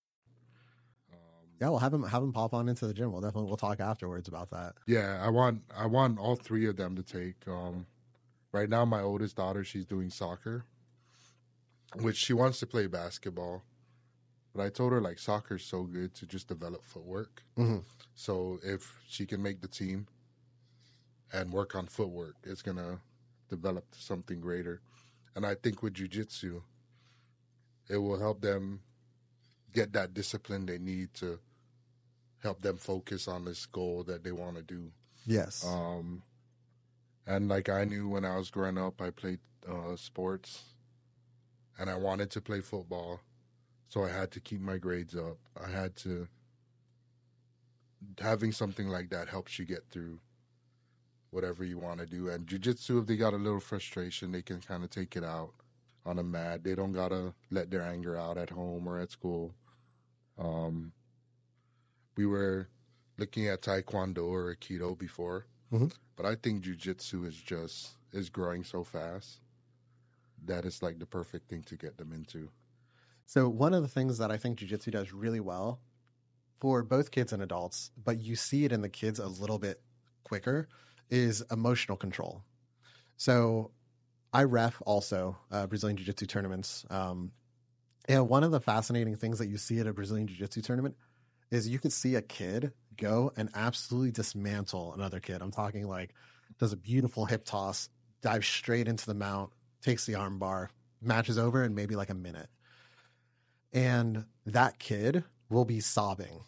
Yeah, 1.61 1.69
we'll 1.69 1.77
have 1.79 1.93
him 1.93 2.01
have 2.03 2.23
him 2.23 2.33
pop 2.33 2.55
on 2.55 2.67
into 2.67 2.87
the 2.87 2.93
gym. 2.93 3.11
We'll 3.11 3.21
definitely 3.21 3.47
we'll 3.47 3.55
talk 3.55 3.79
afterwards 3.79 4.27
about 4.27 4.49
that. 4.49 4.73
Yeah, 4.87 5.21
I 5.23 5.29
want 5.29 5.61
I 5.77 5.85
want 5.85 6.17
all 6.17 6.35
three 6.35 6.65
of 6.65 6.75
them 6.75 6.95
to 6.95 7.03
take. 7.03 7.47
Um, 7.47 7.85
right 8.51 8.67
now, 8.67 8.83
my 8.83 9.01
oldest 9.01 9.35
daughter 9.35 9.63
she's 9.63 9.85
doing 9.85 10.09
soccer, 10.09 10.65
which 11.99 12.17
she 12.17 12.33
wants 12.33 12.59
to 12.61 12.65
play 12.65 12.87
basketball, 12.87 13.61
but 14.55 14.63
I 14.63 14.69
told 14.69 14.91
her 14.91 14.99
like 14.99 15.19
soccer's 15.19 15.63
so 15.63 15.83
good 15.83 16.15
to 16.15 16.25
just 16.25 16.47
develop 16.47 16.83
footwork. 16.83 17.43
Mhm. 17.55 17.83
So 18.15 18.59
if 18.63 18.99
she 19.07 19.27
can 19.27 19.43
make 19.43 19.61
the 19.61 19.67
team 19.67 20.07
and 21.31 21.53
work 21.53 21.75
on 21.75 21.85
footwork, 21.85 22.37
it's 22.43 22.63
gonna 22.63 23.01
develop 23.49 23.91
to 23.91 24.01
something 24.01 24.41
greater. 24.41 24.81
And 25.35 25.45
I 25.45 25.53
think 25.53 25.83
with 25.83 25.93
jujitsu, 25.93 26.63
it 27.87 27.97
will 27.97 28.17
help 28.19 28.41
them 28.41 28.81
get 29.71 29.93
that 29.93 30.15
discipline 30.15 30.65
they 30.65 30.79
need 30.79 31.13
to 31.13 31.39
help 32.41 32.61
them 32.61 32.77
focus 32.77 33.27
on 33.27 33.45
this 33.45 33.65
goal 33.65 34.03
that 34.03 34.23
they 34.23 34.31
want 34.31 34.57
to 34.57 34.63
do. 34.63 34.91
Yes. 35.25 35.65
Um, 35.65 36.23
and 37.27 37.47
like 37.47 37.69
I 37.69 37.85
knew 37.85 38.07
when 38.07 38.25
I 38.25 38.37
was 38.37 38.49
growing 38.49 38.77
up, 38.77 39.01
I 39.01 39.11
played 39.11 39.39
uh, 39.67 39.95
sports, 39.95 40.63
and 41.79 41.89
I 41.89 41.95
wanted 41.95 42.31
to 42.31 42.41
play 42.41 42.61
football, 42.61 43.19
so 43.89 44.03
I 44.03 44.09
had 44.09 44.31
to 44.31 44.39
keep 44.39 44.59
my 44.59 44.77
grades 44.77 45.15
up. 45.15 45.37
I 45.63 45.69
had 45.69 45.95
to. 45.97 46.27
Having 48.19 48.53
something 48.53 48.87
like 48.87 49.11
that 49.11 49.27
helps 49.29 49.59
you 49.59 49.65
get 49.65 49.83
through 49.91 50.19
whatever 51.29 51.63
you 51.63 51.77
want 51.77 51.99
to 51.99 52.07
do. 52.07 52.29
And 52.29 52.47
jujitsu, 52.47 52.99
if 52.99 53.05
they 53.05 53.15
got 53.15 53.33
a 53.33 53.37
little 53.37 53.59
frustration, 53.59 54.31
they 54.31 54.41
can 54.41 54.59
kind 54.59 54.83
of 54.83 54.89
take 54.89 55.15
it 55.15 55.23
out 55.23 55.51
on 56.03 56.17
a 56.17 56.23
mat. 56.23 56.63
They 56.63 56.73
don't 56.73 56.93
gotta 56.93 57.33
let 57.51 57.69
their 57.69 57.83
anger 57.83 58.17
out 58.17 58.39
at 58.39 58.49
home 58.49 58.87
or 58.87 58.99
at 58.99 59.11
school. 59.11 59.53
Um, 60.39 60.93
we 62.15 62.25
were 62.25 62.69
looking 63.17 63.47
at 63.47 63.61
taekwondo 63.61 64.27
or 64.27 64.55
aikido 64.55 64.97
before, 64.97 65.45
Mhm. 65.71 65.93
but 66.15 66.25
I 66.25 66.35
think 66.35 66.63
jujitsu 66.63 67.25
is 67.25 67.35
just 67.35 67.97
is 68.11 68.29
growing 68.29 68.63
so 68.63 68.83
fast 68.83 69.39
that 70.43 70.65
it's 70.65 70.81
like 70.81 70.99
the 70.99 71.05
perfect 71.05 71.47
thing 71.49 71.61
to 71.63 71.77
get 71.77 71.97
them 71.97 72.11
into. 72.11 72.49
So 73.25 73.47
one 73.47 73.73
of 73.73 73.81
the 73.83 73.87
things 73.87 74.17
that 74.17 74.31
I 74.31 74.37
think 74.37 74.59
jujitsu 74.59 74.91
does 74.91 75.13
really 75.13 75.39
well 75.39 75.79
for 76.59 76.83
both 76.83 77.11
kids 77.11 77.31
and 77.31 77.41
adults, 77.41 77.91
but 77.95 78.19
you 78.19 78.35
see 78.35 78.65
it 78.65 78.71
in 78.71 78.81
the 78.81 78.89
kids 78.89 79.19
a 79.19 79.27
little 79.27 79.59
bit 79.59 79.81
quicker, 80.23 80.67
is 81.09 81.41
emotional 81.51 81.97
control. 81.97 82.43
So 83.17 83.71
I 84.33 84.43
ref 84.43 84.81
also 84.85 85.37
uh, 85.51 85.67
Brazilian 85.67 85.97
Jiu 85.97 86.05
Jitsu 86.05 86.25
tournaments. 86.25 86.85
Um, 86.89 87.31
and 88.05 88.27
one 88.27 88.43
of 88.43 88.51
the 88.51 88.59
fascinating 88.59 89.15
things 89.15 89.39
that 89.39 89.47
you 89.47 89.57
see 89.57 89.79
at 89.79 89.87
a 89.87 89.93
Brazilian 89.93 90.27
Jiu 90.27 90.37
Jitsu 90.37 90.61
tournament 90.61 90.97
is 91.51 91.67
you 91.67 91.79
could 91.79 91.93
see 91.93 92.15
a 92.15 92.21
kid 92.21 92.71
go 92.97 93.31
and 93.35 93.49
absolutely 93.53 94.11
dismantle 94.11 94.93
another 94.93 95.19
kid. 95.19 95.41
I'm 95.41 95.51
talking 95.51 95.87
like 95.87 96.13
does 96.57 96.73
a 96.73 96.77
beautiful 96.77 97.25
hip 97.25 97.45
toss, 97.45 97.89
dives 98.21 98.47
straight 98.47 98.87
into 98.87 99.05
the 99.05 99.13
mount, 99.13 99.51
takes 99.81 100.05
the 100.05 100.15
arm 100.15 100.39
bar, 100.39 100.69
matches 101.01 101.37
over 101.37 101.63
in 101.63 101.75
maybe 101.75 101.95
like 101.95 102.09
a 102.09 102.15
minute. 102.15 102.49
And 103.73 104.25
that 104.45 104.79
kid 104.79 105.23
will 105.49 105.65
be 105.65 105.79
sobbing. 105.79 106.41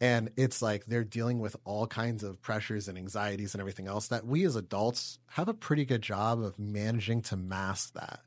And 0.00 0.30
it's 0.36 0.60
like 0.60 0.84
they're 0.84 1.04
dealing 1.04 1.38
with 1.38 1.56
all 1.64 1.86
kinds 1.86 2.24
of 2.24 2.42
pressures 2.42 2.88
and 2.88 2.98
anxieties 2.98 3.54
and 3.54 3.60
everything 3.60 3.86
else 3.86 4.08
that 4.08 4.26
we 4.26 4.44
as 4.44 4.56
adults 4.56 5.18
have 5.28 5.48
a 5.48 5.54
pretty 5.54 5.84
good 5.84 6.02
job 6.02 6.42
of 6.42 6.58
managing 6.58 7.22
to 7.22 7.36
mask 7.36 7.94
that. 7.94 8.20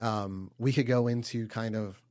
Um, 0.00 0.50
we 0.58 0.72
could 0.72 0.86
go 0.86 1.06
into 1.06 1.46
kind 1.46 1.76
of 1.76 2.01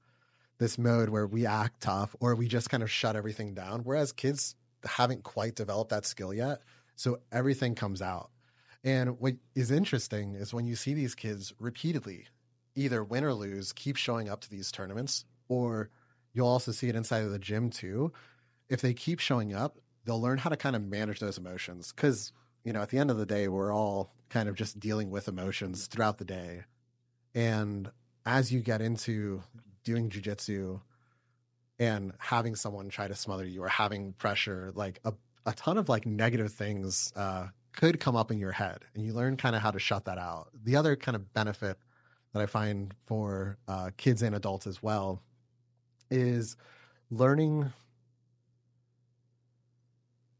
this 0.61 0.77
mode 0.77 1.09
where 1.09 1.25
we 1.25 1.47
act 1.47 1.81
tough 1.81 2.15
or 2.19 2.35
we 2.35 2.47
just 2.47 2.69
kind 2.69 2.83
of 2.83 2.91
shut 2.91 3.15
everything 3.15 3.55
down, 3.55 3.81
whereas 3.81 4.11
kids 4.11 4.55
haven't 4.85 5.23
quite 5.23 5.55
developed 5.55 5.89
that 5.89 6.05
skill 6.05 6.31
yet. 6.31 6.61
So 6.95 7.17
everything 7.31 7.73
comes 7.73 7.99
out. 7.99 8.29
And 8.83 9.19
what 9.19 9.37
is 9.55 9.71
interesting 9.71 10.35
is 10.35 10.53
when 10.53 10.67
you 10.67 10.75
see 10.75 10.93
these 10.93 11.15
kids 11.15 11.51
repeatedly, 11.59 12.27
either 12.75 13.03
win 13.03 13.23
or 13.23 13.33
lose, 13.33 13.73
keep 13.73 13.95
showing 13.95 14.29
up 14.29 14.41
to 14.41 14.51
these 14.51 14.71
tournaments, 14.71 15.25
or 15.49 15.89
you'll 16.31 16.47
also 16.47 16.71
see 16.71 16.89
it 16.89 16.95
inside 16.95 17.23
of 17.23 17.31
the 17.31 17.39
gym 17.39 17.71
too. 17.71 18.13
If 18.69 18.81
they 18.81 18.93
keep 18.93 19.19
showing 19.19 19.55
up, 19.55 19.79
they'll 20.05 20.21
learn 20.21 20.37
how 20.37 20.51
to 20.51 20.57
kind 20.57 20.75
of 20.75 20.83
manage 20.83 21.19
those 21.19 21.39
emotions. 21.39 21.91
Because, 21.91 22.33
you 22.63 22.71
know, 22.71 22.83
at 22.83 22.89
the 22.89 22.99
end 22.99 23.09
of 23.09 23.17
the 23.17 23.25
day, 23.25 23.47
we're 23.47 23.73
all 23.73 24.13
kind 24.29 24.47
of 24.47 24.53
just 24.53 24.79
dealing 24.79 25.09
with 25.09 25.27
emotions 25.27 25.87
throughout 25.87 26.19
the 26.19 26.25
day. 26.25 26.65
And 27.33 27.89
as 28.27 28.51
you 28.51 28.59
get 28.59 28.79
into 28.79 29.41
doing 29.83 30.09
jujitsu 30.09 30.79
and 31.79 32.13
having 32.19 32.55
someone 32.55 32.89
try 32.89 33.07
to 33.07 33.15
smother 33.15 33.45
you 33.45 33.63
or 33.63 33.67
having 33.67 34.13
pressure, 34.13 34.71
like 34.75 34.99
a, 35.03 35.13
a 35.45 35.53
ton 35.53 35.77
of 35.77 35.89
like 35.89 36.05
negative 36.05 36.53
things 36.53 37.11
uh, 37.15 37.47
could 37.73 37.99
come 37.99 38.15
up 38.15 38.31
in 38.31 38.37
your 38.37 38.51
head 38.51 38.85
and 38.93 39.03
you 39.03 39.13
learn 39.13 39.37
kind 39.37 39.55
of 39.55 39.61
how 39.61 39.71
to 39.71 39.79
shut 39.79 40.05
that 40.05 40.17
out. 40.17 40.49
The 40.63 40.75
other 40.75 40.95
kind 40.95 41.15
of 41.15 41.33
benefit 41.33 41.77
that 42.33 42.41
I 42.41 42.45
find 42.45 42.93
for 43.05 43.57
uh, 43.67 43.91
kids 43.97 44.21
and 44.21 44.35
adults 44.35 44.67
as 44.67 44.81
well 44.81 45.21
is 46.09 46.55
learning 47.09 47.71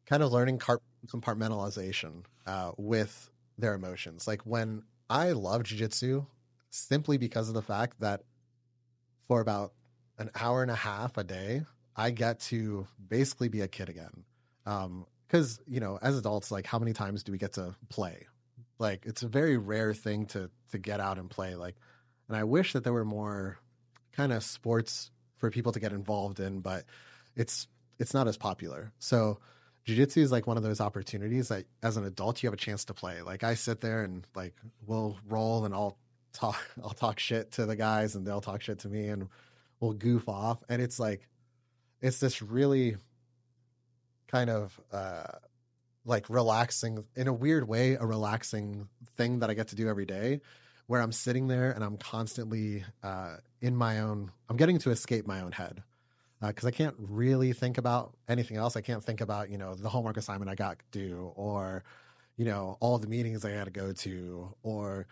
kind 0.05 0.23
of 0.23 0.31
learning 0.31 0.59
compartmentalization 1.07 2.23
uh, 2.45 2.71
with 2.77 3.29
their 3.57 3.73
emotions. 3.73 4.27
Like 4.27 4.41
when 4.45 4.83
I 5.09 5.31
love 5.31 5.63
jujitsu 5.63 6.25
simply 6.69 7.17
because 7.17 7.47
of 7.47 7.53
the 7.53 7.61
fact 7.61 7.99
that 7.99 8.23
for 9.31 9.39
about 9.39 9.71
an 10.17 10.29
hour 10.35 10.61
and 10.61 10.69
a 10.69 10.75
half 10.75 11.17
a 11.17 11.23
day, 11.23 11.61
I 11.95 12.11
get 12.11 12.41
to 12.49 12.85
basically 13.07 13.47
be 13.47 13.61
a 13.61 13.67
kid 13.69 13.87
again. 13.87 14.25
Um, 14.65 15.05
because, 15.25 15.61
you 15.65 15.79
know, 15.79 15.97
as 16.01 16.17
adults, 16.17 16.51
like 16.51 16.65
how 16.65 16.79
many 16.79 16.91
times 16.91 17.23
do 17.23 17.31
we 17.31 17.37
get 17.37 17.53
to 17.53 17.73
play? 17.87 18.27
Like 18.77 19.05
it's 19.05 19.23
a 19.23 19.29
very 19.29 19.55
rare 19.55 19.93
thing 19.93 20.25
to 20.25 20.49
to 20.71 20.77
get 20.77 20.99
out 20.99 21.17
and 21.17 21.29
play. 21.29 21.55
Like, 21.55 21.77
and 22.27 22.35
I 22.35 22.43
wish 22.43 22.73
that 22.73 22.83
there 22.83 22.91
were 22.91 23.05
more 23.05 23.57
kind 24.11 24.33
of 24.33 24.43
sports 24.43 25.11
for 25.37 25.49
people 25.49 25.71
to 25.71 25.79
get 25.79 25.93
involved 25.93 26.41
in, 26.41 26.59
but 26.59 26.83
it's 27.37 27.69
it's 27.99 28.13
not 28.13 28.27
as 28.27 28.35
popular. 28.35 28.91
So 28.99 29.39
jiu-jitsu 29.85 30.19
is 30.19 30.31
like 30.33 30.45
one 30.45 30.57
of 30.57 30.63
those 30.63 30.81
opportunities 30.81 31.47
that 31.47 31.63
as 31.81 31.95
an 31.95 32.03
adult 32.03 32.43
you 32.43 32.47
have 32.47 32.53
a 32.53 32.57
chance 32.57 32.83
to 32.83 32.93
play. 32.93 33.21
Like 33.21 33.45
I 33.45 33.53
sit 33.53 33.79
there 33.79 34.03
and 34.03 34.27
like 34.35 34.55
we'll 34.85 35.17
roll 35.25 35.63
and 35.63 35.73
I'll 35.73 35.97
talk 36.33 36.59
I'll 36.83 36.89
talk 36.91 37.19
shit 37.19 37.51
to 37.53 37.65
the 37.65 37.75
guys 37.75 38.15
and 38.15 38.25
they'll 38.25 38.41
talk 38.41 38.61
shit 38.61 38.79
to 38.79 38.89
me 38.89 39.07
and 39.07 39.27
we'll 39.79 39.93
goof 39.93 40.29
off 40.29 40.63
and 40.69 40.81
it's 40.81 40.99
like 40.99 41.27
it's 42.01 42.19
this 42.19 42.41
really 42.41 42.97
kind 44.27 44.49
of 44.49 44.79
uh 44.91 45.23
like 46.05 46.29
relaxing 46.29 47.03
in 47.15 47.27
a 47.27 47.33
weird 47.33 47.67
way 47.67 47.93
a 47.93 48.05
relaxing 48.05 48.87
thing 49.17 49.39
that 49.39 49.49
I 49.49 49.53
get 49.53 49.69
to 49.69 49.75
do 49.75 49.87
every 49.87 50.05
day 50.05 50.41
where 50.87 51.01
I'm 51.01 51.11
sitting 51.11 51.47
there 51.47 51.71
and 51.71 51.83
I'm 51.83 51.97
constantly 51.97 52.83
uh 53.03 53.37
in 53.61 53.75
my 53.75 53.99
own 53.99 54.31
I'm 54.49 54.57
getting 54.57 54.79
to 54.79 54.91
escape 54.91 55.27
my 55.27 55.41
own 55.41 55.51
head 55.51 55.83
because 56.41 56.65
uh, 56.65 56.69
I 56.69 56.71
can't 56.71 56.95
really 56.97 57.53
think 57.53 57.77
about 57.77 58.15
anything 58.27 58.57
else. 58.57 58.75
I 58.75 58.81
can't 58.81 59.03
think 59.03 59.21
about 59.21 59.49
you 59.49 59.57
know 59.57 59.75
the 59.75 59.89
homework 59.89 60.17
assignment 60.17 60.49
I 60.49 60.55
got 60.55 60.77
due, 60.91 61.31
or 61.35 61.83
you 62.35 62.45
know 62.45 62.77
all 62.79 62.97
the 62.97 63.07
meetings 63.07 63.45
I 63.45 63.53
got 63.53 63.65
to 63.65 63.71
go 63.71 63.93
to, 63.93 64.55
or 64.63 65.07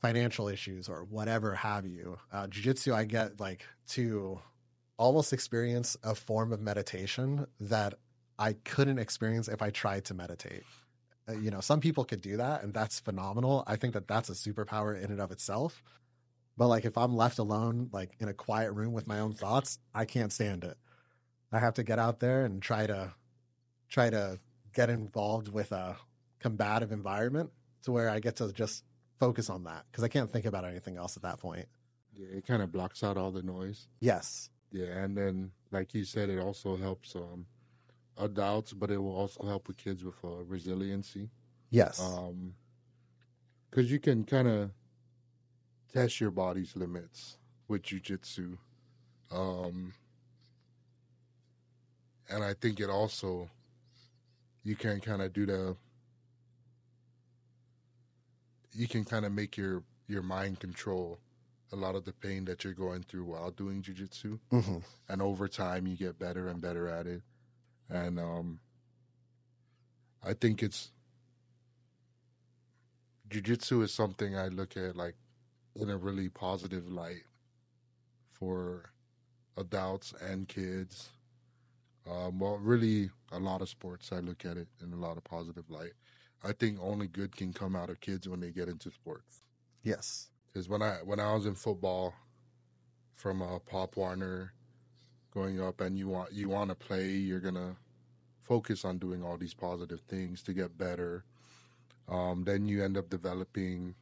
financial 0.00 0.48
issues, 0.48 0.88
or 0.88 1.04
whatever 1.04 1.54
have 1.54 1.86
you. 1.86 2.18
Uh, 2.32 2.46
Jiu-jitsu, 2.46 2.94
I 2.94 3.04
get 3.04 3.38
like 3.40 3.66
to 3.88 4.40
almost 4.96 5.32
experience 5.32 5.96
a 6.02 6.14
form 6.14 6.52
of 6.52 6.60
meditation 6.60 7.46
that 7.60 7.94
I 8.38 8.54
couldn't 8.54 8.98
experience 8.98 9.48
if 9.48 9.62
I 9.62 9.70
tried 9.70 10.06
to 10.06 10.14
meditate. 10.14 10.62
Uh, 11.28 11.34
you 11.34 11.50
know, 11.50 11.60
some 11.60 11.80
people 11.80 12.04
could 12.04 12.20
do 12.20 12.38
that, 12.38 12.62
and 12.62 12.72
that's 12.72 13.00
phenomenal. 13.00 13.64
I 13.66 13.76
think 13.76 13.94
that 13.94 14.08
that's 14.08 14.30
a 14.30 14.32
superpower 14.32 14.96
in 15.00 15.10
and 15.10 15.20
of 15.20 15.30
itself. 15.30 15.82
But 16.56 16.68
like 16.68 16.84
if 16.84 16.98
I'm 16.98 17.16
left 17.16 17.38
alone, 17.38 17.88
like 17.92 18.10
in 18.18 18.28
a 18.28 18.34
quiet 18.34 18.72
room 18.72 18.92
with 18.92 19.06
my 19.06 19.20
own 19.20 19.32
thoughts, 19.32 19.78
I 19.94 20.04
can't 20.04 20.32
stand 20.32 20.64
it. 20.64 20.76
I 21.52 21.58
have 21.58 21.74
to 21.74 21.82
get 21.82 21.98
out 21.98 22.20
there 22.20 22.44
and 22.44 22.62
try 22.62 22.86
to 22.86 23.14
try 23.88 24.10
to 24.10 24.38
get 24.74 24.90
involved 24.90 25.48
with 25.48 25.72
a 25.72 25.96
combative 26.38 26.92
environment 26.92 27.50
to 27.82 27.92
where 27.92 28.08
I 28.08 28.20
get 28.20 28.36
to 28.36 28.52
just 28.52 28.84
focus 29.20 29.50
on 29.50 29.64
that 29.64 29.84
because 29.90 30.02
I 30.02 30.08
can't 30.08 30.32
think 30.32 30.46
about 30.46 30.64
anything 30.64 30.96
else 30.96 31.16
at 31.16 31.22
that 31.22 31.38
point. 31.38 31.66
Yeah, 32.16 32.38
it 32.38 32.46
kind 32.46 32.62
of 32.62 32.72
blocks 32.72 33.04
out 33.04 33.16
all 33.16 33.30
the 33.30 33.42
noise. 33.42 33.86
Yes. 34.00 34.50
Yeah, 34.72 34.86
and 34.86 35.16
then 35.16 35.52
like 35.70 35.94
you 35.94 36.04
said, 36.04 36.30
it 36.30 36.40
also 36.40 36.76
helps 36.76 37.14
um, 37.14 37.46
adults, 38.16 38.72
but 38.72 38.90
it 38.90 38.98
will 38.98 39.14
also 39.14 39.44
help 39.44 39.68
with 39.68 39.76
kids 39.76 40.02
with 40.02 40.16
uh, 40.24 40.42
resiliency. 40.46 41.28
Yes. 41.70 42.00
Um, 42.00 42.54
because 43.70 43.92
you 43.92 44.00
can 44.00 44.24
kind 44.24 44.48
of 44.48 44.70
test 45.92 46.20
your 46.20 46.32
body's 46.32 46.74
limits 46.74 47.36
with 47.68 47.82
jujitsu. 47.82 48.56
Um, 49.30 49.92
and 52.28 52.42
I 52.42 52.54
think 52.54 52.80
it 52.80 52.90
also 52.90 53.48
you 54.64 54.74
can 54.74 55.00
kind 55.00 55.22
of 55.22 55.32
do 55.32 55.46
the 55.46 55.76
you 58.72 58.88
can 58.88 59.04
kind 59.04 59.24
of 59.24 59.32
make 59.32 59.56
your 59.56 59.82
your 60.08 60.22
mind 60.22 60.60
control 60.60 61.18
a 61.72 61.76
lot 61.76 61.94
of 61.94 62.04
the 62.04 62.12
pain 62.12 62.44
that 62.46 62.64
you're 62.64 62.72
going 62.74 63.02
through 63.02 63.24
while 63.24 63.50
doing 63.50 63.82
jujitsu, 63.82 64.38
hmm 64.50 64.78
and 65.08 65.22
over 65.22 65.48
time 65.48 65.86
you 65.86 65.96
get 65.96 66.18
better 66.18 66.48
and 66.48 66.60
better 66.60 66.88
at 66.88 67.06
it. 67.06 67.22
And 67.88 68.18
um, 68.18 68.60
I 70.22 70.34
think 70.34 70.62
it's 70.62 70.90
jujitsu 73.28 73.82
is 73.82 73.92
something 73.92 74.36
I 74.36 74.48
look 74.48 74.76
at 74.76 74.96
like 74.96 75.16
in 75.74 75.90
a 75.90 75.96
really 75.96 76.28
positive 76.28 76.88
light 76.90 77.24
for 78.28 78.92
adults 79.56 80.14
and 80.20 80.48
kids. 80.48 81.10
Um, 82.10 82.38
well, 82.40 82.58
really, 82.58 83.10
a 83.30 83.38
lot 83.38 83.62
of 83.62 83.68
sports 83.68 84.12
I 84.12 84.20
look 84.20 84.44
at 84.44 84.56
it 84.56 84.68
in 84.82 84.92
a 84.92 84.96
lot 84.96 85.16
of 85.16 85.24
positive 85.24 85.70
light. 85.70 85.92
I 86.42 86.52
think 86.52 86.78
only 86.80 87.06
good 87.06 87.36
can 87.36 87.52
come 87.52 87.76
out 87.76 87.90
of 87.90 88.00
kids 88.00 88.28
when 88.28 88.40
they 88.40 88.50
get 88.50 88.68
into 88.68 88.90
sports. 88.90 89.42
Yes. 89.82 90.28
Because 90.52 90.68
when 90.68 90.82
I 90.82 90.96
when 91.04 91.20
I 91.20 91.34
was 91.34 91.46
in 91.46 91.54
football, 91.54 92.14
from 93.14 93.42
uh, 93.42 93.58
Pop 93.60 93.96
Warner, 93.96 94.54
going 95.32 95.60
up, 95.60 95.80
and 95.80 95.98
you 95.98 96.08
want 96.08 96.32
you 96.32 96.48
want 96.48 96.70
to 96.70 96.74
play, 96.74 97.08
you're 97.08 97.40
gonna 97.40 97.76
focus 98.40 98.84
on 98.84 98.98
doing 98.98 99.22
all 99.22 99.36
these 99.36 99.54
positive 99.54 100.00
things 100.08 100.42
to 100.42 100.52
get 100.52 100.76
better. 100.76 101.24
Um, 102.08 102.44
then 102.44 102.66
you 102.66 102.82
end 102.82 102.96
up 102.96 103.08
developing 103.10 103.94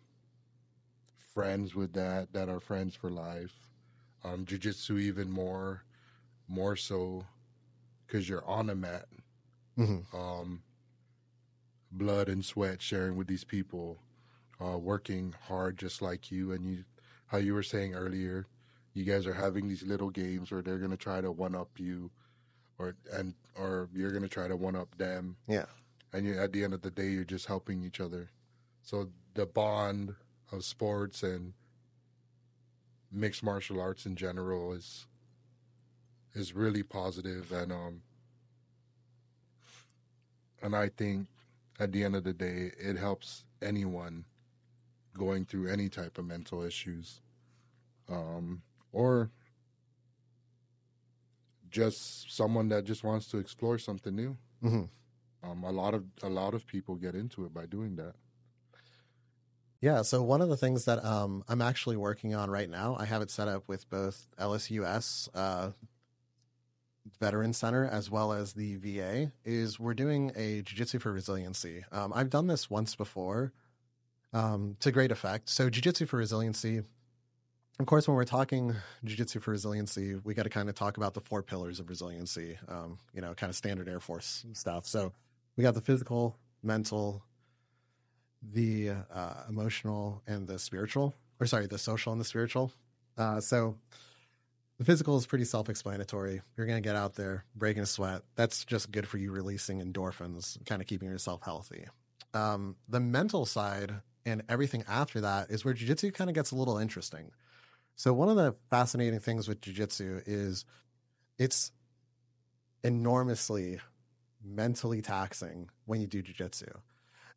friends 1.16 1.74
with 1.74 1.92
that 1.92 2.32
that 2.32 2.48
are 2.48 2.60
friends 2.60 2.94
for 2.94 3.10
life. 3.10 3.68
Um, 4.24 4.44
jiu-jitsu 4.44 4.98
even 4.98 5.30
more, 5.30 5.84
more 6.48 6.76
so, 6.76 7.26
because 8.06 8.28
you're 8.28 8.44
on 8.44 8.70
a 8.70 8.74
mat, 8.74 9.06
hmm 9.76 10.00
um, 10.12 10.62
blood 11.90 12.28
and 12.28 12.44
sweat 12.44 12.82
sharing 12.82 13.16
with 13.16 13.26
these 13.26 13.44
people, 13.44 13.98
uh, 14.60 14.78
working 14.78 15.34
hard 15.48 15.78
just 15.78 16.02
like 16.02 16.30
you. 16.30 16.52
And 16.52 16.66
you, 16.66 16.84
how 17.26 17.38
you 17.38 17.54
were 17.54 17.62
saying 17.62 17.94
earlier, 17.94 18.46
you 18.94 19.04
guys 19.04 19.26
are 19.26 19.34
having 19.34 19.68
these 19.68 19.82
little 19.82 20.10
games 20.10 20.50
where 20.50 20.62
they're 20.62 20.78
gonna 20.78 20.96
try 20.96 21.20
to 21.20 21.30
one 21.30 21.54
up 21.54 21.70
you, 21.78 22.10
or 22.78 22.96
and 23.12 23.34
or 23.54 23.88
you're 23.94 24.12
gonna 24.12 24.28
try 24.28 24.48
to 24.48 24.56
one 24.56 24.76
up 24.76 24.96
them. 24.98 25.36
Yeah. 25.46 25.66
And 26.12 26.26
you, 26.26 26.38
at 26.38 26.52
the 26.52 26.64
end 26.64 26.74
of 26.74 26.82
the 26.82 26.90
day, 26.90 27.08
you're 27.08 27.24
just 27.24 27.46
helping 27.46 27.82
each 27.84 28.00
other. 28.00 28.30
So 28.82 29.10
the 29.34 29.46
bond 29.46 30.14
of 30.50 30.64
sports 30.64 31.22
and 31.22 31.52
mixed 33.12 33.42
martial 33.42 33.80
arts 33.80 34.06
in 34.06 34.16
general 34.16 34.72
is 34.72 35.06
is 36.34 36.54
really 36.54 36.82
positive 36.82 37.50
and 37.52 37.72
um 37.72 38.02
and 40.62 40.74
I 40.74 40.88
think 40.88 41.26
at 41.78 41.92
the 41.92 42.04
end 42.04 42.16
of 42.16 42.24
the 42.24 42.32
day 42.32 42.72
it 42.78 42.96
helps 42.96 43.44
anyone 43.62 44.24
going 45.16 45.44
through 45.44 45.68
any 45.68 45.88
type 45.88 46.18
of 46.18 46.24
mental 46.24 46.62
issues 46.62 47.20
um 48.08 48.62
or 48.92 49.30
just 51.70 52.34
someone 52.34 52.68
that 52.68 52.84
just 52.84 53.04
wants 53.04 53.26
to 53.28 53.38
explore 53.38 53.78
something 53.78 54.14
new 54.14 54.36
hmm 54.62 54.84
um 55.42 55.64
a 55.64 55.70
lot 55.70 55.94
of 55.94 56.04
a 56.22 56.28
lot 56.28 56.54
of 56.54 56.66
people 56.66 56.94
get 56.94 57.14
into 57.14 57.44
it 57.44 57.52
by 57.54 57.66
doing 57.66 57.96
that 57.96 58.14
Yeah. 59.80 60.02
So 60.02 60.24
one 60.24 60.40
of 60.42 60.48
the 60.48 60.56
things 60.56 60.86
that 60.86 61.04
um, 61.04 61.44
I'm 61.46 61.62
actually 61.62 61.96
working 61.96 62.34
on 62.34 62.50
right 62.50 62.68
now, 62.68 62.96
I 62.98 63.04
have 63.04 63.22
it 63.22 63.30
set 63.30 63.46
up 63.46 63.62
with 63.68 63.88
both 63.88 64.26
LSUS 64.36 65.28
uh, 65.34 65.70
Veteran 67.20 67.52
Center 67.52 67.86
as 67.86 68.10
well 68.10 68.32
as 68.32 68.52
the 68.52 68.76
VA. 68.76 69.32
Is 69.44 69.78
we're 69.78 69.94
doing 69.94 70.32
a 70.36 70.62
Jiu-Jitsu 70.62 70.98
for 70.98 71.12
Resiliency. 71.12 71.84
Um, 71.92 72.12
I've 72.14 72.30
done 72.30 72.46
this 72.46 72.70
once 72.70 72.94
before 72.94 73.52
um, 74.32 74.76
to 74.80 74.90
great 74.92 75.10
effect. 75.10 75.48
So 75.48 75.70
Jiu-Jitsu 75.70 76.06
for 76.06 76.18
Resiliency. 76.18 76.82
Of 77.80 77.86
course, 77.86 78.08
when 78.08 78.16
we're 78.16 78.24
talking 78.24 78.74
Jiu-Jitsu 79.04 79.40
for 79.40 79.52
Resiliency, 79.52 80.16
we 80.16 80.34
got 80.34 80.42
to 80.42 80.50
kind 80.50 80.68
of 80.68 80.74
talk 80.74 80.96
about 80.96 81.14
the 81.14 81.20
four 81.20 81.42
pillars 81.42 81.78
of 81.78 81.88
resiliency. 81.88 82.58
Um, 82.68 82.98
you 83.14 83.20
know, 83.20 83.34
kind 83.34 83.50
of 83.50 83.56
standard 83.56 83.88
Air 83.88 84.00
Force 84.00 84.44
stuff. 84.52 84.86
So 84.86 85.12
we 85.56 85.62
got 85.62 85.74
the 85.74 85.80
physical, 85.80 86.36
mental, 86.62 87.22
the 88.42 88.90
uh, 89.12 89.42
emotional 89.48 90.22
and 90.26 90.46
the 90.46 90.58
spiritual, 90.58 91.14
or 91.40 91.46
sorry, 91.46 91.66
the 91.66 91.78
social 91.78 92.12
and 92.12 92.20
the 92.20 92.24
spiritual. 92.24 92.72
Uh, 93.16 93.40
so 93.40 93.76
the 94.78 94.84
physical 94.84 95.16
is 95.16 95.26
pretty 95.26 95.44
self-explanatory. 95.44 96.40
You're 96.56 96.66
going 96.66 96.82
to 96.82 96.86
get 96.86 96.96
out 96.96 97.14
there, 97.14 97.44
breaking 97.54 97.82
a 97.82 97.86
sweat. 97.86 98.22
That's 98.36 98.64
just 98.64 98.90
good 98.90 99.06
for 99.06 99.18
you, 99.18 99.32
releasing 99.32 99.80
endorphins, 99.80 100.64
kind 100.66 100.80
of 100.80 100.88
keeping 100.88 101.08
yourself 101.08 101.42
healthy. 101.42 101.86
Um, 102.34 102.76
the 102.88 103.00
mental 103.00 103.46
side 103.46 103.94
and 104.24 104.42
everything 104.48 104.84
after 104.88 105.22
that 105.22 105.50
is 105.50 105.64
where 105.64 105.74
jujitsu 105.74 106.12
kind 106.14 106.30
of 106.30 106.34
gets 106.34 106.50
a 106.50 106.56
little 106.56 106.78
interesting. 106.78 107.30
So 107.96 108.12
one 108.12 108.28
of 108.28 108.36
the 108.36 108.54
fascinating 108.70 109.20
things 109.20 109.48
with 109.48 109.60
jujitsu 109.60 110.22
is 110.26 110.64
it's 111.38 111.72
enormously 112.84 113.80
mentally 114.44 115.02
taxing 115.02 115.68
when 115.86 116.00
you 116.00 116.06
do 116.06 116.22
jujitsu 116.22 116.70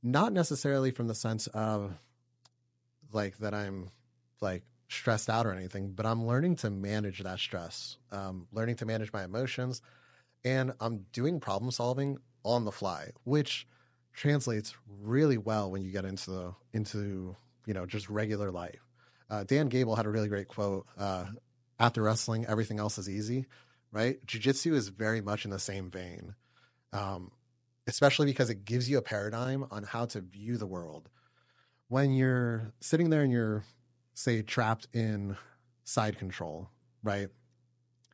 not 0.04 0.34
necessarily 0.34 0.92
from 0.92 1.08
the 1.08 1.16
sense 1.16 1.48
of 1.48 1.94
like 3.12 3.38
that 3.38 3.54
I'm 3.54 3.90
like 4.40 4.64
stressed 4.94 5.30
out 5.30 5.46
or 5.46 5.54
anything, 5.54 5.92
but 5.92 6.06
I'm 6.06 6.26
learning 6.26 6.58
to 6.58 6.70
manage 6.70 7.20
that 7.20 7.40
stress, 7.40 7.98
um, 8.12 8.48
learning 8.52 8.76
to 8.78 8.86
manage 8.86 9.12
my 9.14 9.24
emotions, 9.24 9.82
and 10.44 10.74
I'm 10.80 11.06
doing 11.14 11.40
problem 11.40 11.72
solving 11.72 12.18
on 12.44 12.66
the 12.66 12.72
fly, 12.72 13.12
which 13.24 13.68
translates 14.14 14.74
really 15.02 15.38
well 15.38 15.72
when 15.72 15.82
you 15.84 15.92
get 15.92 16.06
into 16.06 16.32
the, 16.32 16.54
into 16.74 17.36
you 17.66 17.74
know 17.74 17.86
just 17.86 18.10
regular 18.10 18.52
life. 18.52 18.82
Uh, 19.30 19.44
Dan 19.44 19.68
Gable 19.68 19.96
had 19.96 20.06
a 20.06 20.10
really 20.10 20.28
great 20.28 20.48
quote: 20.48 20.86
uh, 20.98 21.26
"After 21.80 22.02
wrestling, 22.02 22.46
everything 22.46 22.80
else 22.80 22.98
is 22.98 23.10
easy." 23.10 23.48
Right? 23.94 24.26
Jiu-jitsu 24.26 24.74
is 24.74 24.88
very 24.88 25.20
much 25.20 25.44
in 25.44 25.52
the 25.52 25.60
same 25.60 25.92
vein. 25.92 26.36
Um, 26.94 27.32
especially 27.88 28.26
because 28.26 28.50
it 28.50 28.64
gives 28.66 28.90
you 28.90 28.98
a 28.98 29.02
paradigm 29.02 29.66
on 29.72 29.84
how 29.84 30.06
to 30.06 30.22
view 30.22 30.58
the 30.58 30.68
world. 30.68 31.10
When 31.88 32.14
you're 32.14 32.72
sitting 32.80 33.10
there 33.10 33.22
and 33.22 33.32
you're, 33.32 33.64
say, 34.22 34.42
trapped 34.42 34.88
in 34.94 35.38
side 35.84 36.18
control, 36.18 36.70
right? 37.04 37.30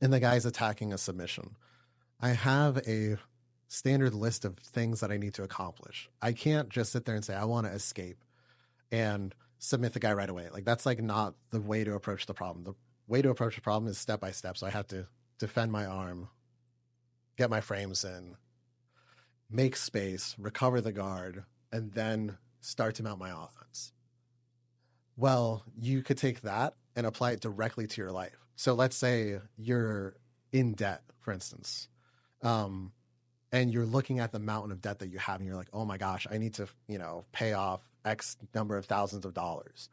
And 0.01 0.13
the 0.13 0.19
guy's 0.19 0.45
attacking 0.45 0.93
a 0.93 0.97
submission. 0.97 1.55
I 2.19 2.29
have 2.29 2.77
a 2.87 3.17
standard 3.67 4.13
list 4.13 4.45
of 4.45 4.57
things 4.57 5.01
that 5.01 5.11
I 5.11 5.17
need 5.17 5.33
to 5.35 5.43
accomplish. 5.43 6.09
I 6.21 6.31
can't 6.31 6.69
just 6.69 6.91
sit 6.91 7.05
there 7.05 7.15
and 7.15 7.25
say, 7.25 7.35
I 7.35 7.45
want 7.45 7.67
to 7.67 7.73
escape 7.73 8.23
and 8.91 9.35
submit 9.59 9.93
the 9.93 9.99
guy 9.99 10.13
right 10.13 10.29
away. 10.29 10.49
Like, 10.51 10.65
that's 10.65 10.85
like 10.85 11.01
not 11.01 11.35
the 11.51 11.61
way 11.61 11.83
to 11.83 11.93
approach 11.93 12.25
the 12.25 12.33
problem. 12.33 12.63
The 12.63 12.73
way 13.07 13.21
to 13.21 13.29
approach 13.29 13.55
the 13.55 13.61
problem 13.61 13.89
is 13.89 13.97
step 13.97 14.19
by 14.19 14.31
step. 14.31 14.57
So 14.57 14.67
I 14.67 14.69
have 14.69 14.87
to 14.87 15.07
defend 15.39 15.71
my 15.71 15.85
arm, 15.85 16.29
get 17.37 17.49
my 17.49 17.61
frames 17.61 18.03
in, 18.03 18.35
make 19.49 19.75
space, 19.75 20.35
recover 20.39 20.81
the 20.81 20.91
guard, 20.91 21.43
and 21.71 21.91
then 21.91 22.37
start 22.61 22.95
to 22.95 23.03
mount 23.03 23.19
my 23.19 23.29
offense. 23.29 23.91
Well, 25.17 25.63
you 25.75 26.03
could 26.03 26.17
take 26.17 26.41
that 26.41 26.75
and 26.95 27.05
apply 27.07 27.31
it 27.31 27.41
directly 27.41 27.87
to 27.87 28.01
your 28.01 28.11
life. 28.11 28.37
So 28.55 28.75
let's 28.75 28.95
say 28.95 29.39
you're 29.57 30.15
in 30.51 30.73
debt, 30.73 31.01
for 31.19 31.31
instance, 31.33 31.89
um, 32.43 32.91
and 33.51 33.73
you're 33.73 33.85
looking 33.85 34.19
at 34.19 34.31
the 34.31 34.39
mountain 34.39 34.71
of 34.71 34.81
debt 34.81 34.99
that 34.99 35.09
you 35.09 35.17
have, 35.17 35.39
and 35.39 35.47
you're 35.47 35.55
like, 35.55 35.69
"Oh 35.73 35.85
my 35.85 35.97
gosh, 35.97 36.27
I 36.29 36.37
need 36.37 36.53
to, 36.55 36.67
you 36.87 36.99
know, 36.99 37.25
pay 37.31 37.53
off 37.53 37.81
X 38.05 38.37
number 38.53 38.77
of 38.77 38.85
thousands 38.85 39.25
of 39.25 39.33
dollars." 39.33 39.89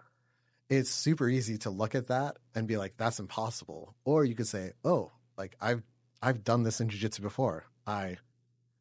It's 0.69 0.91
super 0.91 1.29
easy 1.29 1.59
to 1.59 1.71
look 1.71 1.95
at 1.95 2.09
that 2.09 2.39
and 2.55 2.69
be 2.69 2.77
like, 2.77 2.97
"That's 2.97 3.19
impossible," 3.19 3.95
or 4.05 4.25
you 4.25 4.35
could 4.35 4.49
say, 4.49 4.73
"Oh, 4.85 5.13
like 5.39 5.57
I've 5.61 5.83
I've 6.23 6.45
done 6.45 6.63
this 6.63 6.81
in 6.81 6.89
jiu-jitsu 6.89 7.23
before. 7.23 7.65
I 7.87 8.19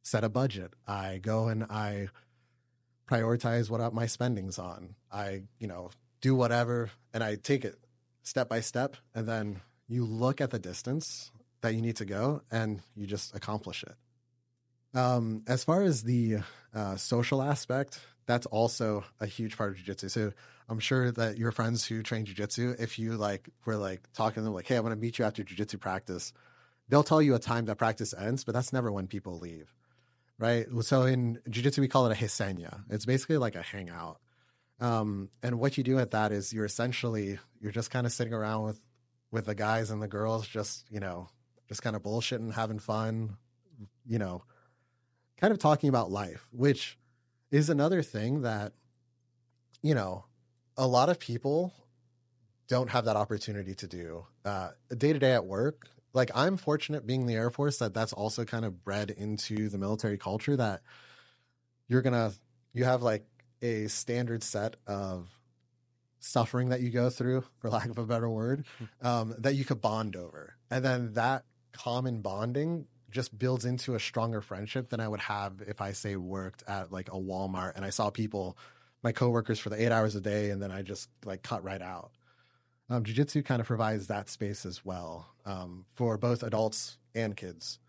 set 0.01 0.23
a 0.23 0.29
budget. 0.29 0.73
I 0.87 1.19
go 1.19 1.47
and 1.47 1.63
I 1.65 2.09
prioritize 3.09 3.69
what 3.69 3.93
my 3.93 4.05
spending's 4.05 4.57
on. 4.57 4.95
I, 5.11 5.43
you 5.59 5.67
know, 5.67 5.91
do 6.23 6.33
whatever 6.33 6.89
and 7.13 7.21
I 7.21 7.35
take 7.35 7.65
it 7.65 7.77
step 8.23 8.47
by 8.47 8.61
step 8.61 8.95
and 9.13 9.27
then 9.27 9.59
you 9.89 10.05
look 10.05 10.39
at 10.39 10.51
the 10.51 10.57
distance 10.57 11.31
that 11.61 11.75
you 11.75 11.81
need 11.81 11.97
to 11.97 12.05
go 12.05 12.41
and 12.49 12.81
you 12.95 13.05
just 13.05 13.35
accomplish 13.35 13.83
it. 13.83 14.97
Um, 14.97 15.43
as 15.47 15.65
far 15.65 15.81
as 15.81 16.03
the 16.03 16.37
uh, 16.73 16.95
social 16.95 17.41
aspect, 17.41 17.99
that's 18.25 18.45
also 18.45 19.03
a 19.19 19.25
huge 19.25 19.57
part 19.57 19.71
of 19.71 19.77
jujitsu. 19.77 20.09
So 20.09 20.31
I'm 20.69 20.79
sure 20.79 21.11
that 21.11 21.37
your 21.37 21.51
friends 21.51 21.85
who 21.85 22.01
train 22.01 22.25
jujitsu, 22.25 22.79
if 22.79 22.97
you 22.97 23.17
like 23.17 23.49
were 23.65 23.75
like 23.75 24.01
talking 24.13 24.35
to 24.35 24.41
them 24.41 24.53
like, 24.53 24.67
"Hey, 24.67 24.77
I'm 24.77 24.85
to 24.85 24.95
meet 24.95 25.19
you 25.19 25.25
after 25.25 25.43
jujitsu 25.43 25.77
practice," 25.77 26.31
they'll 26.87 27.03
tell 27.03 27.21
you 27.21 27.35
a 27.35 27.39
time 27.39 27.65
that 27.65 27.77
practice 27.77 28.13
ends, 28.13 28.45
but 28.45 28.53
that's 28.53 28.71
never 28.71 28.91
when 28.91 29.07
people 29.07 29.39
leave, 29.39 29.73
right? 30.37 30.67
So 30.83 31.01
in 31.03 31.39
jujitsu, 31.49 31.79
we 31.79 31.89
call 31.89 32.05
it 32.05 32.17
a 32.17 32.23
resenha. 32.23 32.83
It's 32.89 33.05
basically 33.05 33.37
like 33.37 33.55
a 33.55 33.61
hangout. 33.61 34.19
Um, 34.79 35.29
and 35.41 35.59
what 35.59 35.77
you 35.77 35.83
do 35.83 35.99
at 35.99 36.11
that 36.11 36.31
is 36.31 36.51
you're 36.51 36.65
essentially 36.65 37.39
you're 37.61 37.71
just 37.71 37.91
kind 37.91 38.05
of 38.05 38.11
sitting 38.11 38.33
around 38.33 38.63
with 38.63 38.81
with 39.31 39.45
the 39.45 39.55
guys 39.55 39.91
and 39.91 40.01
the 40.01 40.07
girls, 40.07 40.47
just 40.47 40.85
you 40.89 40.99
know, 40.99 41.29
just 41.67 41.81
kind 41.81 41.95
of 41.95 42.03
bullshitting, 42.03 42.53
having 42.53 42.79
fun, 42.79 43.37
you 44.05 44.19
know, 44.19 44.43
kind 45.37 45.51
of 45.51 45.59
talking 45.59 45.89
about 45.89 46.11
life, 46.11 46.47
which 46.51 46.97
is 47.51 47.69
another 47.69 48.01
thing 48.01 48.41
that, 48.41 48.73
you 49.81 49.95
know, 49.95 50.25
a 50.77 50.87
lot 50.87 51.09
of 51.09 51.19
people 51.19 51.73
don't 52.67 52.89
have 52.89 53.05
that 53.05 53.15
opportunity 53.15 53.75
to 53.75 53.87
do 53.87 54.25
day 54.43 55.13
to 55.13 55.19
day 55.19 55.33
at 55.33 55.45
work. 55.45 55.87
Like 56.13 56.31
I'm 56.35 56.57
fortunate 56.57 57.05
being 57.05 57.21
in 57.21 57.27
the 57.27 57.35
Air 57.35 57.49
Force 57.49 57.79
that 57.79 57.93
that's 57.93 58.13
also 58.13 58.45
kind 58.45 58.65
of 58.65 58.83
bred 58.83 59.09
into 59.11 59.69
the 59.69 59.77
military 59.77 60.17
culture 60.17 60.55
that 60.55 60.81
you're 61.87 62.01
gonna 62.01 62.31
you 62.73 62.83
have 62.85 63.01
like 63.01 63.25
a 63.63 63.87
standard 63.87 64.43
set 64.43 64.75
of 64.85 65.27
suffering 66.19 66.69
that 66.69 66.81
you 66.81 66.91
go 66.91 67.09
through, 67.09 67.43
for 67.57 67.69
lack 67.69 67.89
of 67.89 67.97
a 67.97 68.05
better 68.05 68.29
word, 68.29 68.65
um, 69.01 69.33
that 69.39 69.55
you 69.55 69.65
could 69.65 69.81
bond 69.81 70.15
over, 70.15 70.55
and 70.69 70.85
then 70.85 71.13
that 71.13 71.45
common 71.71 72.21
bonding 72.21 72.85
just 73.09 73.37
builds 73.37 73.65
into 73.65 73.95
a 73.95 73.99
stronger 73.99 74.41
friendship 74.41 74.89
than 74.89 74.99
I 74.99 75.07
would 75.07 75.19
have 75.21 75.61
if 75.67 75.81
I 75.81 75.91
say 75.91 76.15
worked 76.15 76.63
at 76.67 76.91
like 76.91 77.09
a 77.09 77.17
Walmart 77.17 77.73
and 77.75 77.85
I 77.85 77.89
saw 77.89 78.09
people, 78.09 78.57
my 79.03 79.11
coworkers 79.11 79.59
for 79.59 79.69
the 79.69 79.81
eight 79.81 79.91
hours 79.91 80.15
a 80.15 80.21
day, 80.21 80.49
and 80.49 80.61
then 80.61 80.71
I 80.71 80.81
just 80.81 81.09
like 81.23 81.43
cut 81.43 81.63
right 81.63 81.81
out. 81.81 82.11
Um, 82.89 83.03
Jiu-Jitsu 83.03 83.43
kind 83.43 83.61
of 83.61 83.67
provides 83.67 84.07
that 84.07 84.29
space 84.29 84.65
as 84.65 84.83
well 84.83 85.27
um, 85.45 85.85
for 85.93 86.17
both 86.17 86.43
adults 86.43 86.97
and 87.15 87.35
kids. 87.35 87.79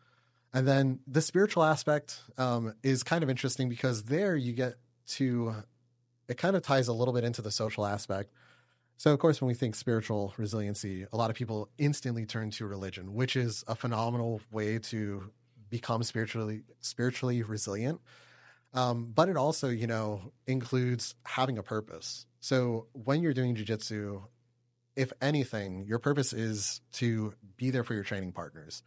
And 0.52 0.68
then 0.68 1.00
the 1.06 1.20
spiritual 1.20 1.64
aspect 1.64 2.20
um, 2.38 2.74
is 2.82 3.02
kind 3.02 3.24
of 3.24 3.30
interesting 3.30 3.68
because 3.68 4.04
there 4.04 4.36
you 4.36 4.52
get 4.52 4.74
to, 5.08 5.54
it 6.28 6.38
kind 6.38 6.56
of 6.56 6.62
ties 6.62 6.88
a 6.88 6.92
little 6.92 7.14
bit 7.14 7.24
into 7.24 7.42
the 7.42 7.50
social 7.50 7.86
aspect. 7.86 8.30
So, 8.96 9.12
of 9.12 9.18
course, 9.18 9.40
when 9.40 9.48
we 9.48 9.54
think 9.54 9.74
spiritual 9.74 10.32
resiliency, 10.36 11.06
a 11.12 11.16
lot 11.16 11.30
of 11.30 11.36
people 11.36 11.68
instantly 11.78 12.26
turn 12.26 12.50
to 12.52 12.66
religion, 12.66 13.14
which 13.14 13.36
is 13.36 13.64
a 13.66 13.74
phenomenal 13.74 14.40
way 14.52 14.78
to 14.78 15.30
become 15.68 16.02
spiritually 16.04 16.62
spiritually 16.80 17.42
resilient. 17.42 18.00
Um, 18.72 19.12
but 19.14 19.28
it 19.28 19.36
also, 19.36 19.68
you 19.68 19.86
know, 19.86 20.32
includes 20.46 21.14
having 21.24 21.58
a 21.58 21.62
purpose. 21.62 22.26
So 22.40 22.86
when 22.92 23.22
you're 23.22 23.34
doing 23.34 23.54
jujitsu, 23.56 24.22
if 24.96 25.12
anything, 25.20 25.84
your 25.86 25.98
purpose 25.98 26.32
is 26.32 26.80
to 26.92 27.34
be 27.56 27.70
there 27.70 27.84
for 27.84 27.94
your 27.94 28.04
training 28.04 28.32
partners 28.32 28.82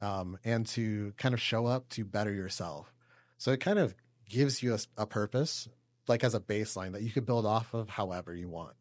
um, 0.00 0.38
and 0.44 0.66
to 0.68 1.12
kind 1.16 1.34
of 1.34 1.40
show 1.40 1.66
up 1.66 1.88
to 1.90 2.04
better 2.04 2.32
yourself. 2.32 2.92
So 3.38 3.52
it 3.52 3.60
kind 3.60 3.78
of 3.78 3.94
gives 4.28 4.62
you 4.62 4.74
a, 4.74 4.78
a 4.96 5.06
purpose, 5.06 5.68
like 6.08 6.24
as 6.24 6.34
a 6.34 6.40
baseline 6.40 6.92
that 6.92 7.02
you 7.02 7.10
could 7.10 7.26
build 7.26 7.46
off 7.46 7.74
of 7.74 7.88
however 7.88 8.34
you 8.34 8.48
want. 8.48 8.74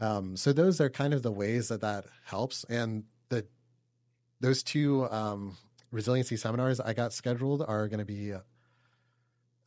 Um, 0.00 0.36
so 0.36 0.52
those 0.52 0.80
are 0.80 0.88
kind 0.88 1.12
of 1.12 1.22
the 1.22 1.32
ways 1.32 1.68
that 1.68 1.82
that 1.82 2.06
helps. 2.24 2.64
And 2.64 3.04
the 3.28 3.46
those 4.40 4.62
two 4.62 5.08
um, 5.10 5.56
resiliency 5.90 6.36
seminars 6.36 6.80
I 6.80 6.94
got 6.94 7.12
scheduled 7.12 7.62
are 7.62 7.88
going 7.88 7.98
to 7.98 8.04
be 8.06 8.32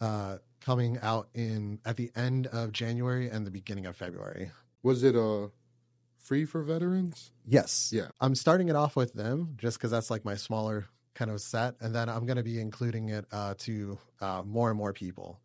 uh, 0.02 0.38
coming 0.62 0.98
out 1.02 1.30
in 1.34 1.80
at 1.86 1.98
the 1.98 2.12
end 2.16 2.48
of 2.48 2.72
January 2.72 3.30
and 3.30 3.46
the 3.46 3.52
beginning 3.52 3.86
of 3.86 3.96
February. 3.96 4.52
Was 4.82 5.04
it 5.04 5.16
uh 5.16 5.48
free 6.18 6.46
for 6.46 6.64
veterans? 6.64 7.32
Yes. 7.46 7.92
Yeah. 7.94 8.08
I'm 8.20 8.36
starting 8.36 8.70
it 8.70 8.76
off 8.76 8.96
with 8.96 9.14
them 9.14 9.56
just 9.58 9.78
because 9.78 9.92
that's 9.92 10.10
like 10.10 10.26
my 10.26 10.36
smaller 10.36 10.86
kind 11.16 11.32
of 11.32 11.42
set, 11.42 11.76
and 11.80 11.94
then 11.94 12.10
I'm 12.10 12.26
going 12.26 12.38
to 12.38 12.44
be 12.44 12.60
including 12.60 13.10
it 13.10 13.26
uh, 13.32 13.54
to 13.60 13.98
uh, 14.22 14.44
more 14.46 14.70
and 14.70 14.78
more 14.78 14.94
people. 14.94 15.40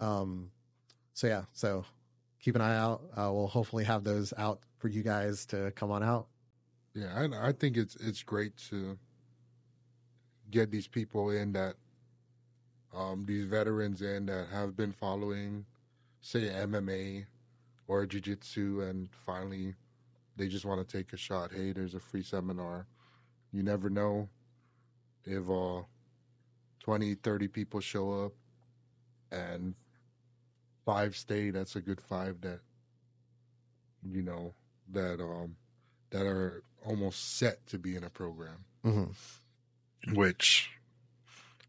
Um, 0.00 0.50
so 1.14 1.26
yeah, 1.26 1.42
so 1.52 1.84
keep 2.40 2.54
an 2.54 2.60
eye 2.60 2.76
out. 2.76 3.02
Uh, 3.16 3.30
we'll 3.32 3.46
hopefully 3.46 3.84
have 3.84 4.04
those 4.04 4.32
out 4.36 4.60
for 4.78 4.88
you 4.88 5.02
guys 5.02 5.46
to 5.46 5.72
come 5.72 5.90
on 5.90 6.02
out. 6.02 6.28
Yeah, 6.94 7.12
I, 7.14 7.48
I 7.48 7.52
think 7.52 7.76
it's 7.76 7.96
it's 7.96 8.22
great 8.22 8.56
to 8.70 8.98
get 10.50 10.70
these 10.70 10.88
people 10.88 11.30
in 11.30 11.52
that 11.52 11.74
um, 12.94 13.24
these 13.26 13.44
veterans 13.44 14.02
in 14.02 14.26
that 14.26 14.48
have 14.50 14.76
been 14.76 14.92
following, 14.92 15.66
say, 16.20 16.40
MMA 16.40 17.26
or 17.86 18.06
jiu-jitsu, 18.06 18.82
and 18.82 19.08
finally 19.26 19.74
they 20.36 20.48
just 20.48 20.64
want 20.64 20.86
to 20.86 20.96
take 20.96 21.12
a 21.12 21.16
shot. 21.16 21.52
Hey, 21.52 21.72
there's 21.72 21.94
a 21.94 22.00
free 22.00 22.22
seminar. 22.22 22.86
You 23.52 23.62
never 23.62 23.90
know 23.90 24.28
if 25.28 25.48
uh, 25.50 25.82
20, 26.80 27.14
30 27.14 27.48
people 27.48 27.80
show 27.80 28.24
up 28.24 28.32
and 29.30 29.74
five 30.84 31.16
stay, 31.16 31.50
that's 31.50 31.76
a 31.76 31.80
good 31.80 32.00
five 32.00 32.40
that 32.40 32.60
you 34.02 34.22
know 34.22 34.54
that 34.90 35.20
um 35.20 35.56
that 36.10 36.24
are 36.24 36.62
almost 36.86 37.36
set 37.36 37.66
to 37.66 37.78
be 37.78 37.94
in 37.94 38.04
a 38.04 38.10
program, 38.10 38.64
mm-hmm. 38.84 40.14
which 40.14 40.70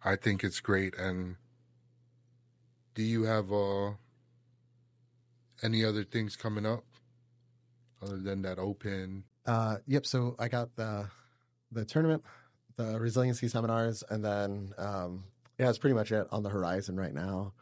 I 0.05 0.16
think 0.16 0.43
it's 0.43 0.62
great. 0.62 0.95
And 0.97 1.36
do 2.95 3.03
you 3.03 3.24
have 3.24 3.51
uh 3.51 3.91
any 5.62 5.84
other 5.84 6.05
things 6.05 6.38
coming 6.38 6.66
up 6.66 6.86
other 8.01 8.18
than 8.18 8.41
that 8.43 8.57
open? 8.57 9.26
Uh, 9.45 9.78
yep. 9.86 10.05
So 10.05 10.36
I 10.39 10.47
got 10.47 10.76
the 10.76 11.10
the 11.72 11.86
tournament, 11.86 12.24
the 12.80 13.00
resiliency 13.00 13.48
seminars, 13.50 14.04
and 14.10 14.24
then 14.24 14.74
um, 14.78 15.26
yeah, 15.58 15.66
that's 15.66 15.78
pretty 15.78 15.94
much 15.94 16.12
it 16.12 16.28
on 16.32 16.44
the 16.44 16.50
horizon 16.50 16.96
right 16.96 17.14
now. 17.14 17.54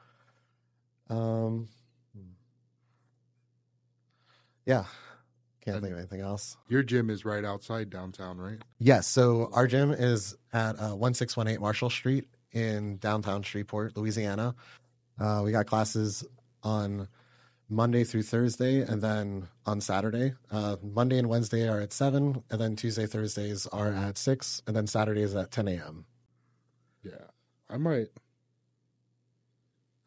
Um, 1.09 1.67
yeah, 4.65 4.83
can't 5.65 5.81
think 5.81 5.93
of 5.93 5.97
anything 5.97 6.21
else. 6.21 6.55
Your 6.69 6.83
gym 6.83 7.09
is 7.09 7.25
right 7.25 7.43
outside 7.43 7.89
downtown, 7.89 8.37
right? 8.37 8.59
Yes. 8.77 9.07
So 9.07 9.49
our 9.53 9.65
gym 9.65 9.91
is 9.91 10.35
at 10.53 10.75
uh, 10.79 10.95
1618 10.95 11.59
Marshall 11.59 11.89
Street 11.89 12.25
in 12.51 12.97
downtown 12.97 13.41
Shreveport, 13.41 13.97
Louisiana. 13.97 14.53
Uh, 15.19 15.41
we 15.43 15.51
got 15.51 15.65
classes 15.65 16.23
on 16.61 17.07
Monday 17.69 18.03
through 18.03 18.23
Thursday, 18.23 18.81
and 18.81 19.01
then 19.01 19.49
on 19.65 19.81
Saturday. 19.81 20.33
Uh, 20.49 20.77
Monday 20.81 21.17
and 21.17 21.27
Wednesday 21.27 21.67
are 21.67 21.81
at 21.81 21.91
7, 21.91 22.43
and 22.49 22.61
then 22.61 22.75
Tuesday, 22.75 23.05
Thursdays 23.05 23.67
are 23.67 23.91
at 23.91 24.17
6, 24.17 24.61
and 24.65 24.75
then 24.75 24.87
Saturdays 24.87 25.35
at 25.35 25.51
10 25.51 25.67
a.m. 25.67 26.05
Yeah. 27.03 27.25
I 27.69 27.77
might 27.77 28.07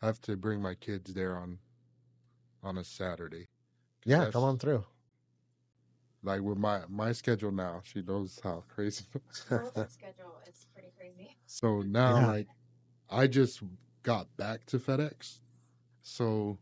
have 0.00 0.20
to 0.22 0.36
bring 0.36 0.62
my 0.62 0.74
kids 0.74 1.12
there 1.14 1.36
on 1.36 1.58
on 2.62 2.78
a 2.78 2.84
Saturday. 2.84 3.48
Yeah, 4.04 4.30
come 4.30 4.44
on 4.44 4.58
through. 4.58 4.84
Like 6.22 6.42
with 6.42 6.58
my 6.58 6.82
my 6.88 7.12
schedule 7.12 7.52
now, 7.52 7.80
she 7.84 8.02
knows 8.02 8.40
how 8.42 8.64
crazy. 8.68 9.04
schedule 9.46 10.40
is 10.46 10.66
pretty 10.72 10.92
crazy. 10.96 11.36
So 11.46 11.80
now, 11.80 12.18
yeah. 12.18 12.26
like, 12.26 12.48
I 13.10 13.26
just 13.26 13.62
got 14.02 14.34
back 14.36 14.66
to 14.66 14.78
FedEx, 14.78 15.40
so 16.02 16.58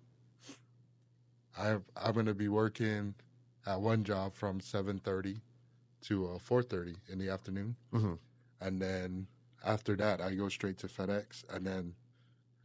I 1.59 1.79
I'm 1.97 2.15
gonna 2.15 2.35
be 2.35 2.49
working 2.49 3.15
at 3.67 3.81
one 3.81 4.05
job 4.05 4.35
from 4.35 4.61
seven 4.61 5.01
thirty 5.01 5.41
to 6.03 6.31
uh, 6.31 6.39
four 6.39 6.63
thirty 6.63 6.97
in 7.09 7.19
the 7.19 7.29
afternoon, 7.29 7.77
mm-hmm. 7.93 8.15
and 8.61 8.81
then 8.81 9.27
after 9.65 9.97
that, 9.97 10.21
I 10.21 10.35
go 10.35 10.49
straight 10.49 10.79
to 10.79 10.87
FedEx, 10.87 11.43
and 11.53 11.67
then 11.67 11.95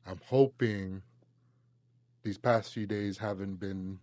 I'm 0.05 0.19
hoping 0.27 1.01
these 2.21 2.37
past 2.37 2.71
few 2.73 2.85
days 2.85 3.17
haven't 3.17 3.55
been 3.55 3.99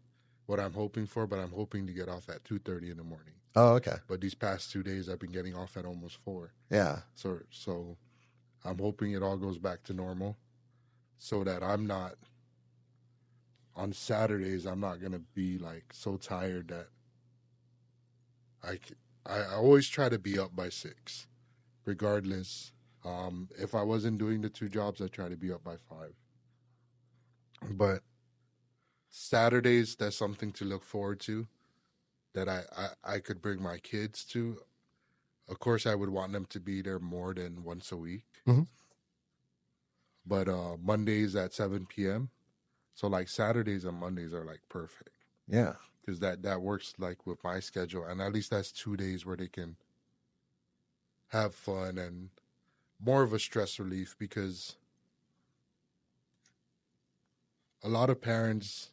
what 0.47 0.59
I'm 0.59 0.73
hoping 0.73 1.07
for, 1.07 1.27
but 1.27 1.39
I'm 1.39 1.53
hoping 1.53 1.87
to 1.87 1.93
get 1.93 2.09
off 2.09 2.29
at 2.29 2.45
two 2.45 2.59
thirty 2.59 2.91
in 2.91 2.97
the 2.97 3.05
morning. 3.05 3.35
Oh, 3.57 3.75
okay. 3.75 3.97
But 4.09 4.21
these 4.21 4.35
past 4.35 4.71
two 4.71 4.83
days, 4.83 5.09
I've 5.09 5.19
been 5.19 5.33
getting 5.33 5.57
off 5.57 5.77
at 5.77 5.85
almost 5.85 6.19
four. 6.25 6.53
Yeah. 6.71 7.01
So, 7.15 7.41
so 7.51 7.97
I'm 8.65 8.79
hoping 8.79 9.13
it 9.13 9.23
all 9.23 9.37
goes 9.37 9.59
back 9.59 9.83
to 9.85 9.93
normal, 9.93 10.37
so 11.19 11.45
that 11.45 11.63
I'm 11.63 11.87
not 11.87 12.15
on 13.77 13.93
Saturdays. 13.93 14.67
I'm 14.67 14.81
not 14.81 15.01
gonna 15.01 15.23
be 15.35 15.59
like 15.59 15.93
so 15.93 16.17
tired 16.17 16.69
that 16.69 16.89
I 18.63 18.79
I 19.27 19.55
always 19.55 19.89
try 19.89 20.09
to 20.09 20.19
be 20.19 20.39
up 20.39 20.55
by 20.55 20.69
six, 20.69 21.27
regardless 21.85 22.73
um, 23.05 23.49
if 23.59 23.75
I 23.75 23.83
wasn't 23.83 24.19
doing 24.19 24.41
the 24.41 24.51
two 24.51 24.69
jobs, 24.69 25.01
I 25.01 25.07
try 25.07 25.29
to 25.29 25.37
be 25.37 25.53
up 25.53 25.65
by 25.65 25.77
five. 25.89 26.15
But 27.71 28.03
Saturdays, 29.11 29.97
that's 29.97 30.17
something 30.17 30.53
to 30.53 30.65
look 30.65 30.85
forward 30.85 31.21
to 31.21 31.47
that 32.35 32.49
I, 32.49 32.63
I, 32.77 33.15
I 33.15 33.19
could 33.19 33.41
bring 33.41 33.63
my 33.63 33.79
kids 33.79 34.25
to. 34.27 34.59
Of 35.49 35.59
course, 35.59 35.87
I 35.87 35.95
would 35.95 36.11
want 36.11 36.33
them 36.33 36.47
to 36.51 36.61
be 36.61 36.81
there 36.83 36.99
more 36.99 37.35
than 37.35 37.65
once 37.65 37.91
a 37.91 37.97
week. 37.97 38.25
Mm-hmm. 38.47 38.63
But 40.27 40.49
uh, 40.49 40.77
Mondays 40.81 41.35
at 41.35 41.53
7 41.53 41.87
p.m., 41.87 42.31
So 43.01 43.07
like 43.09 43.31
Saturdays 43.31 43.87
and 43.87 43.97
Mondays 43.99 44.35
are 44.35 44.45
like 44.45 44.61
perfect 44.69 45.09
Yeah. 45.49 45.77
because 46.03 46.21
that 46.21 46.43
that 46.43 46.61
works 46.61 46.93
like 46.99 47.27
with 47.27 47.43
my 47.43 47.59
schedule, 47.59 48.05
and 48.05 48.21
at 48.21 48.31
least 48.35 48.51
that's 48.51 48.71
two 48.71 48.95
days 48.95 49.25
where 49.25 49.39
they 49.39 49.49
can 49.49 49.77
have 51.29 51.55
fun 51.55 51.97
and 51.97 52.29
more 53.03 53.23
of 53.23 53.33
a 53.33 53.39
stress 53.39 53.79
relief 53.79 54.17
because 54.19 54.77
a 57.83 57.89
lot 57.89 58.11
of 58.11 58.21
parents, 58.21 58.91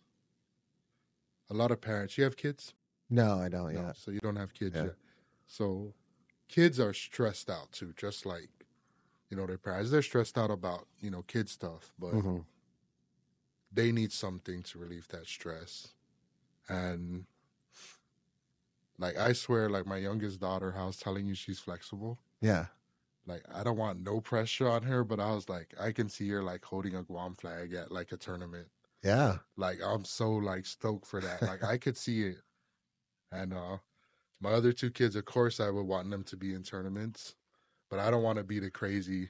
a 1.49 1.53
lot 1.53 1.71
of 1.71 1.81
parents, 1.81 2.17
you 2.17 2.23
have 2.23 2.37
kids. 2.37 2.73
No, 3.09 3.37
I 3.37 3.49
don't 3.49 3.73
No, 3.73 3.87
yet. 3.87 3.97
so 3.97 4.11
you 4.11 4.21
don't 4.21 4.37
have 4.37 4.53
kids 4.53 4.73
Yeah. 4.77 4.85
yet. 4.85 4.95
So 5.47 5.93
kids 6.47 6.79
are 6.79 6.93
stressed 6.93 7.49
out 7.49 7.73
too, 7.73 7.93
just 7.97 8.25
like 8.25 8.47
you 9.29 9.35
know 9.35 9.45
their 9.47 9.57
parents. 9.57 9.91
They're 9.91 10.01
stressed 10.01 10.37
out 10.37 10.49
about 10.49 10.87
you 11.01 11.11
know 11.11 11.23
kid 11.23 11.49
stuff, 11.49 11.93
but 11.99 12.13
Mhm. 12.13 12.45
They 13.71 13.91
need 13.91 14.11
something 14.11 14.63
to 14.63 14.79
relieve 14.79 15.07
that 15.09 15.27
stress. 15.27 15.89
And 16.69 17.25
like 18.97 19.17
I 19.17 19.33
swear, 19.33 19.69
like 19.69 19.85
my 19.85 19.97
youngest 19.97 20.39
daughter, 20.39 20.73
I 20.77 20.85
was 20.85 20.97
telling 20.97 21.25
you 21.25 21.35
she's 21.35 21.59
flexible. 21.59 22.19
Yeah. 22.41 22.67
Like 23.25 23.43
I 23.53 23.63
don't 23.63 23.77
want 23.77 24.03
no 24.03 24.21
pressure 24.21 24.69
on 24.69 24.83
her, 24.83 25.03
but 25.03 25.19
I 25.19 25.33
was 25.33 25.49
like, 25.49 25.73
I 25.79 25.91
can 25.91 26.09
see 26.09 26.29
her 26.29 26.41
like 26.41 26.63
holding 26.63 26.95
a 26.95 27.03
Guam 27.03 27.35
flag 27.35 27.73
at 27.73 27.91
like 27.91 28.11
a 28.11 28.17
tournament. 28.17 28.67
Yeah. 29.03 29.37
Like 29.55 29.79
I'm 29.83 30.05
so 30.05 30.31
like 30.31 30.65
stoked 30.65 31.05
for 31.05 31.21
that. 31.21 31.41
Like 31.41 31.63
I 31.63 31.77
could 31.77 31.97
see 31.97 32.23
it. 32.23 32.37
And 33.31 33.53
uh 33.53 33.77
my 34.39 34.51
other 34.51 34.71
two 34.71 34.91
kids, 34.91 35.15
of 35.15 35.25
course 35.25 35.59
I 35.59 35.69
would 35.69 35.85
want 35.85 36.09
them 36.09 36.23
to 36.25 36.37
be 36.37 36.53
in 36.53 36.63
tournaments, 36.63 37.35
but 37.89 37.99
I 37.99 38.11
don't 38.11 38.23
want 38.23 38.37
to 38.37 38.43
be 38.43 38.59
the 38.59 38.69
crazy 38.69 39.29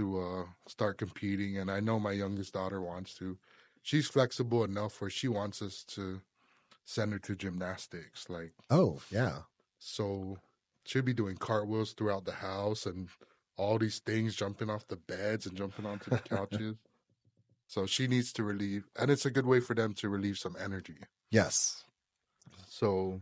to 0.00 0.20
uh 0.20 0.44
start 0.66 0.98
competing, 0.98 1.58
and 1.58 1.70
I 1.70 1.80
know 1.80 1.98
my 2.00 2.12
youngest 2.12 2.52
daughter 2.54 2.80
wants 2.80 3.14
to. 3.16 3.38
She's 3.82 4.06
flexible 4.08 4.64
enough 4.64 5.00
where 5.00 5.10
she 5.10 5.28
wants 5.28 5.62
us 5.62 5.84
to 5.94 6.20
send 6.84 7.12
her 7.12 7.18
to 7.20 7.34
gymnastics, 7.36 8.28
like 8.28 8.52
Oh 8.70 9.00
yeah. 9.10 9.42
so. 9.78 10.38
She'll 10.86 11.02
be 11.02 11.12
doing 11.12 11.36
cartwheels 11.36 11.92
throughout 11.92 12.24
the 12.24 12.32
house 12.32 12.86
and 12.86 13.08
all 13.56 13.78
these 13.78 13.98
things, 14.00 14.34
jumping 14.34 14.70
off 14.70 14.88
the 14.88 14.96
beds 14.96 15.46
and 15.46 15.54
jumping 15.56 15.84
onto 15.86 16.10
the 16.10 16.18
couches. 16.36 16.76
so 17.68 17.84
she 17.86 18.08
needs 18.08 18.32
to 18.32 18.42
relieve, 18.42 18.88
and 18.98 19.10
it's 19.10 19.26
a 19.26 19.30
good 19.30 19.46
way 19.46 19.60
for 19.60 19.74
them 19.74 19.92
to 19.94 20.08
relieve 20.08 20.38
some 20.38 20.56
energy. 20.58 20.96
Yes. 21.30 21.84
So 22.68 23.20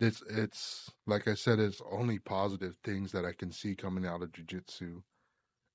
it's 0.00 0.22
it's 0.22 0.90
like 1.06 1.28
I 1.28 1.34
said, 1.34 1.58
it's 1.58 1.82
only 1.90 2.18
positive 2.18 2.76
things 2.84 3.12
that 3.12 3.24
I 3.24 3.32
can 3.32 3.52
see 3.52 3.74
coming 3.76 4.06
out 4.06 4.22
of 4.22 4.32
jujitsu, 4.32 5.02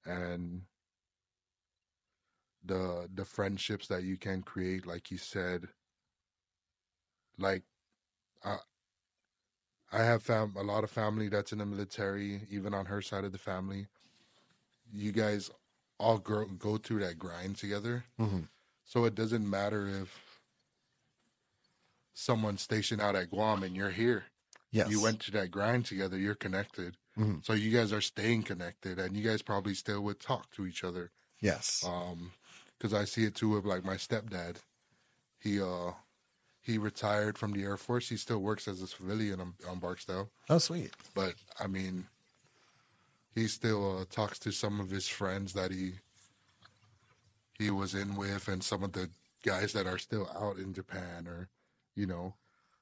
and 0.06 0.68
the 2.64 3.08
the 3.14 3.26
friendships 3.26 3.88
that 3.88 4.04
you 4.04 4.18
can 4.18 4.42
create, 4.42 4.86
like 4.86 5.12
you 5.12 5.18
said. 5.18 5.70
Like, 7.38 7.66
I 8.44 8.60
I 9.92 10.00
have 10.02 10.24
fam 10.24 10.56
a 10.56 10.64
lot 10.64 10.84
of 10.84 10.90
family 10.90 11.30
that's 11.30 11.52
in 11.54 11.60
the 11.60 11.68
military, 11.68 12.48
even 12.50 12.74
on 12.74 12.88
her 12.88 13.00
side 13.02 13.26
of 13.26 13.32
the 13.32 13.38
family. 13.38 13.90
You 14.92 15.12
guys 15.12 15.50
all 16.00 16.20
go 16.20 16.46
go 16.46 16.78
through 16.78 17.00
that 17.00 17.18
grind 17.20 17.58
together, 17.58 18.06
Mhm. 18.18 18.48
so 18.86 19.06
it 19.06 19.16
doesn't 19.16 19.50
matter 19.50 19.88
if 19.88 20.31
someone's 22.14 22.62
stationed 22.62 23.02
out 23.02 23.16
at 23.16 23.30
Guam 23.30 23.64
and 23.64 23.76
you're 23.76 23.92
here. 23.92 24.26
Yes. 24.72 24.90
You 24.90 25.02
went 25.02 25.20
to 25.22 25.32
that 25.32 25.52
grind 25.52 25.86
together, 25.86 26.18
you're 26.18 26.36
connected. 26.36 26.98
Mhm. 27.18 27.46
So 27.46 27.54
you 27.54 27.72
guys 27.72 27.92
are 27.92 28.02
staying 28.02 28.44
connected 28.44 29.00
and 29.00 29.16
you 29.18 29.24
guys 29.28 29.42
probably 29.42 29.74
still 29.74 30.02
would 30.02 30.20
talk 30.20 30.50
to 30.52 30.66
each 30.66 30.84
other. 30.84 31.12
Yes. 31.40 31.84
Um, 31.86 32.32
cause 32.80 32.94
I 32.94 33.06
see 33.06 33.26
it 33.26 33.36
too 33.36 33.50
with 33.50 33.66
like 33.66 33.84
my 33.84 33.96
stepdad. 33.96 34.58
He, 35.40 35.60
uh, 35.62 35.92
he 36.62 36.78
retired 36.78 37.38
from 37.38 37.52
the 37.54 37.64
Air 37.64 37.76
Force. 37.78 38.10
He 38.10 38.18
still 38.18 38.40
works 38.40 38.68
as 38.68 38.82
a 38.82 38.88
civilian 38.88 39.42
on, 39.42 39.56
on 39.68 39.80
Barksdale. 39.80 40.30
Oh 40.50 40.60
sweet. 40.60 40.94
But 41.16 41.34
I 41.60 41.68
mean, 41.68 42.06
he 43.34 43.48
still 43.48 44.00
uh, 44.00 44.06
talks 44.10 44.38
to 44.40 44.52
some 44.52 44.80
of 44.80 44.90
his 44.92 45.08
friends 45.08 45.54
that 45.54 45.72
he 45.72 45.94
he 47.58 47.70
was 47.70 47.94
in 47.96 48.16
with, 48.16 48.48
and 48.48 48.64
some 48.64 48.84
of 48.84 48.94
the 48.94 49.10
guys 49.44 49.74
that 49.74 49.86
are 49.88 49.98
still 49.98 50.30
out 50.36 50.58
in 50.58 50.74
Japan, 50.74 51.28
or 51.28 51.48
you 51.96 52.06
know, 52.06 52.36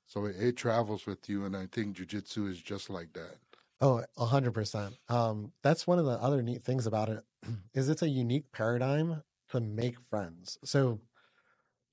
so 0.05 0.25
it, 0.25 0.35
it 0.39 0.57
travels 0.57 1.05
with 1.05 1.29
you. 1.29 1.45
And 1.45 1.55
I 1.55 1.67
think 1.71 1.97
jujitsu 1.97 2.49
is 2.49 2.61
just 2.61 2.89
like 2.89 3.13
that. 3.13 3.37
Oh, 3.81 4.03
a 4.17 4.25
hundred 4.25 4.53
percent. 4.53 4.95
Um, 5.07 5.53
that's 5.63 5.87
one 5.87 5.99
of 5.99 6.05
the 6.05 6.21
other 6.21 6.41
neat 6.41 6.63
things 6.63 6.85
about 6.85 7.09
it 7.09 7.23
is 7.73 7.89
it's 7.89 8.01
a 8.01 8.09
unique 8.09 8.51
paradigm 8.51 9.23
to 9.49 9.59
make 9.59 9.99
friends. 9.99 10.57
So, 10.63 10.99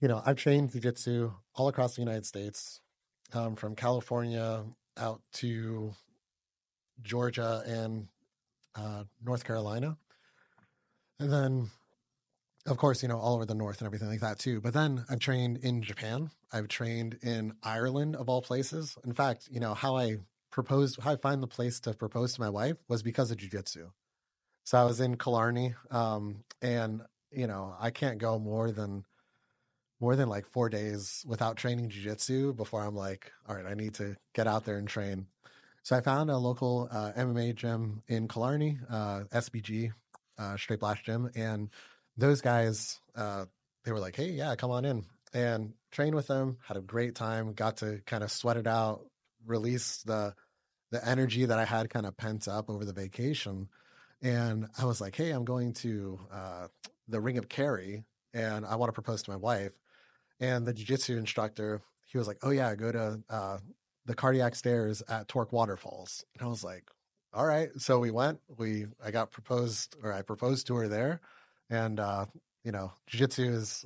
you 0.01 0.09
know, 0.09 0.23
I've 0.27 0.37
trained 0.37 0.73
jujitsu 0.73 1.33
all 1.55 1.69
across 1.69 1.95
the 1.95 2.03
United 2.03 2.27
States, 2.27 2.81
um, 3.33 3.57
from 3.57 3.75
California 3.75 4.64
out 4.99 5.21
to 5.35 5.95
Georgia 7.03 7.62
and 7.67 8.09
uh, 8.75 9.05
North 9.25 9.45
Carolina, 9.45 9.97
and 11.19 11.33
then, 11.33 11.71
of 12.67 12.77
course, 12.77 13.03
you 13.03 13.09
know, 13.09 13.19
all 13.19 13.35
over 13.35 13.47
the 13.47 13.55
North 13.55 13.81
and 13.81 13.87
everything 13.87 14.09
like 14.09 14.21
that 14.21 14.39
too. 14.39 14.61
But 14.61 14.75
then 14.75 15.05
I've 15.09 15.21
trained 15.21 15.59
in 15.59 15.83
Japan. 15.83 16.31
I've 16.53 16.69
trained 16.69 17.19
in 17.23 17.55
Ireland, 17.62 18.17
of 18.17 18.29
all 18.29 18.43
places. 18.43 18.97
In 19.05 19.12
fact, 19.12 19.49
you 19.51 19.61
know 19.61 19.75
how 19.75 19.97
I 19.97 20.19
proposed, 20.51 21.01
how 21.01 21.12
I 21.12 21.17
find 21.17 21.43
the 21.43 21.47
place 21.47 21.81
to 21.81 21.93
propose 21.93 22.35
to 22.35 22.41
my 22.41 22.49
wife 22.49 22.77
was 22.89 23.03
because 23.03 23.31
of 23.31 23.39
jujitsu. 23.39 23.91
So 24.64 24.79
I 24.79 24.85
was 24.85 25.01
in 25.01 25.17
Killarney, 25.17 25.75
um, 25.91 26.45
and 26.61 27.03
you 27.31 27.47
know 27.47 27.75
I 27.81 27.91
can't 27.91 28.19
go 28.19 28.39
more 28.39 28.71
than 28.73 29.05
more 30.01 30.17
than 30.17 30.29
like 30.29 30.47
four 30.47 30.69
days 30.69 31.25
without 31.27 31.57
training 31.57 31.91
jujitsu 31.91 32.55
before 32.55 32.83
I'm 32.83 32.97
like, 32.97 33.33
all 33.49 33.57
right, 33.57 33.67
I 33.67 33.75
need 33.75 33.95
to 33.95 34.17
get 34.35 34.47
out 34.47 34.64
there 34.64 34.77
and 34.77 34.89
train. 34.89 35.27
So 35.83 35.97
I 35.97 36.01
found 36.01 36.31
a 36.31 36.37
local 36.37 36.89
uh, 36.91 37.12
MMA 37.17 37.55
gym 37.55 38.03
in 38.09 38.27
Killarney, 38.27 38.79
uh, 38.91 39.21
SBG, 39.33 39.93
uh, 40.37 40.57
Straight 40.57 40.81
Blast 40.81 41.05
Gym, 41.05 41.31
and 41.37 41.71
those 42.17 42.41
guys, 42.41 43.01
uh, 43.14 43.47
they 43.85 43.93
were 43.93 44.01
like, 44.01 44.17
"Hey, 44.17 44.31
yeah, 44.31 44.55
come 44.57 44.71
on 44.71 44.85
in," 44.85 45.05
and 45.33 45.75
trained 45.91 46.14
with 46.14 46.27
them. 46.27 46.59
Had 46.67 46.77
a 46.77 46.81
great 46.81 47.14
time. 47.14 47.53
Got 47.53 47.79
to 47.79 48.01
kind 48.07 48.25
of 48.25 48.31
sweat 48.31 48.57
it 48.57 48.67
out, 48.67 49.07
release 49.45 50.03
the 50.03 50.35
the 50.91 51.07
energy 51.07 51.45
that 51.45 51.59
I 51.59 51.64
had 51.64 51.91
kind 51.91 52.07
of 52.07 52.17
pent 52.17 52.49
up 52.49 52.71
over 52.71 52.85
the 52.85 52.93
vacation. 52.93 53.69
And 54.23 54.67
I 54.79 54.85
was 54.85 55.01
like, 55.01 55.14
"Hey, 55.17 55.31
I'm 55.31 55.45
going 55.45 55.73
to 55.75 56.21
uh, 56.33 56.69
the 57.09 57.21
Ring 57.21 57.39
of 57.39 57.49
Kerry, 57.49 58.05
and 58.33 58.64
I 58.64 58.77
want 58.77 58.89
to 58.89 58.95
propose 58.95 59.23
to 59.23 59.31
my 59.31 59.37
wife." 59.37 59.73
And 60.41 60.67
the 60.67 60.75
jujitsu 60.75 61.17
instructor, 61.19 61.83
he 62.07 62.19
was 62.19 62.27
like, 62.27 62.39
"Oh 62.43 62.51
yeah, 62.51 62.75
go 62.75 62.93
to 62.93 63.23
uh, 63.29 63.59
the 64.07 64.14
cardiac 64.14 64.55
stairs 64.55 65.03
at 65.09 65.29
Torc 65.29 65.53
Waterfalls." 65.53 66.25
And 66.35 66.47
I 66.47 66.49
was 66.51 66.64
like, 66.64 66.85
"All 67.33 67.47
right." 67.47 67.69
So 67.77 67.99
we 67.99 68.11
went. 68.11 68.41
We 68.57 68.87
I 69.05 69.11
got 69.11 69.33
proposed, 69.33 69.97
or 70.03 70.12
I 70.12 70.23
proposed 70.23 70.67
to 70.69 70.77
her 70.77 70.89
there, 70.89 71.21
and 71.71 72.01
uh, 72.01 72.27
you 72.64 72.73
know, 72.73 72.93
jujitsu 73.11 73.51
is 73.51 73.85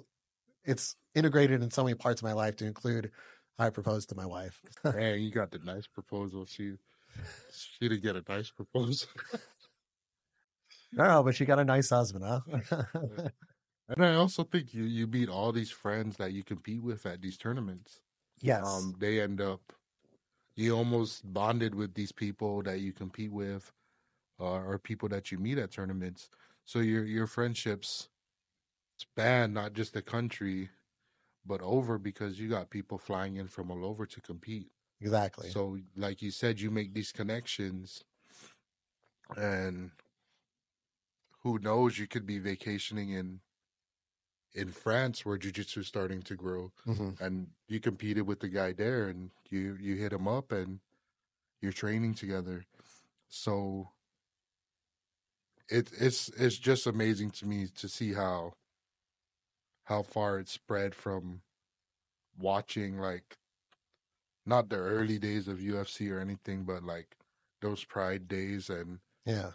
it's 0.65 0.97
integrated 1.15 1.63
in 1.63 1.71
so 1.71 1.85
many 1.85 1.95
parts 1.95 2.21
of 2.21 2.25
my 2.25 2.33
life 2.33 2.57
to 2.57 2.67
include 2.67 3.11
I 3.59 3.71
proposed 3.71 4.09
to 4.09 4.15
my 4.15 4.27
wife. 4.27 4.61
Man, 4.85 5.21
you 5.21 5.31
got 5.31 5.51
the 5.51 5.59
nice 5.59 5.87
proposal. 5.87 6.47
She 6.47 6.75
she 7.53 7.89
did 7.89 8.03
get 8.03 8.17
a 8.17 8.25
nice 8.29 8.51
proposal. 8.51 9.09
no, 10.93 11.23
but 11.23 11.35
she 11.35 11.45
got 11.45 11.59
a 11.59 11.65
nice 11.65 11.91
husband, 11.91 12.25
huh? 12.25 12.41
and 13.89 14.05
I 14.05 14.15
also 14.15 14.45
think 14.45 14.73
you 14.73 14.85
you 14.85 15.07
meet 15.07 15.29
all 15.29 15.53
these 15.53 15.71
friends 15.71 16.17
that 16.17 16.33
you 16.33 16.43
compete 16.43 16.83
with 16.83 17.05
at 17.07 17.21
these 17.21 17.37
tournaments. 17.37 18.01
yes. 18.41 18.67
Um, 18.67 18.95
they 18.99 19.21
end 19.21 19.41
up 19.41 19.61
you 20.57 20.77
almost 20.77 21.33
bonded 21.33 21.75
with 21.75 21.95
these 21.95 22.13
people 22.13 22.63
that 22.63 22.81
you 22.81 22.93
compete 22.93 23.33
with, 23.33 23.73
uh, 24.39 24.61
or 24.61 24.79
people 24.79 25.09
that 25.09 25.33
you 25.33 25.39
meet 25.39 25.59
at 25.59 25.71
tournaments. 25.71 26.31
So 26.71 26.79
your 26.79 27.05
your 27.05 27.27
friendships 27.27 28.11
span 28.99 29.53
not 29.55 29.73
just 29.75 29.93
the 29.95 30.03
country, 30.03 30.71
but 31.45 31.63
over 31.63 31.99
because 31.99 32.41
you 32.41 32.49
got 32.49 32.71
people 32.71 32.99
flying 32.99 33.37
in 33.37 33.49
from 33.49 33.71
all 33.71 33.85
over 33.85 34.07
to 34.07 34.21
compete. 34.21 34.73
Exactly. 35.01 35.51
So, 35.51 35.81
like 35.97 36.23
you 36.23 36.31
said, 36.33 36.61
you 36.61 36.71
make 36.71 36.95
these 36.95 37.13
connections, 37.13 38.05
and 39.37 39.93
who 41.43 41.59
knows? 41.59 41.99
You 41.99 42.07
could 42.07 42.25
be 42.25 42.39
vacationing 42.39 43.11
in 43.11 43.41
in 44.53 44.73
France 44.73 45.25
where 45.25 45.37
jiu-jitsu 45.39 45.81
is 45.81 45.87
starting 45.89 46.23
to 46.23 46.35
grow, 46.37 46.73
Mhm. 46.85 47.17
and 47.19 47.53
you 47.69 47.81
competed 47.81 48.27
with 48.27 48.41
the 48.41 48.49
guy 48.49 48.73
there, 48.73 49.09
and 49.09 49.31
you 49.49 49.77
you 49.81 49.97
hit 49.97 50.13
him 50.13 50.27
up, 50.29 50.53
and 50.53 50.81
you're 51.63 51.73
training 51.73 52.15
together. 52.15 52.65
So 53.29 53.93
it 55.71 55.91
it's 55.99 56.29
it's 56.31 56.59
just 56.59 56.87
amazing 56.87 57.31
to 57.33 57.47
me 57.47 57.67
to 57.69 57.89
see 57.89 58.13
how 58.15 58.53
how 59.85 60.03
far 60.03 60.39
it 60.39 60.49
spread 60.49 60.95
from 60.95 61.43
watching 62.39 62.99
like 62.99 63.37
not 64.45 64.69
the 64.69 64.77
early 64.77 65.19
days 65.19 65.49
of 65.49 65.59
UFC 65.61 66.11
or 66.11 66.19
anything, 66.19 66.65
but 66.65 66.83
like 66.83 67.17
those 67.61 67.85
Pride 67.85 68.29
days 68.29 68.69
and 68.71 69.01
Yeah. 69.25 69.53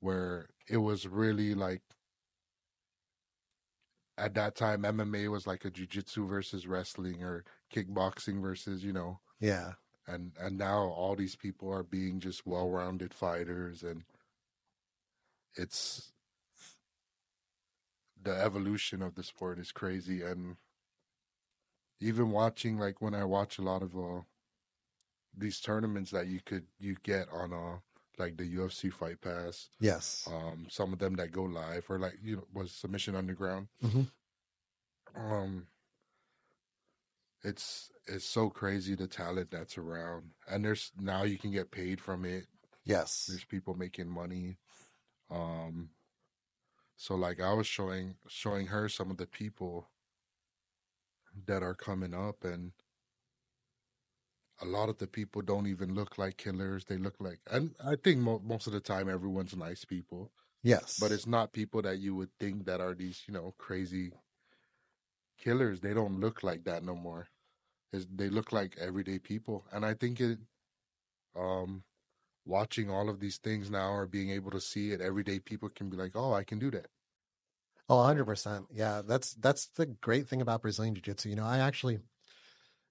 where 0.00 0.48
it 0.68 0.78
was 0.78 1.06
really 1.06 1.54
like 1.54 1.82
at 4.18 4.34
that 4.34 4.54
time 4.54 4.82
MMA 4.84 5.28
was 5.28 5.46
like 5.46 5.64
a 5.64 5.70
jiu-jitsu 5.70 6.26
versus 6.26 6.66
wrestling 6.66 7.22
or 7.22 7.44
kickboxing 7.72 8.40
versus, 8.40 8.84
you 8.84 8.92
know, 8.92 9.20
Yeah. 9.40 9.74
and 10.06 10.36
and 10.38 10.58
now 10.58 10.88
all 10.90 11.16
these 11.16 11.36
people 11.36 11.72
are 11.72 11.84
being 11.84 12.20
just 12.20 12.46
well-rounded 12.46 13.14
fighters 13.14 13.82
and 13.84 14.04
it's 15.54 16.12
the 18.22 18.32
evolution 18.40 19.02
of 19.02 19.14
the 19.14 19.22
sport 19.22 19.58
is 19.58 19.72
crazy 19.72 20.22
and 20.22 20.56
even 22.00 22.30
watching 22.30 22.78
like 22.78 23.00
when 23.00 23.14
I 23.14 23.24
watch 23.24 23.58
a 23.58 23.62
lot 23.62 23.82
of 23.82 23.96
uh 23.96 24.20
these 25.36 25.60
tournaments 25.60 26.10
that 26.10 26.26
you 26.26 26.40
could 26.44 26.66
you 26.78 26.96
get 27.02 27.26
on 27.32 27.52
uh 27.52 27.78
like 28.18 28.36
the 28.36 28.56
UFC 28.56 28.92
Fight 28.92 29.20
Pass. 29.20 29.70
Yes. 29.80 30.28
Um 30.30 30.66
some 30.70 30.92
of 30.92 30.98
them 30.98 31.14
that 31.16 31.32
go 31.32 31.42
live 31.44 31.86
or 31.88 31.98
like 31.98 32.18
you 32.22 32.36
know 32.36 32.44
was 32.52 32.70
Submission 32.72 33.14
Underground. 33.16 33.68
Mhm. 33.82 34.08
Um 35.16 35.66
it's 37.42 37.90
it's 38.06 38.24
so 38.24 38.48
crazy 38.50 38.94
the 38.94 39.06
talent 39.08 39.50
that's 39.50 39.76
around 39.76 40.30
and 40.48 40.64
there's 40.64 40.92
now 40.98 41.24
you 41.24 41.36
can 41.38 41.50
get 41.50 41.70
paid 41.70 42.00
from 42.00 42.24
it 42.24 42.46
Yes. 42.84 43.26
there's 43.28 43.44
people 43.44 43.74
making 43.74 44.08
money 44.08 44.56
um 45.32 45.90
so 46.96 47.14
like 47.14 47.40
i 47.40 47.52
was 47.52 47.66
showing 47.66 48.14
showing 48.28 48.66
her 48.66 48.88
some 48.88 49.10
of 49.10 49.16
the 49.16 49.26
people 49.26 49.88
that 51.46 51.62
are 51.62 51.74
coming 51.74 52.14
up 52.14 52.44
and 52.44 52.72
a 54.60 54.66
lot 54.66 54.88
of 54.88 54.98
the 54.98 55.06
people 55.06 55.42
don't 55.42 55.66
even 55.66 55.92
look 55.94 56.18
like 56.18 56.36
killers. 56.36 56.84
They 56.84 56.96
look 56.96 57.16
like 57.18 57.40
and 57.50 57.74
i 57.84 57.96
think 57.96 58.20
mo- 58.20 58.42
most 58.44 58.66
of 58.66 58.72
the 58.72 58.80
time 58.80 59.08
everyone's 59.08 59.56
nice 59.56 59.84
people 59.84 60.30
Yes. 60.62 60.98
but 61.00 61.10
it's 61.10 61.26
not 61.26 61.52
people 61.52 61.82
that 61.82 61.98
you 61.98 62.14
would 62.14 62.30
think 62.38 62.66
that 62.66 62.80
are 62.80 62.94
these 62.94 63.22
you 63.26 63.34
know 63.34 63.54
crazy 63.58 64.12
killers. 65.38 65.80
They 65.80 65.94
don't 65.94 66.20
look 66.20 66.42
like 66.44 66.64
that 66.64 66.84
no 66.84 66.94
more. 66.94 67.28
It's, 67.92 68.06
they 68.14 68.28
look 68.28 68.52
like 68.52 68.76
everyday 68.80 69.18
people 69.18 69.66
and 69.72 69.84
i 69.84 69.94
think 69.94 70.20
it 70.20 70.38
um 71.36 71.82
watching 72.44 72.90
all 72.90 73.08
of 73.08 73.20
these 73.20 73.38
things 73.38 73.70
now 73.70 73.92
or 73.92 74.06
being 74.06 74.30
able 74.30 74.50
to 74.50 74.60
see 74.60 74.92
it 74.92 75.00
everyday 75.00 75.38
people 75.38 75.68
can 75.68 75.88
be 75.88 75.96
like 75.96 76.12
oh 76.14 76.32
i 76.32 76.44
can 76.44 76.58
do 76.58 76.70
that 76.70 76.86
Oh, 77.88 77.96
100%. 77.96 78.66
Yeah, 78.72 79.02
that's 79.06 79.34
that's 79.34 79.66
the 79.66 79.84
great 79.84 80.26
thing 80.26 80.40
about 80.40 80.62
Brazilian 80.62 80.94
Jiu-Jitsu. 80.94 81.28
You 81.28 81.36
know, 81.36 81.44
I 81.44 81.58
actually 81.58 81.96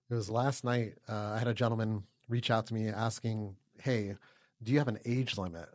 it 0.10 0.14
was 0.14 0.30
last 0.30 0.64
night 0.64 0.96
uh, 1.10 1.32
I 1.34 1.40
had 1.40 1.48
a 1.48 1.56
gentleman 1.56 2.04
reach 2.30 2.52
out 2.52 2.68
to 2.68 2.74
me 2.74 2.88
asking, 2.90 3.56
"Hey, 3.82 4.16
do 4.62 4.72
you 4.72 4.78
have 4.78 4.88
an 4.88 5.00
age 5.06 5.38
limit 5.38 5.70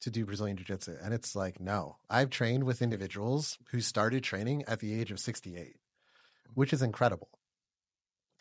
to 0.00 0.10
do 0.10 0.24
Brazilian 0.24 0.56
Jiu-Jitsu?" 0.56 0.96
And 1.02 1.12
it's 1.12 1.36
like, 1.36 1.60
"No. 1.60 1.96
I've 2.08 2.30
trained 2.30 2.64
with 2.64 2.80
individuals 2.80 3.58
who 3.70 3.80
started 3.80 4.22
training 4.24 4.64
at 4.66 4.80
the 4.80 4.98
age 4.98 5.10
of 5.10 5.20
68, 5.20 5.76
which 6.54 6.72
is 6.72 6.80
incredible. 6.80 7.28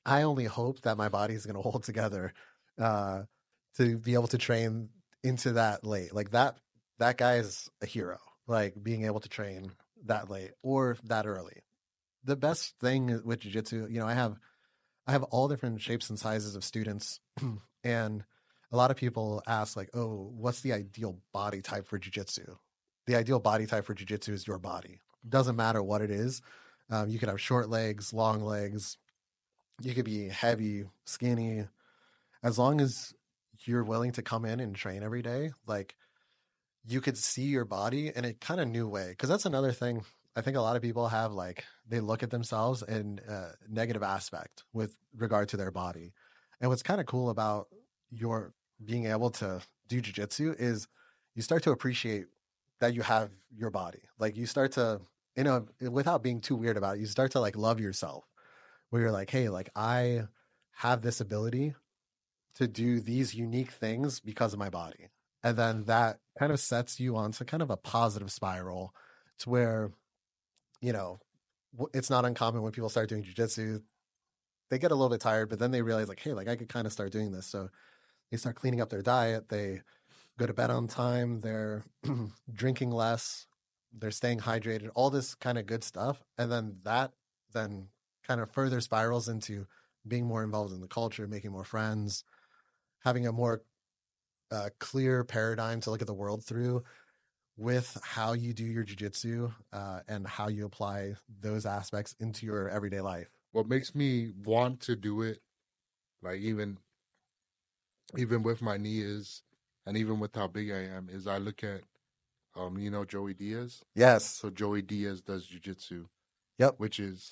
I 0.06 0.22
only 0.22 0.46
hope 0.46 0.82
that 0.82 0.98
my 0.98 1.10
body 1.10 1.34
is 1.34 1.46
going 1.46 1.56
to 1.62 1.70
hold 1.70 1.84
together 1.84 2.34
uh, 2.80 3.24
to 3.78 3.98
be 3.98 4.14
able 4.14 4.28
to 4.28 4.38
train 4.38 4.90
into 5.24 5.54
that 5.54 5.84
late. 5.84 6.14
Like 6.14 6.32
that 6.32 6.58
that 7.00 7.18
guy 7.18 7.36
is 7.36 7.70
a 7.82 7.86
hero. 7.86 8.20
Like 8.48 8.76
being 8.82 9.06
able 9.06 9.20
to 9.22 9.30
train 9.30 9.72
that 10.06 10.30
late 10.30 10.52
or 10.62 10.98
that 11.06 11.26
early. 11.26 11.62
The 12.26 12.36
best 12.36 12.76
thing 12.80 13.22
with 13.24 13.40
jiu-jitsu, 13.40 13.88
you 13.90 14.00
know, 14.00 14.08
I 14.08 14.14
have 14.14 14.38
I 15.08 15.12
have 15.12 15.24
all 15.24 15.48
different 15.48 15.82
shapes 15.82 16.10
and 16.10 16.20
sizes 16.20 16.56
of 16.56 16.64
students 16.64 17.20
and 17.84 18.24
a 18.72 18.78
lot 18.78 18.90
of 18.90 18.98
people 18.98 19.44
ask 19.46 19.78
like, 19.78 19.90
"Oh, 19.94 20.32
what's 20.36 20.62
the 20.62 20.74
ideal 20.74 21.20
body 21.32 21.62
type 21.62 21.88
for 21.88 22.00
jiu-jitsu?" 22.00 22.58
The 23.06 23.16
ideal 23.16 23.40
body 23.40 23.66
type 23.66 23.86
for 23.86 23.94
jiu-jitsu 23.94 24.34
is 24.34 24.48
your 24.48 24.58
body. 24.58 25.00
Doesn't 25.28 25.58
matter 25.58 25.84
what 25.84 26.02
it 26.02 26.10
is. 26.10 26.42
Um, 26.90 27.10
you 27.10 27.20
could 27.20 27.30
have 27.30 27.40
short 27.40 27.70
legs, 27.70 28.14
long 28.14 28.44
legs. 28.44 28.98
You 29.82 29.94
could 29.94 30.06
be 30.06 30.28
heavy, 30.30 30.86
skinny. 31.06 31.68
As 32.42 32.58
long 32.58 32.82
as 32.82 33.14
you're 33.66 33.84
willing 33.84 34.12
to 34.14 34.22
come 34.22 34.46
in 34.46 34.60
and 34.60 34.76
train 34.76 35.04
every 35.04 35.22
day, 35.22 35.52
like 35.68 35.96
you 36.86 37.02
could 37.02 37.18
see 37.18 37.44
your 37.44 37.66
body 37.66 38.12
in 38.14 38.26
a 38.26 38.34
kind 38.34 38.60
of 38.60 38.68
new 38.68 38.88
way. 38.88 39.10
Because 39.10 39.30
that's 39.30 39.46
another 39.46 39.72
thing 39.72 40.04
I 40.36 40.42
think 40.42 40.58
a 40.58 40.62
lot 40.62 40.76
of 40.76 40.82
people 40.82 41.08
have 41.08 41.32
like 41.32 41.64
they 41.88 42.00
look 42.00 42.24
at 42.24 42.32
themselves 42.32 42.82
in 42.82 43.20
a 43.28 43.50
negative 43.70 44.04
aspect 44.04 44.64
with 44.74 44.96
regard 45.16 45.50
to 45.50 45.58
their 45.58 45.72
body. 45.72 46.14
And 46.60 46.70
what's 46.70 46.84
kind 46.84 47.00
of 47.00 47.06
cool 47.06 47.30
about 47.30 47.68
your 48.10 48.54
being 48.84 49.06
able 49.06 49.30
to 49.32 49.62
do 49.88 50.02
jujitsu 50.02 50.60
is 50.60 50.88
you 51.36 51.42
start 51.42 51.64
to 51.64 51.72
appreciate 51.72 52.26
that 52.80 52.94
you 52.94 53.02
have 53.02 53.30
your 53.56 53.70
body. 53.70 54.02
Like 54.18 54.36
you 54.36 54.46
start 54.46 54.74
to, 54.74 55.02
you 55.36 55.44
know, 55.44 55.68
without 55.80 56.24
being 56.24 56.42
too 56.42 56.56
weird 56.56 56.78
about 56.78 56.98
it, 56.98 57.02
you 57.02 57.06
start 57.06 57.32
to 57.32 57.40
like 57.40 57.56
love 57.56 57.80
yourself 57.80 58.26
where 58.90 59.02
you're 59.02 59.12
like, 59.12 59.30
hey, 59.30 59.50
like 59.50 59.70
I 59.76 60.24
have 60.72 61.02
this 61.02 61.22
ability 61.22 61.76
to 62.56 62.68
do 62.68 63.00
these 63.00 63.34
unique 63.34 63.72
things 63.72 64.20
because 64.20 64.54
of 64.54 64.60
my 64.60 64.70
body. 64.70 65.10
And 65.44 65.58
then 65.58 65.86
that 65.86 66.20
kind 66.40 66.52
of 66.52 66.60
sets 66.60 67.00
you 67.00 67.16
onto 67.16 67.44
kind 67.44 67.64
of 67.64 67.70
a 67.70 67.78
positive 67.78 68.32
spiral 68.32 68.94
to 69.40 69.50
where, 69.50 69.92
you 70.82 70.94
know, 70.94 71.20
it's 71.94 72.10
not 72.10 72.26
uncommon 72.26 72.62
when 72.62 72.72
people 72.72 72.90
start 72.90 73.10
doing 73.10 73.24
jujitsu, 73.24 73.82
they 74.70 74.80
get 74.80 74.92
a 74.92 74.96
little 74.96 75.10
bit 75.10 75.22
tired, 75.22 75.50
but 75.50 75.60
then 75.60 75.72
they 75.72 75.82
realize 75.82 76.08
like, 76.08 76.20
hey, 76.20 76.34
like 76.34 76.48
I 76.48 76.56
could 76.56 76.70
kind 76.70 76.86
of 76.88 76.94
start 76.94 77.12
doing 77.12 77.32
this. 77.32 77.46
So 77.46 77.70
they 78.32 78.38
start 78.38 78.56
cleaning 78.56 78.82
up 78.82 78.90
their 78.90 79.02
diet. 79.02 79.50
They 79.50 79.82
go 80.38 80.48
to 80.48 80.54
bed 80.54 80.70
on 80.70 80.88
time. 80.88 81.42
They're 81.42 81.84
drinking 82.54 82.92
less. 82.92 83.48
They're 83.92 84.12
staying 84.12 84.40
hydrated. 84.40 84.90
All 84.96 85.10
this 85.10 85.36
kind 85.36 85.58
of 85.58 85.68
good 85.68 85.84
stuff, 85.84 86.24
and 86.38 86.52
then 86.52 86.78
that 86.84 87.12
then 87.54 87.90
kind 88.28 88.42
of 88.42 88.50
further 88.50 88.82
spirals 88.82 89.30
into 89.30 89.68
being 90.08 90.26
more 90.26 90.44
involved 90.44 90.74
in 90.74 90.82
the 90.82 90.88
culture, 90.88 91.28
making 91.28 91.52
more 91.52 91.64
friends, 91.64 92.24
having 93.04 93.28
a 93.28 93.32
more 93.32 93.62
uh, 94.52 94.70
clear 94.80 95.24
paradigm 95.24 95.80
to 95.82 95.90
look 95.92 96.02
at 96.02 96.08
the 96.08 96.14
world 96.14 96.44
through 96.44 96.84
with 97.58 98.00
how 98.04 98.34
you 98.34 98.54
do 98.54 98.64
your 98.64 98.84
jujitsu 98.84 99.52
uh, 99.74 100.00
and 100.08 100.26
how 100.28 100.48
you 100.48 100.66
apply 100.66 101.14
those 101.42 101.66
aspects 101.66 102.16
into 102.20 102.46
your 102.46 102.68
everyday 102.70 103.02
life. 103.02 103.28
what 103.52 103.68
makes 103.68 103.94
me 103.94 104.32
want 104.44 104.80
to 104.80 104.96
do 104.96 105.22
it 105.22 105.40
like 106.22 106.40
even 106.40 106.78
even 108.18 108.44
with 108.44 108.62
my 108.62 108.78
knee 108.78 109.00
is 109.02 109.44
and 109.86 109.98
even 109.98 110.20
with 110.20 110.34
how 110.36 110.48
big 110.48 110.72
i 110.72 110.84
am 110.84 111.10
is 111.12 111.28
i 111.28 111.38
look 111.38 111.64
at 111.64 111.82
um 112.56 112.78
you 112.78 112.90
know 112.90 113.06
joey 113.06 113.34
diaz 113.34 113.82
Yes. 113.96 114.26
so 114.26 114.50
joey 114.50 114.82
diaz 114.82 115.22
does 115.22 115.46
jiu-jitsu 115.46 116.06
Yep. 116.60 116.76
which 116.78 117.00
is 117.00 117.32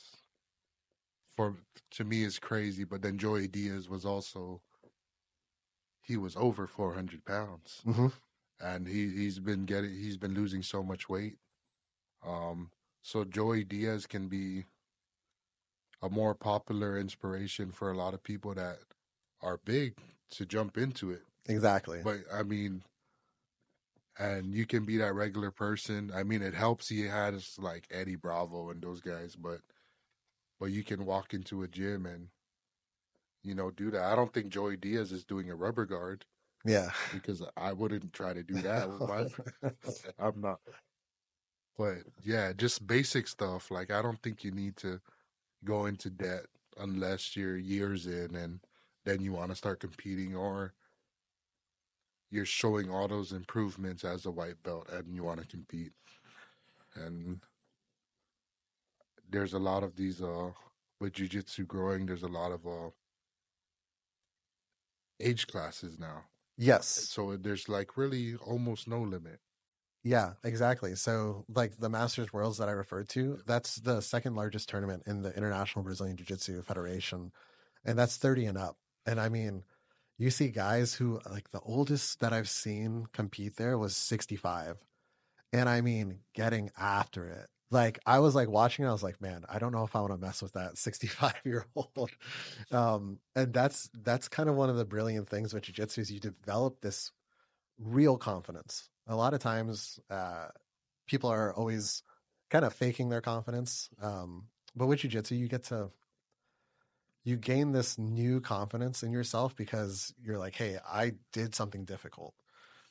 for 1.35 1.55
to 1.91 2.03
me 2.03 2.23
is 2.23 2.39
crazy 2.39 2.83
but 2.83 3.01
then 3.01 3.17
joey 3.17 3.47
diaz 3.47 3.89
was 3.89 4.05
also 4.05 4.61
he 6.01 6.17
was 6.17 6.35
over 6.35 6.67
400 6.67 7.25
pounds. 7.25 7.81
Hmm 7.83 8.07
and 8.61 8.87
he 8.87 9.09
he's 9.09 9.39
been 9.39 9.65
getting 9.65 9.91
he's 9.91 10.17
been 10.17 10.33
losing 10.33 10.61
so 10.63 10.83
much 10.83 11.09
weight. 11.09 11.37
Um 12.25 12.71
so 13.01 13.23
joey 13.23 13.63
diaz 13.63 14.05
can 14.05 14.27
be 14.27 14.65
a 16.01 16.09
more 16.09 16.35
popular 16.35 16.97
inspiration 16.97 17.71
for 17.71 17.91
a 17.91 17.97
lot 17.97 18.13
of 18.13 18.23
people 18.23 18.53
that 18.53 18.77
are 19.41 19.59
big 19.63 19.95
to 20.31 20.45
jump 20.45 20.77
into 20.77 21.11
it. 21.11 21.23
Exactly. 21.49 22.01
but 22.03 22.17
i 22.31 22.43
mean 22.43 22.83
and 24.19 24.53
you 24.53 24.65
can 24.65 24.85
be 24.85 24.97
that 24.97 25.15
regular 25.15 25.51
person. 25.51 26.11
I 26.13 26.23
mean 26.23 26.41
it 26.41 26.53
helps 26.53 26.89
he 26.89 27.07
has 27.07 27.57
like 27.57 27.87
eddie 27.89 28.15
bravo 28.15 28.69
and 28.69 28.81
those 28.81 29.01
guys 29.01 29.35
but 29.35 29.61
but 30.59 30.67
you 30.67 30.83
can 30.83 31.05
walk 31.05 31.33
into 31.33 31.63
a 31.63 31.67
gym 31.67 32.05
and 32.05 32.27
you 33.43 33.55
know 33.55 33.71
do 33.71 33.89
that 33.91 34.03
i 34.03 34.15
don't 34.15 34.33
think 34.33 34.49
joey 34.49 34.77
diaz 34.77 35.11
is 35.11 35.25
doing 35.25 35.49
a 35.49 35.55
rubber 35.55 35.85
guard 35.85 36.25
Yeah. 36.65 36.91
because 37.13 37.41
I 37.57 37.73
wouldn't 37.73 38.13
try 38.13 38.33
to 38.33 38.43
do 38.43 38.53
that. 38.67 38.87
I'm 40.19 40.41
not. 40.41 40.59
But 41.77 42.03
yeah, 42.21 42.53
just 42.53 42.85
basic 42.85 43.27
stuff. 43.27 43.71
Like 43.71 43.91
I 43.91 44.01
don't 44.03 44.21
think 44.21 44.43
you 44.43 44.51
need 44.51 44.75
to 44.77 45.01
go 45.65 45.85
into 45.87 46.09
debt 46.11 46.45
unless 46.77 47.35
you're 47.35 47.57
years 47.57 48.05
in 48.05 48.35
and 48.35 48.59
then 49.05 49.21
you 49.21 49.33
want 49.33 49.49
to 49.49 49.55
start 49.55 49.79
competing 49.79 50.35
or 50.35 50.73
you're 52.29 52.45
showing 52.45 52.91
all 52.91 53.07
those 53.07 53.31
improvements 53.31 54.03
as 54.03 54.25
a 54.27 54.31
white 54.31 54.61
belt 54.63 54.87
and 54.93 55.15
you 55.15 55.23
want 55.23 55.41
to 55.41 55.47
compete 55.47 55.93
and 56.95 57.41
there's 59.29 59.53
a 59.53 59.59
lot 59.59 59.83
of 59.83 59.95
these 59.95 60.21
uh 60.21 60.51
with 60.99 61.13
jiu-jitsu 61.13 61.65
growing 61.65 62.05
there's 62.05 62.23
a 62.23 62.27
lot 62.27 62.51
of 62.51 62.65
uh 62.67 62.89
age 65.21 65.47
classes 65.47 65.99
now 65.99 66.25
Yes. 66.57 66.87
so 66.87 67.31
uh, 67.31 67.37
there's 67.39 67.67
like 67.69 67.97
really 67.97 68.35
almost 68.35 68.87
no 68.87 69.01
limit 69.01 69.39
Yeah, 70.03 70.33
exactly. 70.43 70.95
So, 70.95 71.45
like 71.47 71.77
the 71.77 71.89
Masters 71.89 72.33
Worlds 72.33 72.57
that 72.57 72.67
I 72.69 72.71
referred 72.71 73.07
to, 73.09 73.39
that's 73.45 73.75
the 73.75 74.01
second 74.01 74.35
largest 74.35 74.67
tournament 74.69 75.03
in 75.05 75.21
the 75.21 75.35
International 75.35 75.83
Brazilian 75.83 76.17
Jiu 76.17 76.25
Jitsu 76.25 76.63
Federation. 76.63 77.31
And 77.85 77.99
that's 77.99 78.17
30 78.17 78.45
and 78.47 78.57
up. 78.57 78.77
And 79.05 79.19
I 79.19 79.29
mean, 79.29 79.63
you 80.17 80.31
see 80.31 80.49
guys 80.49 80.95
who, 80.95 81.19
like, 81.29 81.51
the 81.51 81.61
oldest 81.61 82.19
that 82.19 82.33
I've 82.33 82.49
seen 82.49 83.07
compete 83.13 83.57
there 83.57 83.77
was 83.77 83.95
65. 83.95 84.77
And 85.53 85.69
I 85.69 85.81
mean, 85.81 86.21
getting 86.33 86.71
after 86.77 87.27
it. 87.27 87.49
Like, 87.71 87.99
I 88.05 88.19
was 88.19 88.35
like 88.35 88.49
watching, 88.49 88.83
and 88.85 88.89
I 88.89 88.93
was 88.93 89.03
like, 89.03 89.21
man, 89.21 89.45
I 89.49 89.57
don't 89.59 89.71
know 89.71 89.83
if 89.83 89.95
I 89.95 90.01
want 90.01 90.13
to 90.13 90.17
mess 90.17 90.41
with 90.41 90.53
that 90.53 90.77
65 90.79 91.35
year 91.45 91.65
old. 91.75 92.11
Um, 92.71 93.19
and 93.35 93.53
that's, 93.53 93.89
that's 94.03 94.29
kind 94.29 94.49
of 94.49 94.55
one 94.55 94.69
of 94.69 94.77
the 94.77 94.85
brilliant 94.85 95.27
things 95.27 95.53
with 95.53 95.63
Jiu 95.63 95.73
Jitsu 95.73 96.01
is 96.01 96.11
you 96.11 96.19
develop 96.19 96.81
this 96.81 97.11
real 97.79 98.17
confidence. 98.17 98.89
A 99.07 99.15
lot 99.15 99.33
of 99.33 99.39
times, 99.41 99.99
uh, 100.09 100.47
people 101.07 101.29
are 101.29 101.53
always 101.53 102.03
kind 102.49 102.65
of 102.65 102.73
faking 102.73 103.09
their 103.09 103.21
confidence. 103.21 103.89
Um, 104.01 104.47
but 104.75 104.87
with 104.87 104.99
jujitsu, 104.99 105.37
you 105.37 105.47
get 105.47 105.63
to 105.65 105.91
you 107.23 107.37
gain 107.37 107.71
this 107.71 107.97
new 107.97 108.41
confidence 108.41 109.03
in 109.03 109.11
yourself 109.11 109.55
because 109.55 110.13
you're 110.21 110.39
like, 110.39 110.55
hey, 110.55 110.77
I 110.87 111.13
did 111.33 111.53
something 111.53 111.85
difficult. 111.85 112.33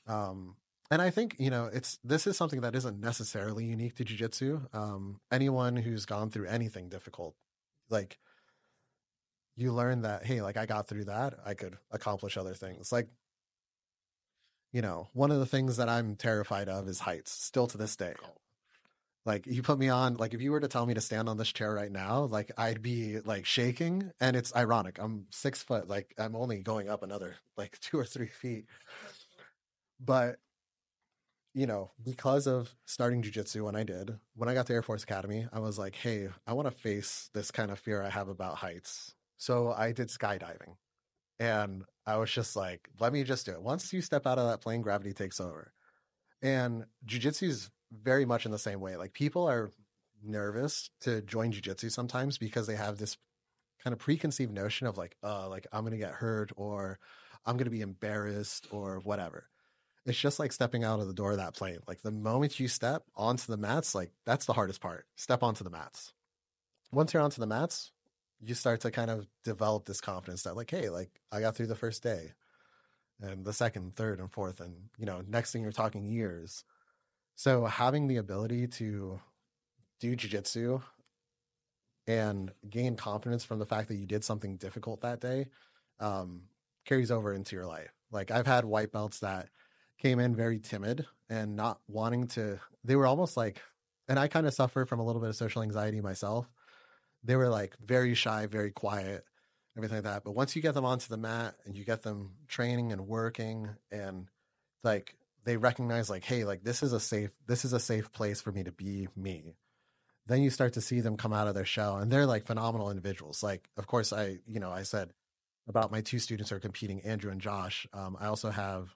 Um, 0.07 0.57
and 0.91 1.01
I 1.01 1.11
think 1.11 1.37
you 1.39 1.51
know 1.51 1.71
it's 1.73 1.99
this 2.05 2.27
is 2.27 2.37
something 2.37 2.63
that 2.63 2.75
isn't 2.75 3.01
necessarily 3.01 3.65
unique 3.65 3.97
to 3.97 4.05
jujitsu. 4.05 4.75
Um, 4.75 5.21
anyone 5.31 5.77
who's 5.77 6.07
gone 6.07 6.31
through 6.31 6.47
anything 6.47 6.89
difficult, 6.89 7.35
like 7.89 8.19
you 9.57 9.73
learn 9.73 10.03
that 10.03 10.25
hey, 10.27 10.43
like 10.43 10.57
I 10.57 10.67
got 10.67 10.89
through 10.89 11.05
that, 11.05 11.35
I 11.45 11.55
could 11.55 11.77
accomplish 11.91 12.37
other 12.37 12.55
things. 12.55 12.93
Like 12.93 13.09
you 14.73 14.83
know, 14.83 15.09
one 15.13 15.31
of 15.31 15.39
the 15.39 15.47
things 15.47 15.77
that 15.79 15.89
I'm 15.89 16.17
terrified 16.17 16.69
of 16.69 16.89
is 16.89 17.01
heights, 17.01 17.33
still 17.33 17.67
to 17.69 17.79
this 17.79 17.97
day. 17.97 18.15
Like 19.27 19.47
you 19.47 19.63
put 19.63 19.79
me 19.79 19.89
on, 19.89 20.17
like 20.17 20.33
if 20.33 20.41
you 20.41 20.51
were 20.53 20.61
to 20.61 20.69
tell 20.69 20.87
me 20.87 20.95
to 20.95 21.01
stand 21.01 21.29
on 21.29 21.37
this 21.37 21.53
chair 21.53 21.75
right 21.75 21.91
now, 21.91 22.23
like 22.23 22.53
I'd 22.57 22.81
be 22.81 23.21
like 23.21 23.47
shaking. 23.47 24.11
And 24.21 24.35
it's 24.37 24.55
ironic. 24.55 24.99
I'm 24.99 25.27
six 25.31 25.63
foot, 25.63 25.89
like 25.89 26.15
I'm 26.19 26.35
only 26.35 26.61
going 26.61 26.89
up 26.89 27.03
another 27.03 27.37
like 27.57 27.79
two 27.81 27.99
or 27.99 28.05
three 28.05 28.29
feet. 28.29 28.67
But 30.01 30.37
you 31.53 31.67
know, 31.67 31.91
because 32.03 32.47
of 32.47 32.75
starting 32.85 33.23
jujitsu 33.23 33.65
when 33.65 33.75
I 33.75 33.83
did, 33.83 34.19
when 34.35 34.49
I 34.49 34.55
got 34.55 34.67
to 34.67 34.73
Air 34.73 34.83
Force 34.83 35.03
Academy, 35.03 35.49
I 35.53 35.59
was 35.59 35.79
like, 35.79 35.97
hey, 35.97 36.29
I 36.47 36.53
want 36.53 36.67
to 36.67 36.77
face 36.77 37.29
this 37.35 37.51
kind 37.51 37.71
of 37.71 37.79
fear 37.79 38.03
I 38.03 38.11
have 38.11 38.29
about 38.29 38.57
heights. 38.57 39.15
So 39.37 39.73
I 39.73 39.93
did 39.93 40.09
skydiving. 40.09 40.77
And 41.41 41.85
I 42.07 42.19
was 42.19 42.31
just 42.31 42.55
like, 42.55 42.89
let 43.01 43.13
me 43.13 43.25
just 43.25 43.47
do 43.47 43.53
it. 43.53 43.63
Once 43.63 43.93
you 43.93 44.03
step 44.03 44.27
out 44.27 44.39
of 44.39 44.49
that 44.49 44.61
plane, 44.61 44.83
gravity 44.83 45.13
takes 45.13 45.41
over. 45.41 45.73
And 46.43 46.85
jujitsu 47.07 47.49
is 47.49 47.71
very 47.91 48.25
much 48.25 48.45
in 48.47 48.53
the 48.53 48.59
same 48.59 48.81
way. 48.81 48.97
Like 48.97 49.13
people 49.13 49.49
are 49.49 49.71
nervous 50.23 50.91
to 51.01 51.23
join 51.23 51.53
jujitsu 51.53 51.91
sometimes 51.91 52.39
because 52.39 52.67
they 52.67 52.77
have 52.77 52.99
this 52.99 53.17
kind 53.83 53.93
of 53.93 53.99
preconceived 53.99 54.53
notion 54.53 54.87
of 54.87 54.99
like, 54.99 55.17
uh, 55.25 55.49
like 55.49 55.67
I'm 55.73 55.83
gonna 55.85 55.97
get 55.97 56.13
hurt 56.13 56.53
or 56.57 56.99
I'm 57.45 57.57
gonna 57.57 57.71
be 57.71 57.81
embarrassed 57.81 58.69
or 58.71 59.01
whatever. 59.01 59.49
It's 60.07 60.19
just 60.19 60.39
like 60.39 60.53
stepping 60.53 60.83
out 60.83 61.01
of 61.01 61.07
the 61.07 61.15
door 61.15 61.33
of 61.33 61.37
that 61.37 61.55
plane. 61.55 61.79
Like 61.87 62.03
the 62.03 62.11
moment 62.11 62.59
you 62.59 62.69
step 62.69 63.05
onto 63.15 63.47
the 63.47 63.59
mats, 63.59 63.95
like 63.95 64.11
that's 64.25 64.47
the 64.47 64.55
hardest 64.55 64.81
part. 64.81 65.07
Step 65.17 65.43
onto 65.43 65.65
the 65.65 65.71
mats. 65.71 66.13
Once 66.91 67.13
you're 67.13 67.23
onto 67.23 67.41
the 67.41 67.47
mats, 67.47 67.93
you 68.41 68.55
start 68.55 68.81
to 68.81 68.91
kind 68.91 69.11
of 69.11 69.29
develop 69.45 69.85
this 69.85 70.01
confidence 70.01 70.43
that 70.45 70.57
like, 70.57 70.71
hey, 70.71 70.89
like 70.89 71.11
I 71.31 71.41
got 71.41 71.55
through 71.55 71.67
the 71.67 71.75
first 71.75 72.03
day 72.03 72.33
and 73.21 73.45
the 73.45 73.53
second, 73.53 73.97
third, 73.97 74.19
and 74.19 74.31
fourth, 74.31 74.61
and 74.61 74.75
you 74.99 75.05
know, 75.05 75.23
next 75.27 75.53
thing 75.53 75.63
you're 75.63 75.73
talking 75.73 76.07
years. 76.07 76.65
So 77.37 77.67
having 77.67 78.09
the 78.09 78.17
ability 78.17 78.67
to 78.69 79.21
do 80.01 80.17
jujitsu 80.17 80.83
and 82.07 82.51
gain 82.69 82.97
confidence 82.97 83.45
from 83.45 83.59
the 83.59 83.67
fact 83.67 83.89
that 83.89 83.97
you 83.97 84.07
did 84.07 84.25
something 84.25 84.57
difficult 84.57 85.03
that 85.03 85.21
day 85.21 85.47
um, 86.01 86.43
carries 86.85 87.11
over 87.11 87.33
into 87.33 87.55
your 87.55 87.67
life. 87.67 87.93
Like 88.11 88.31
I've 88.31 88.47
had 88.47 88.65
white 88.65 88.91
belts 88.93 89.21
that 89.21 89.49
came 90.01 90.19
in 90.19 90.35
very 90.35 90.59
timid 90.59 91.07
and 91.29 91.57
not 91.57 91.81
wanting 91.89 92.27
to. 92.29 92.59
They 92.85 92.97
were 92.97 93.07
almost 93.07 93.37
like, 93.37 93.63
and 94.09 94.19
I 94.19 94.29
kind 94.29 94.47
of 94.47 94.55
suffer 94.55 94.87
from 94.87 94.99
a 94.99 95.05
little 95.05 95.21
bit 95.21 95.29
of 95.29 95.37
social 95.37 95.63
anxiety 95.63 96.01
myself. 96.01 96.51
They 97.23 97.37
were 97.37 97.49
like 97.49 97.77
very 97.85 98.15
shy, 98.15 98.47
very 98.47 98.71
quiet, 98.71 99.25
everything 99.77 99.99
like 99.99 100.05
that. 100.05 100.25
But 100.25 100.35
once 100.35 100.57
you 100.57 100.63
get 100.63 100.75
them 100.75 100.87
onto 100.87 101.09
the 101.09 101.19
mat 101.19 101.55
and 101.67 101.77
you 101.77 101.85
get 101.85 102.03
them 102.03 102.33
training 102.49 102.93
and 102.93 103.07
working 103.07 103.69
and 103.93 104.27
like 104.83 105.15
they 105.45 105.57
recognize 105.57 106.09
like, 106.09 106.25
hey, 106.25 106.45
like 106.45 106.65
this 106.65 106.83
is 106.83 106.93
a 106.93 107.01
safe, 107.01 107.31
this 107.47 107.65
is 107.65 107.73
a 107.73 107.81
safe 107.81 108.11
place 108.11 108.41
for 108.41 108.53
me 108.53 108.65
to 108.65 108.73
be 108.73 109.09
me. 109.17 109.55
Then 110.27 110.43
you 110.43 110.51
start 110.51 110.75
to 110.75 110.81
see 110.81 111.01
them 111.01 111.17
come 111.17 111.33
out 111.33 111.49
of 111.49 111.55
their 111.55 111.65
shell 111.65 111.99
and 111.99 112.11
they're 112.11 112.27
like 112.27 112.47
phenomenal 112.47 112.91
individuals. 112.91 113.43
Like, 113.43 113.69
of 113.77 113.87
course, 113.87 114.13
I, 114.13 114.39
you 114.47 114.61
know, 114.61 114.71
I 114.71 114.83
said 114.83 115.11
about 115.69 115.93
my 115.93 116.01
two 116.01 116.19
students 116.19 116.51
who 116.51 116.57
are 116.57 116.61
competing, 116.61 117.03
Andrew 117.03 117.31
and 117.31 117.41
Josh. 117.41 117.87
Um, 117.93 118.17
I 118.19 118.27
also 118.27 118.51
have 118.51 118.95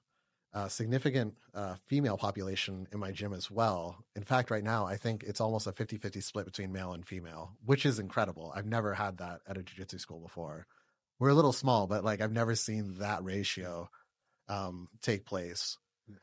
significant 0.69 1.35
uh, 1.53 1.75
female 1.87 2.17
population 2.17 2.87
in 2.93 3.01
my 3.01 3.11
gym 3.11 3.33
as 3.33 3.51
well. 3.51 4.05
In 4.15 4.23
fact, 4.23 4.51
right 4.51 4.63
now, 4.63 4.87
I 4.87 4.97
think 4.97 5.25
it's 5.25 5.41
almost 5.41 5.67
a 5.67 5.73
50 5.73 5.99
50 5.99 6.21
split 6.21 6.47
between 6.47 6.73
male 6.73 6.93
and 6.93 7.07
female, 7.07 7.53
which 7.65 7.85
is 7.85 7.99
incredible. 7.99 8.53
I've 8.55 8.67
never 8.67 8.95
had 8.95 9.19
that 9.19 9.41
at 9.49 9.59
a 9.59 9.63
jiu 9.63 9.77
jitsu 9.79 9.99
school 9.99 10.21
before. 10.21 10.67
We're 11.19 11.31
a 11.31 11.35
little 11.35 11.53
small, 11.53 11.87
but 11.87 12.05
like 12.05 12.21
I've 12.21 12.33
never 12.33 12.55
seen 12.55 12.95
that 12.99 13.25
ratio 13.25 13.89
um, 14.49 14.89
take 15.03 15.25
place. 15.27 15.77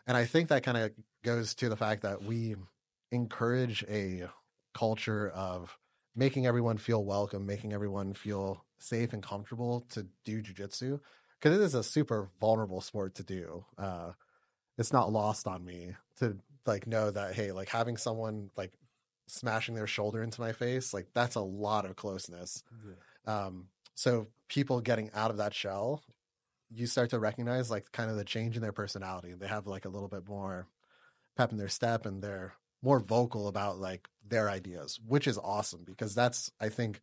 And 0.08 0.16
I 0.16 0.26
think 0.26 0.50
that 0.50 0.64
kind 0.64 0.78
of 0.78 0.92
goes 1.24 1.56
to 1.56 1.70
the 1.70 1.78
fact 1.78 2.04
that 2.04 2.24
we 2.24 2.56
encourage 3.12 3.84
a 3.90 4.30
culture 4.74 5.30
of 5.30 5.78
making 6.16 6.46
everyone 6.46 6.78
feel 6.78 7.04
welcome, 7.04 7.46
making 7.46 7.74
everyone 7.74 8.14
feel 8.14 8.64
safe 8.80 9.14
and 9.14 9.24
comfortable 9.24 9.82
to 9.92 10.08
do 10.26 10.42
jujitsu 10.42 11.00
because 11.42 11.58
it 11.58 11.64
is 11.64 11.76
a 11.76 11.84
super 11.84 12.30
vulnerable 12.40 12.82
sport 12.82 13.16
to 13.16 13.24
do. 13.24 13.66
Uh, 13.78 14.12
it's 14.78 14.94
not 14.94 15.12
lost 15.12 15.48
on 15.48 15.66
me 15.66 15.96
to 16.20 16.38
like 16.66 16.88
know 16.88 17.10
that 17.10 17.34
hey, 17.34 17.52
like 17.52 17.70
having 17.70 17.98
someone 17.98 18.52
like 18.56 18.74
smashing 19.28 19.76
their 19.76 19.88
shoulder 19.88 20.22
into 20.22 20.42
my 20.42 20.52
face, 20.52 20.94
like 20.94 21.08
that's 21.14 21.36
a 21.36 21.42
lot 21.42 21.86
of 21.86 21.96
closeness. 21.96 22.64
Yeah. 22.86 23.46
Um, 23.46 23.68
so 23.96 24.28
people 24.48 24.82
getting 24.82 25.10
out 25.14 25.32
of 25.32 25.38
that 25.38 25.54
shell, 25.54 26.04
you 26.70 26.86
start 26.88 27.10
to 27.12 27.20
recognize 27.20 27.72
like 27.72 27.92
kind 27.92 28.10
of 28.10 28.18
the 28.18 28.24
change 28.24 28.56
in 28.56 28.62
their 28.62 28.72
personality. 28.72 29.34
They 29.34 29.48
have 29.48 29.68
like 29.68 29.86
a 29.86 29.90
little 29.90 30.08
bit 30.08 30.28
more 30.28 30.68
pep 31.38 31.52
in 31.52 31.58
their 31.58 31.70
step, 31.70 32.06
and 32.06 32.22
they're 32.22 32.54
more 32.82 33.00
vocal 33.00 33.48
about 33.48 33.80
like 33.80 34.08
their 34.28 34.50
ideas, 34.50 35.00
which 35.06 35.28
is 35.28 35.38
awesome 35.38 35.84
because 35.86 36.14
that's 36.14 36.52
I 36.60 36.70
think 36.70 37.02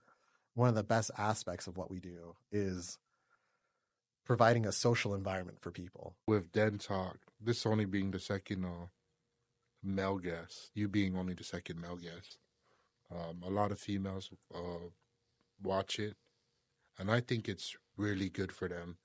one 0.54 0.68
of 0.68 0.74
the 0.74 0.82
best 0.82 1.10
aspects 1.16 1.66
of 1.66 1.76
what 1.76 1.90
we 1.90 2.00
do 2.00 2.34
is 2.50 2.98
providing 4.28 4.66
a 4.66 4.72
social 4.72 5.14
environment 5.14 5.58
for 5.58 5.70
people. 5.70 6.14
With 6.26 6.52
Den 6.52 6.76
Talk, 6.78 7.16
this 7.40 7.64
only 7.64 7.86
being 7.86 8.10
the 8.10 8.20
second 8.20 8.64
uh, 8.64 8.88
male 9.82 10.18
guest, 10.18 10.70
you 10.74 10.86
being 10.86 11.16
only 11.16 11.32
the 11.32 11.44
second 11.44 11.80
male 11.80 11.96
guest, 11.96 12.36
um, 13.10 13.42
a 13.44 13.48
lot 13.48 13.72
of 13.72 13.80
females 13.80 14.28
uh, 14.54 14.90
watch 15.62 15.98
it, 15.98 16.14
and 16.98 17.10
I 17.10 17.20
think 17.20 17.48
it's 17.48 17.74
really 17.96 18.28
good 18.28 18.52
for 18.52 18.68
them 18.68 18.98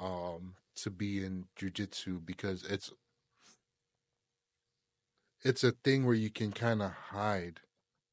um, 0.00 0.54
to 0.76 0.90
be 0.90 1.24
in 1.24 1.46
jujitsu 1.58 2.24
because 2.24 2.62
it's 2.64 2.92
it's 5.42 5.64
a 5.64 5.72
thing 5.72 6.06
where 6.06 6.14
you 6.14 6.30
can 6.30 6.52
kind 6.52 6.80
of 6.80 6.92
hide 6.92 7.60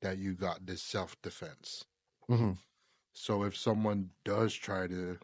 that 0.02 0.18
you 0.18 0.34
got 0.34 0.66
this 0.66 0.82
self 0.82 1.16
defense. 1.22 1.86
Mm-hmm. 2.28 2.54
So 3.14 3.44
if 3.44 3.56
someone 3.56 4.10
does 4.26 4.56
try 4.56 4.88
to 4.88 5.20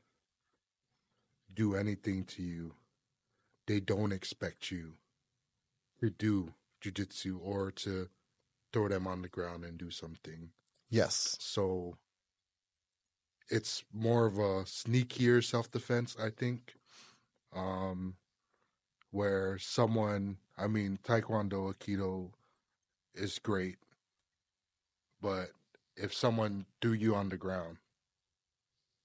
do 1.57 1.75
anything 1.75 2.23
to 2.23 2.43
you, 2.43 2.75
they 3.65 3.81
don't 3.81 4.13
expect 4.13 4.71
you 4.71 4.93
to 5.99 6.09
do 6.11 6.53
jujitsu 6.81 7.39
or 7.43 7.71
to 7.71 8.07
throw 8.71 8.87
them 8.87 9.07
on 9.07 9.23
the 9.23 9.27
ground 9.27 9.65
and 9.65 9.77
do 9.77 9.89
something. 9.89 10.51
Yes. 10.89 11.35
So 11.39 11.97
it's 13.49 13.83
more 13.91 14.27
of 14.27 14.37
a 14.37 14.63
sneakier 14.63 15.43
self 15.43 15.69
defense, 15.71 16.15
I 16.21 16.29
think. 16.29 16.75
Um, 17.55 18.15
where 19.11 19.57
someone, 19.57 20.37
I 20.57 20.67
mean, 20.67 20.99
Taekwondo, 21.03 21.73
Aikido 21.73 22.29
is 23.15 23.39
great, 23.39 23.77
but 25.21 25.51
if 25.95 26.13
someone 26.13 26.65
threw 26.81 26.91
you 26.91 27.15
on 27.15 27.29
the 27.29 27.37
ground 27.37 27.77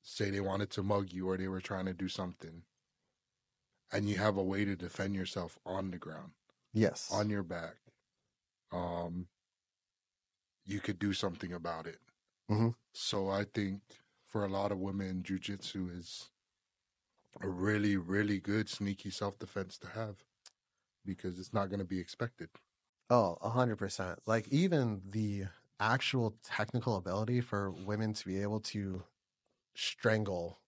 say 0.02 0.30
they 0.30 0.40
wanted 0.40 0.70
to 0.72 0.82
mug 0.82 1.12
you 1.12 1.28
or 1.28 1.36
they 1.36 1.48
were 1.48 1.60
trying 1.60 1.86
to 1.86 1.94
do 1.94 2.08
something, 2.08 2.64
and 3.92 4.08
you 4.08 4.16
have 4.16 4.36
a 4.36 4.42
way 4.42 4.64
to 4.64 4.74
defend 4.76 5.14
yourself 5.14 5.58
on 5.64 5.90
the 5.90 5.98
ground, 5.98 6.32
Yes. 6.72 7.10
on 7.10 7.30
your 7.30 7.42
back, 7.42 7.76
um, 8.72 9.28
you 10.64 10.80
could 10.80 10.98
do 10.98 11.12
something 11.12 11.52
about 11.52 11.86
it. 11.86 12.00
Mhm. 12.48 12.72
So 12.94 13.28
I 13.30 13.44
think 13.44 13.82
for 14.26 14.44
a 14.44 14.48
lot 14.48 14.72
of 14.72 14.78
women, 14.78 15.22
jujitsu 15.22 15.96
is 15.96 16.30
a 17.42 17.48
really, 17.48 17.96
really 17.96 18.40
good 18.40 18.68
sneaky 18.70 19.10
self 19.10 19.38
defense 19.38 19.76
to 19.78 19.88
have 19.88 20.24
because 21.04 21.38
it's 21.40 21.52
not 21.54 21.68
going 21.70 21.80
to 21.80 21.84
be 21.86 22.00
expected. 22.00 22.50
Oh, 23.10 23.36
a 23.40 23.50
hundred 23.50 23.76
percent. 23.76 24.20
Like 24.26 24.48
even 24.48 25.02
the 25.10 25.44
actual 25.80 26.32
technical 26.42 26.96
ability 26.96 27.40
for 27.40 27.70
women 27.70 28.12
to 28.14 28.26
be 28.26 28.40
able 28.40 28.60
to 28.60 29.04
strangle 29.74 30.58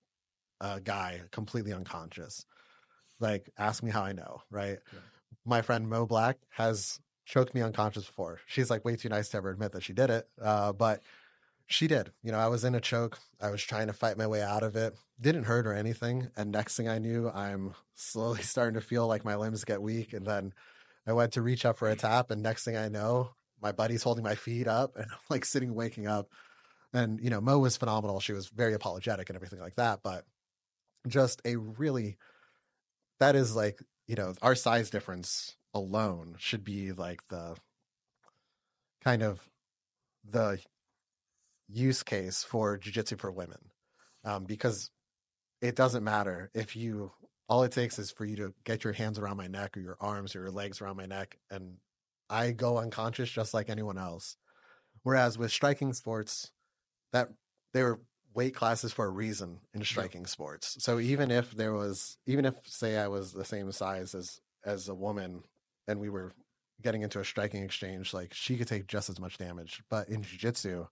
a 0.60 0.80
guy 0.80 1.22
completely 1.30 1.72
unconscious. 1.72 2.46
Like, 3.20 3.50
ask 3.58 3.82
me 3.82 3.90
how 3.90 4.02
I 4.02 4.12
know, 4.12 4.42
right? 4.50 4.78
My 5.44 5.62
friend 5.62 5.88
Mo 5.88 6.06
Black 6.06 6.38
has 6.50 7.00
choked 7.24 7.54
me 7.54 7.62
unconscious 7.62 8.06
before. 8.06 8.40
She's 8.46 8.70
like 8.70 8.84
way 8.84 8.96
too 8.96 9.08
nice 9.08 9.28
to 9.30 9.38
ever 9.38 9.50
admit 9.50 9.72
that 9.72 9.82
she 9.82 9.92
did 9.92 10.10
it. 10.10 10.28
Uh, 10.40 10.72
but 10.72 11.02
she 11.66 11.86
did. 11.86 12.12
You 12.22 12.32
know, 12.32 12.38
I 12.38 12.48
was 12.48 12.64
in 12.64 12.74
a 12.74 12.80
choke. 12.80 13.18
I 13.40 13.50
was 13.50 13.62
trying 13.62 13.86
to 13.86 13.92
fight 13.92 14.18
my 14.18 14.26
way 14.26 14.42
out 14.42 14.62
of 14.62 14.76
it. 14.76 14.94
Didn't 15.20 15.44
hurt 15.44 15.66
or 15.66 15.72
anything. 15.72 16.30
And 16.36 16.50
next 16.50 16.76
thing 16.76 16.88
I 16.88 16.98
knew, 16.98 17.30
I'm 17.30 17.74
slowly 17.94 18.42
starting 18.42 18.74
to 18.74 18.86
feel 18.86 19.06
like 19.06 19.24
my 19.24 19.36
limbs 19.36 19.64
get 19.64 19.82
weak. 19.82 20.12
And 20.12 20.26
then 20.26 20.52
I 21.06 21.12
went 21.12 21.32
to 21.32 21.42
reach 21.42 21.64
up 21.64 21.78
for 21.78 21.88
a 21.88 21.96
tap. 21.96 22.30
And 22.30 22.42
next 22.42 22.64
thing 22.64 22.76
I 22.76 22.88
know, 22.88 23.30
my 23.62 23.72
buddy's 23.72 24.02
holding 24.02 24.24
my 24.24 24.34
feet 24.34 24.68
up 24.68 24.94
and 24.96 25.06
I'm 25.10 25.18
like 25.30 25.44
sitting, 25.44 25.74
waking 25.74 26.06
up. 26.06 26.28
And, 26.94 27.20
you 27.20 27.28
know, 27.28 27.40
Mo 27.40 27.58
was 27.58 27.76
phenomenal. 27.76 28.20
She 28.20 28.32
was 28.32 28.48
very 28.48 28.72
apologetic 28.72 29.28
and 29.28 29.36
everything 29.36 29.60
like 29.60 29.74
that. 29.74 30.00
But 30.02 30.24
just 31.06 31.42
a 31.44 31.56
really, 31.56 32.16
that 33.20 33.36
is 33.36 33.54
like, 33.54 33.80
you 34.06 34.14
know, 34.14 34.34
our 34.40 34.54
size 34.54 34.90
difference 34.90 35.56
alone 35.74 36.36
should 36.38 36.64
be 36.64 36.92
like 36.92 37.20
the 37.28 37.56
kind 39.02 39.22
of 39.22 39.46
the 40.28 40.58
use 41.68 42.02
case 42.02 42.44
for 42.44 42.78
jujitsu 42.78 43.18
for 43.18 43.30
women 43.30 43.58
um, 44.24 44.44
because 44.44 44.90
it 45.60 45.76
doesn't 45.76 46.04
matter 46.04 46.50
if 46.54 46.76
you 46.76 47.10
all 47.48 47.62
it 47.62 47.72
takes 47.72 47.98
is 47.98 48.10
for 48.10 48.24
you 48.24 48.36
to 48.36 48.54
get 48.64 48.84
your 48.84 48.92
hands 48.92 49.18
around 49.18 49.36
my 49.36 49.46
neck 49.46 49.76
or 49.76 49.80
your 49.80 49.96
arms 50.00 50.34
or 50.34 50.40
your 50.40 50.50
legs 50.50 50.80
around 50.80 50.96
my 50.96 51.06
neck 51.06 51.36
and 51.50 51.76
i 52.30 52.50
go 52.50 52.78
unconscious 52.78 53.30
just 53.30 53.52
like 53.52 53.68
anyone 53.68 53.98
else 53.98 54.36
whereas 55.02 55.36
with 55.36 55.50
striking 55.50 55.92
sports 55.92 56.50
that 57.14 57.30
they 57.72 57.82
were 57.82 58.00
weight 58.34 58.54
classes 58.54 58.92
for 58.92 59.06
a 59.06 59.10
reason 59.10 59.60
in 59.72 59.82
striking 59.84 60.26
sports. 60.26 60.76
So 60.80 60.98
even 60.98 61.30
if 61.30 61.52
there 61.52 61.72
was 61.72 62.18
even 62.26 62.44
if 62.44 62.54
say 62.64 62.98
i 62.98 63.08
was 63.08 63.32
the 63.32 63.44
same 63.44 63.72
size 63.72 64.14
as 64.14 64.40
as 64.64 64.88
a 64.88 64.94
woman 64.94 65.44
and 65.86 66.00
we 66.00 66.08
were 66.08 66.32
getting 66.82 67.02
into 67.02 67.20
a 67.20 67.24
striking 67.24 67.62
exchange 67.62 68.12
like 68.12 68.34
she 68.34 68.56
could 68.56 68.68
take 68.68 68.88
just 68.88 69.08
as 69.08 69.20
much 69.20 69.38
damage. 69.38 69.82
But 69.88 70.08
in 70.08 70.22
jiu-jitsu 70.22 70.86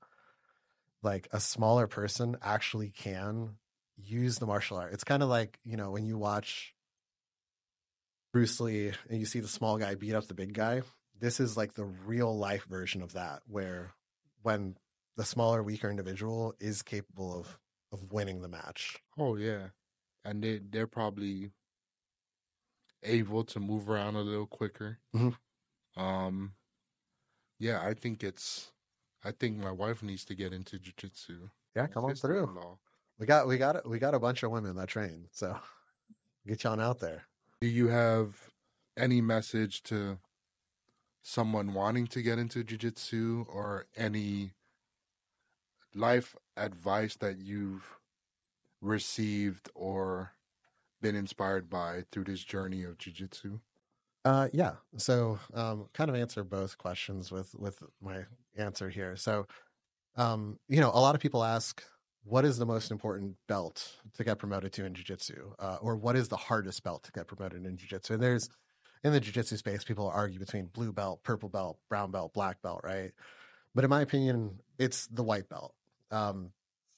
like 1.02 1.28
a 1.32 1.40
smaller 1.40 1.88
person 1.88 2.36
actually 2.40 2.90
can 2.90 3.56
use 3.96 4.38
the 4.38 4.46
martial 4.46 4.76
art. 4.76 4.92
It's 4.92 5.04
kind 5.04 5.22
of 5.22 5.28
like, 5.28 5.58
you 5.64 5.76
know, 5.76 5.90
when 5.90 6.06
you 6.06 6.16
watch 6.16 6.74
Bruce 8.32 8.60
Lee 8.60 8.92
and 9.10 9.18
you 9.18 9.26
see 9.26 9.40
the 9.40 9.48
small 9.48 9.78
guy 9.78 9.96
beat 9.96 10.14
up 10.14 10.28
the 10.28 10.34
big 10.34 10.54
guy, 10.54 10.82
this 11.18 11.40
is 11.40 11.56
like 11.56 11.74
the 11.74 11.84
real 11.84 12.36
life 12.36 12.64
version 12.66 13.02
of 13.02 13.14
that, 13.14 13.42
where 13.48 13.92
when 14.42 14.76
the 15.16 15.24
smaller, 15.24 15.62
weaker 15.62 15.90
individual 15.90 16.54
is 16.60 16.82
capable 16.82 17.38
of 17.38 17.58
of 17.92 18.12
winning 18.12 18.40
the 18.40 18.48
match. 18.48 18.98
Oh 19.18 19.36
yeah, 19.36 19.68
and 20.24 20.42
they 20.42 20.58
they're 20.58 20.86
probably 20.86 21.52
able 23.02 23.44
to 23.44 23.60
move 23.60 23.88
around 23.90 24.16
a 24.16 24.20
little 24.20 24.46
quicker. 24.46 24.98
Mhm. 25.14 25.36
Um, 25.96 26.54
yeah, 27.58 27.84
I 27.84 27.94
think 27.94 28.24
it's. 28.24 28.72
I 29.24 29.30
think 29.30 29.56
my 29.58 29.70
wife 29.70 30.02
needs 30.02 30.24
to 30.26 30.34
get 30.34 30.52
into 30.52 30.78
jujitsu. 30.78 31.50
Yeah, 31.76 31.86
come 31.86 32.04
on 32.04 32.14
through. 32.16 32.78
We 33.18 33.26
got 33.26 33.46
we 33.46 33.56
got 33.58 33.88
we 33.88 33.98
got 33.98 34.14
a 34.14 34.18
bunch 34.18 34.42
of 34.42 34.50
women 34.50 34.74
that 34.76 34.88
train, 34.88 35.28
so 35.30 35.56
get 36.46 36.64
you 36.64 36.70
on 36.70 36.80
out 36.80 36.98
there. 36.98 37.24
Do 37.60 37.68
you 37.68 37.88
have 37.88 38.50
any 38.96 39.20
message 39.20 39.82
to 39.84 40.18
someone 41.22 41.72
wanting 41.72 42.08
to 42.08 42.22
get 42.22 42.38
into 42.38 42.64
jujitsu 42.64 43.46
or 43.48 43.86
any 43.96 44.52
life 45.94 46.36
advice 46.56 47.16
that 47.16 47.38
you've 47.38 47.98
received 48.80 49.70
or 49.74 50.32
been 51.00 51.16
inspired 51.16 51.68
by 51.68 52.04
through 52.10 52.24
this 52.24 52.42
journey 52.42 52.82
of 52.82 52.98
jujitsu? 52.98 53.60
Uh, 54.24 54.48
yeah. 54.52 54.74
So, 54.96 55.38
um, 55.54 55.88
kind 55.92 56.08
of 56.08 56.16
answer 56.16 56.44
both 56.44 56.78
questions 56.78 57.32
with 57.32 57.54
with 57.56 57.82
my 58.00 58.24
answer 58.56 58.88
here. 58.88 59.16
So, 59.16 59.46
um, 60.16 60.58
you 60.68 60.80
know, 60.80 60.90
a 60.90 61.00
lot 61.00 61.14
of 61.14 61.20
people 61.20 61.42
ask, 61.42 61.82
what 62.24 62.44
is 62.44 62.58
the 62.58 62.66
most 62.66 62.90
important 62.90 63.36
belt 63.48 63.96
to 64.14 64.24
get 64.24 64.38
promoted 64.38 64.72
to 64.74 64.84
in 64.84 64.94
jiu-jitsu, 64.94 65.54
uh, 65.58 65.78
or 65.80 65.96
what 65.96 66.14
is 66.14 66.28
the 66.28 66.36
hardest 66.36 66.84
belt 66.84 67.02
to 67.04 67.12
get 67.12 67.26
promoted 67.26 67.66
in 67.66 67.76
jiu-jitsu? 67.76 68.14
And 68.14 68.22
there's 68.22 68.48
in 69.02 69.12
the 69.12 69.18
jiu-jitsu 69.18 69.56
space, 69.56 69.82
people 69.82 70.08
argue 70.08 70.38
between 70.38 70.66
blue 70.66 70.92
belt, 70.92 71.24
purple 71.24 71.48
belt, 71.48 71.78
brown 71.88 72.12
belt, 72.12 72.32
black 72.32 72.62
belt, 72.62 72.82
right? 72.84 73.10
But 73.74 73.82
in 73.84 73.90
my 73.90 74.02
opinion, 74.02 74.60
it's 74.78 75.08
the 75.08 75.24
white 75.24 75.48
belt. 75.48 75.74
Um, 76.12 76.52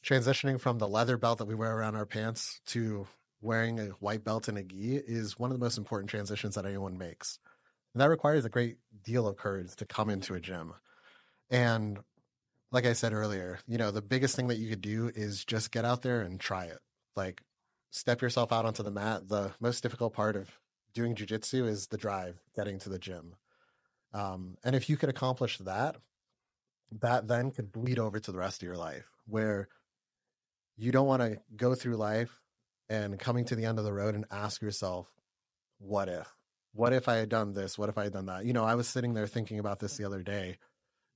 transitioning 0.05 0.61
from 0.61 0.79
the 0.79 0.89
leather 0.89 1.17
belt 1.17 1.39
that 1.39 1.47
we 1.47 1.55
wear 1.55 1.75
around 1.75 1.97
our 1.97 2.05
pants 2.05 2.61
to 2.67 3.07
wearing 3.41 3.79
a 3.79 3.87
white 4.01 4.25
belt 4.25 4.49
and 4.49 4.59
a 4.59 4.63
gi 4.63 4.97
is 4.97 5.39
one 5.39 5.51
of 5.51 5.59
the 5.59 5.65
most 5.65 5.79
important 5.79 6.11
transitions 6.11 6.55
that 6.55 6.67
anyone 6.67 6.99
makes. 6.99 7.39
And 7.95 8.01
that 8.01 8.11
requires 8.11 8.45
a 8.45 8.51
great 8.51 8.77
deal 9.03 9.27
of 9.27 9.37
courage 9.37 9.77
to 9.77 9.87
come 9.87 10.11
into 10.11 10.35
a 10.35 10.41
gym. 10.41 10.75
And 11.49 12.01
like 12.73 12.87
I 12.87 12.93
said 12.93 13.13
earlier, 13.13 13.61
you 13.69 13.79
know, 13.79 13.91
the 13.91 14.03
biggest 14.03 14.35
thing 14.35 14.49
that 14.49 14.59
you 14.59 14.69
could 14.69 14.81
do 14.81 15.11
is 15.15 15.45
just 15.45 15.71
get 15.71 15.85
out 15.85 16.03
there 16.03 16.23
and 16.23 16.41
try 16.41 16.65
it. 16.65 16.81
Like 17.15 17.41
step 17.91 18.21
yourself 18.21 18.53
out 18.53 18.67
onto 18.67 18.83
the 18.83 18.91
mat. 18.91 19.29
The 19.29 19.53
most 19.61 19.83
difficult 19.83 20.13
part 20.13 20.35
of 20.35 20.51
doing 20.93 21.15
jujitsu 21.15 21.67
is 21.69 21.87
the 21.87 21.97
drive, 21.97 22.41
getting 22.57 22.79
to 22.81 22.89
the 22.89 22.99
gym. 22.99 23.37
Um, 24.13 24.57
and 24.65 24.75
if 24.75 24.89
you 24.89 24.97
could 24.97 25.09
accomplish 25.09 25.59
that, 25.59 25.97
that 27.01 27.29
then 27.29 27.51
could 27.51 27.73
bleed 27.73 27.99
over 27.99 28.19
to 28.19 28.33
the 28.33 28.39
rest 28.39 28.63
of 28.63 28.67
your 28.67 28.77
life 28.77 29.11
where 29.27 29.69
you 30.77 30.93
don't 30.93 31.07
want 31.07 31.23
to 31.23 31.39
go 31.57 31.75
through 31.75 31.97
life 31.97 32.41
and 32.89 33.19
coming 33.19 33.45
to 33.47 33.57
the 33.57 33.65
end 33.65 33.79
of 33.79 33.85
the 33.85 33.93
road 33.93 34.15
and 34.15 34.25
ask 34.31 34.61
yourself, 34.61 35.09
what 35.79 36.09
if? 36.09 36.29
What 36.73 36.93
if 36.93 37.09
I 37.09 37.17
had 37.17 37.29
done 37.29 37.53
this? 37.53 37.79
What 37.79 37.89
if 37.89 37.97
I 37.99 38.05
had 38.05 38.13
done 38.13 38.27
that? 38.27 38.45
You 38.45 38.53
know, 38.53 38.65
I 38.65 38.75
was 38.75 38.89
sitting 38.89 39.15
there 39.15 39.27
thinking 39.27 39.59
about 39.59 39.79
this 39.79 39.95
mm. 39.95 39.99
the 39.99 40.05
other 40.05 40.23
day. 40.23 40.59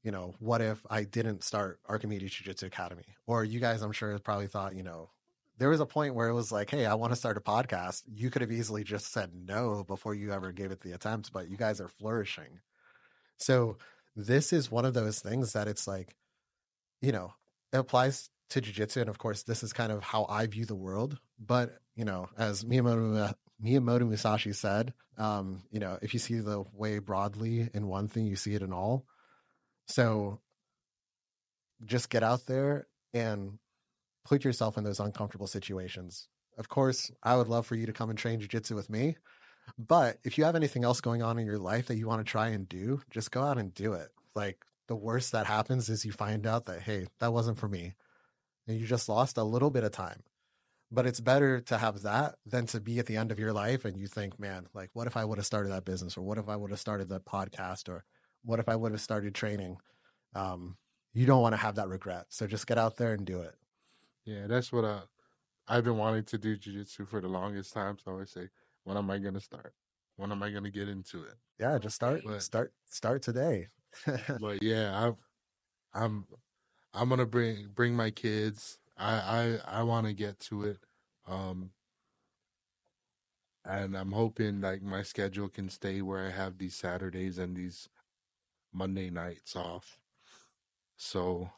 You 0.05 0.13
know, 0.13 0.35
what 0.39 0.61
if 0.61 0.85
I 0.89 1.03
didn't 1.03 1.43
start 1.43 1.81
Archimedes 1.87 2.33
Jiu 2.33 2.45
Jitsu 2.45 2.67
Academy? 2.67 3.17
Or 3.27 3.45
you 3.45 3.59
guys, 3.59 3.83
I'm 3.83 3.93
sure, 3.93 4.13
have 4.13 4.23
probably 4.23 4.47
thought, 4.47 4.77
you 4.77 4.85
know, 4.85 5.11
there 5.59 5.69
was 5.69 5.81
a 5.81 5.87
point 5.87 6.15
where 6.15 6.29
it 6.29 6.35
was 6.35 6.53
like, 6.53 6.71
hey, 6.71 6.87
I 6.87 6.95
want 6.95 7.13
to 7.13 7.17
start 7.17 7.37
a 7.37 7.41
podcast. 7.41 8.05
You 8.07 8.31
could 8.31 8.43
have 8.43 8.53
easily 8.53 8.85
just 8.85 9.13
said 9.13 9.33
no 9.35 9.83
before 9.83 10.15
you 10.15 10.33
ever 10.33 10.53
gave 10.53 10.71
it 10.71 10.81
the 10.81 10.93
attempt, 10.93 11.33
but 11.33 11.51
you 11.51 11.57
guys 11.57 11.81
are 11.81 11.89
flourishing. 11.89 12.61
So 13.39 13.79
this 14.19 14.53
is 14.53 14.71
one 14.71 14.85
of 14.85 14.95
those 14.95 15.21
things 15.21 15.53
that 15.53 15.69
it's 15.69 15.87
like, 15.87 16.17
you 17.01 17.13
know, 17.13 17.33
it 17.73 17.79
applies 17.79 18.31
to 18.51 18.61
jujitsu, 18.61 19.01
and 19.01 19.09
of 19.09 19.19
course, 19.19 19.45
this 19.45 19.63
is 19.63 19.73
kind 19.73 19.93
of 19.93 20.03
how 20.03 20.27
I 20.29 20.47
view 20.47 20.65
the 20.65 20.75
world. 20.75 21.19
But 21.39 21.79
you 21.95 22.05
know, 22.05 22.29
as 22.37 22.65
Miyamoto 22.65 23.33
Miyamoto 23.63 24.09
Musashi 24.09 24.53
said, 24.53 24.93
um, 25.19 25.63
you 25.71 25.79
know, 25.79 25.99
if 26.03 26.15
you 26.15 26.21
see 26.21 26.39
the 26.41 26.65
way 26.73 26.99
broadly 26.99 27.69
in 27.73 27.87
one 27.87 28.09
thing, 28.09 28.27
you 28.27 28.37
see 28.37 28.55
it 28.55 28.63
in 28.63 28.73
all. 28.73 29.05
So 29.87 30.41
just 31.85 32.11
get 32.11 32.25
out 32.25 32.47
there 32.47 32.89
and 33.15 33.59
put 34.25 34.45
yourself 34.45 34.77
in 34.77 34.85
those 34.85 35.01
uncomfortable 35.01 35.47
situations. 35.47 36.29
Of 36.57 36.69
course, 36.69 37.13
I 37.23 37.37
would 37.37 37.49
love 37.49 37.67
for 37.67 37.77
you 37.77 37.87
to 37.87 37.93
come 37.93 38.11
and 38.11 38.19
train 38.19 38.41
jujitsu 38.41 38.73
with 38.73 38.91
me. 38.91 39.17
But 39.77 40.19
if 40.25 40.39
you 40.39 40.45
have 40.45 40.57
anything 40.57 40.85
else 40.85 41.01
going 41.01 41.23
on 41.23 41.39
in 41.39 41.47
your 41.47 41.59
life 41.59 41.87
that 41.87 41.97
you 41.97 42.07
want 42.07 42.25
to 42.25 42.31
try 42.31 42.49
and 42.49 42.69
do, 42.69 43.01
just 43.11 43.31
go 43.31 43.43
out 43.43 43.59
and 43.59 43.75
do 43.75 43.93
it. 43.93 44.09
Like 44.35 44.65
the 44.87 44.97
worst 44.97 45.33
that 45.33 45.47
happens 45.47 45.89
is 45.89 46.05
you 46.05 46.13
find 46.13 46.47
out 46.47 46.67
that, 46.67 46.83
hey, 46.83 47.07
that 47.21 47.33
wasn't 47.33 47.59
for 47.59 47.69
me. 47.69 47.95
And 48.67 48.79
you 48.79 48.87
just 48.87 49.09
lost 49.09 49.37
a 49.37 49.45
little 49.45 49.71
bit 49.71 49.85
of 49.85 49.93
time. 49.93 50.23
But 50.91 51.07
it's 51.07 51.21
better 51.21 51.61
to 51.61 51.77
have 51.77 52.03
that 52.03 52.37
than 52.47 52.67
to 52.67 52.81
be 52.81 52.99
at 52.99 53.07
the 53.07 53.17
end 53.17 53.31
of 53.31 53.39
your 53.39 53.53
life 53.53 53.85
and 53.85 53.99
you 53.99 54.07
think, 54.07 54.41
man, 54.41 54.67
like, 54.73 54.91
what 54.95 55.07
if 55.07 55.17
I 55.17 55.25
would 55.25 55.39
have 55.39 55.47
started 55.47 55.71
that 55.71 55.85
business? 55.85 56.17
Or 56.17 56.23
what 56.23 56.39
if 56.39 56.49
I 56.49 56.57
would 56.57 56.71
have 56.71 56.81
started 56.81 57.11
that 57.11 57.27
podcast? 57.27 57.89
Or 57.89 58.05
what 58.43 58.59
if 58.59 58.69
I 58.69 58.77
would 58.77 58.93
have 58.93 59.01
started 59.01 59.35
training? 59.35 59.77
Um, 60.35 60.77
you 61.13 61.27
don't 61.27 61.43
want 61.43 61.53
to 61.53 61.59
have 61.59 61.75
that 61.75 61.89
regret. 61.89 62.27
So 62.31 62.47
just 62.47 62.67
get 62.67 62.79
out 62.79 62.97
there 62.97 63.13
and 63.13 63.27
do 63.27 63.41
it. 63.41 63.55
Yeah, 64.25 64.47
that's 64.47 64.73
what 64.73 64.85
I 64.85 65.01
I've 65.69 65.85
been 65.85 65.99
wanting 65.99 66.25
to 66.25 66.39
do 66.39 66.57
jujitsu 66.57 67.07
for 67.07 67.21
the 67.21 67.29
longest 67.29 67.75
time. 67.75 67.99
So 67.99 68.11
I 68.11 68.15
always 68.15 68.31
say, 68.31 68.49
when 68.89 68.97
am 68.97 69.11
I 69.11 69.19
gonna 69.19 69.41
start? 69.41 69.75
When 70.17 70.33
am 70.33 70.43
I 70.43 70.49
gonna 70.49 70.71
get 70.71 70.89
into 70.89 71.23
it? 71.23 71.35
Yeah, 71.61 71.77
just 71.79 71.95
start 71.97 72.23
But- 72.25 72.43
start 72.43 72.73
start 72.87 73.21
today. 73.23 73.69
but 74.41 74.63
yeah, 74.63 75.07
I've, 75.07 75.17
I'm 75.93 76.27
I'm 76.95 77.11
gonna 77.11 77.27
bring 77.27 77.69
bring 77.75 77.95
my 77.95 78.11
kids. 78.11 78.79
I 78.97 79.59
I 79.67 79.81
I 79.81 79.83
want 79.83 80.07
to 80.07 80.15
get 80.15 80.41
to 80.49 80.65
it. 80.65 80.79
Um, 81.27 81.71
and 83.67 83.95
I'm 83.95 84.13
hoping 84.13 84.63
like 84.63 84.81
my 84.81 85.03
schedule 85.03 85.51
can 85.51 85.69
stay 85.69 86.01
where 86.01 86.27
I 86.27 86.31
have 86.31 86.57
these 86.57 86.75
Saturdays 86.75 87.37
and 87.37 87.55
these 87.55 87.91
Monday 88.73 89.11
nights 89.11 89.55
off. 89.55 89.99
So 90.97 91.51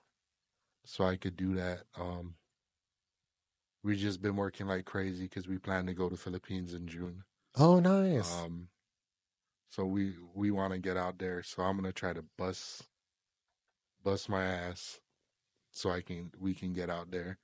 so 0.84 1.04
I 1.04 1.14
could 1.14 1.36
do 1.36 1.54
that. 1.54 1.84
Um 1.96 2.34
we 3.82 3.96
just 3.96 4.20
been 4.20 4.36
working 4.36 4.66
like 4.66 4.84
crazy 4.84 5.24
because 5.24 5.48
we 5.48 5.58
plan 5.58 5.86
to 5.86 5.94
go 5.94 6.08
to 6.08 6.16
Philippines 6.16 6.74
in 6.74 6.86
June. 6.86 7.24
Oh, 7.56 7.80
nice. 7.80 8.32
Um 8.42 8.68
so 9.70 9.84
we 9.84 10.14
we 10.34 10.50
want 10.50 10.72
to 10.72 10.78
get 10.78 10.96
out 10.96 11.18
there. 11.18 11.42
So 11.42 11.62
I'm 11.62 11.76
gonna 11.76 11.92
try 11.92 12.12
to 12.12 12.24
bust 12.36 12.82
bust 14.02 14.28
my 14.28 14.44
ass 14.44 15.00
so 15.70 15.90
I 15.90 16.00
can 16.00 16.32
we 16.38 16.54
can 16.54 16.72
get 16.72 16.90
out 16.90 17.10
there 17.10 17.38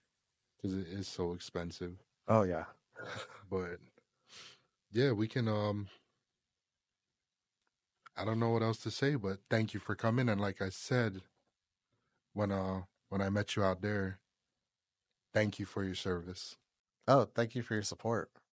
because 0.56 0.76
it 0.76 0.86
is 0.88 1.08
so 1.08 1.32
expensive. 1.32 2.02
oh 2.28 2.42
yeah. 2.42 2.64
But 3.50 3.78
yeah, 4.92 5.12
we 5.12 5.28
can. 5.28 5.46
Um, 5.46 5.88
I 8.16 8.24
don't 8.24 8.40
know 8.40 8.50
what 8.50 8.62
else 8.62 8.78
to 8.78 8.90
say, 8.90 9.14
but 9.14 9.38
thank 9.50 9.74
you 9.74 9.80
for 9.80 9.94
coming. 9.94 10.28
And 10.28 10.40
like 10.40 10.62
I 10.62 10.70
said, 10.70 11.20
when 12.32 12.50
uh 12.50 12.82
when 13.08 13.20
I 13.20 13.28
met 13.30 13.54
you 13.54 13.62
out 13.62 13.82
there, 13.82 14.18
thank 15.36 15.58
you 15.58 15.66
for 15.66 15.84
your 15.84 15.94
service. 15.94 16.56
Oh, 17.06 17.26
thank 17.34 17.54
you 17.54 17.62
for 17.62 17.74
your 17.74 17.82
support. 17.82 18.30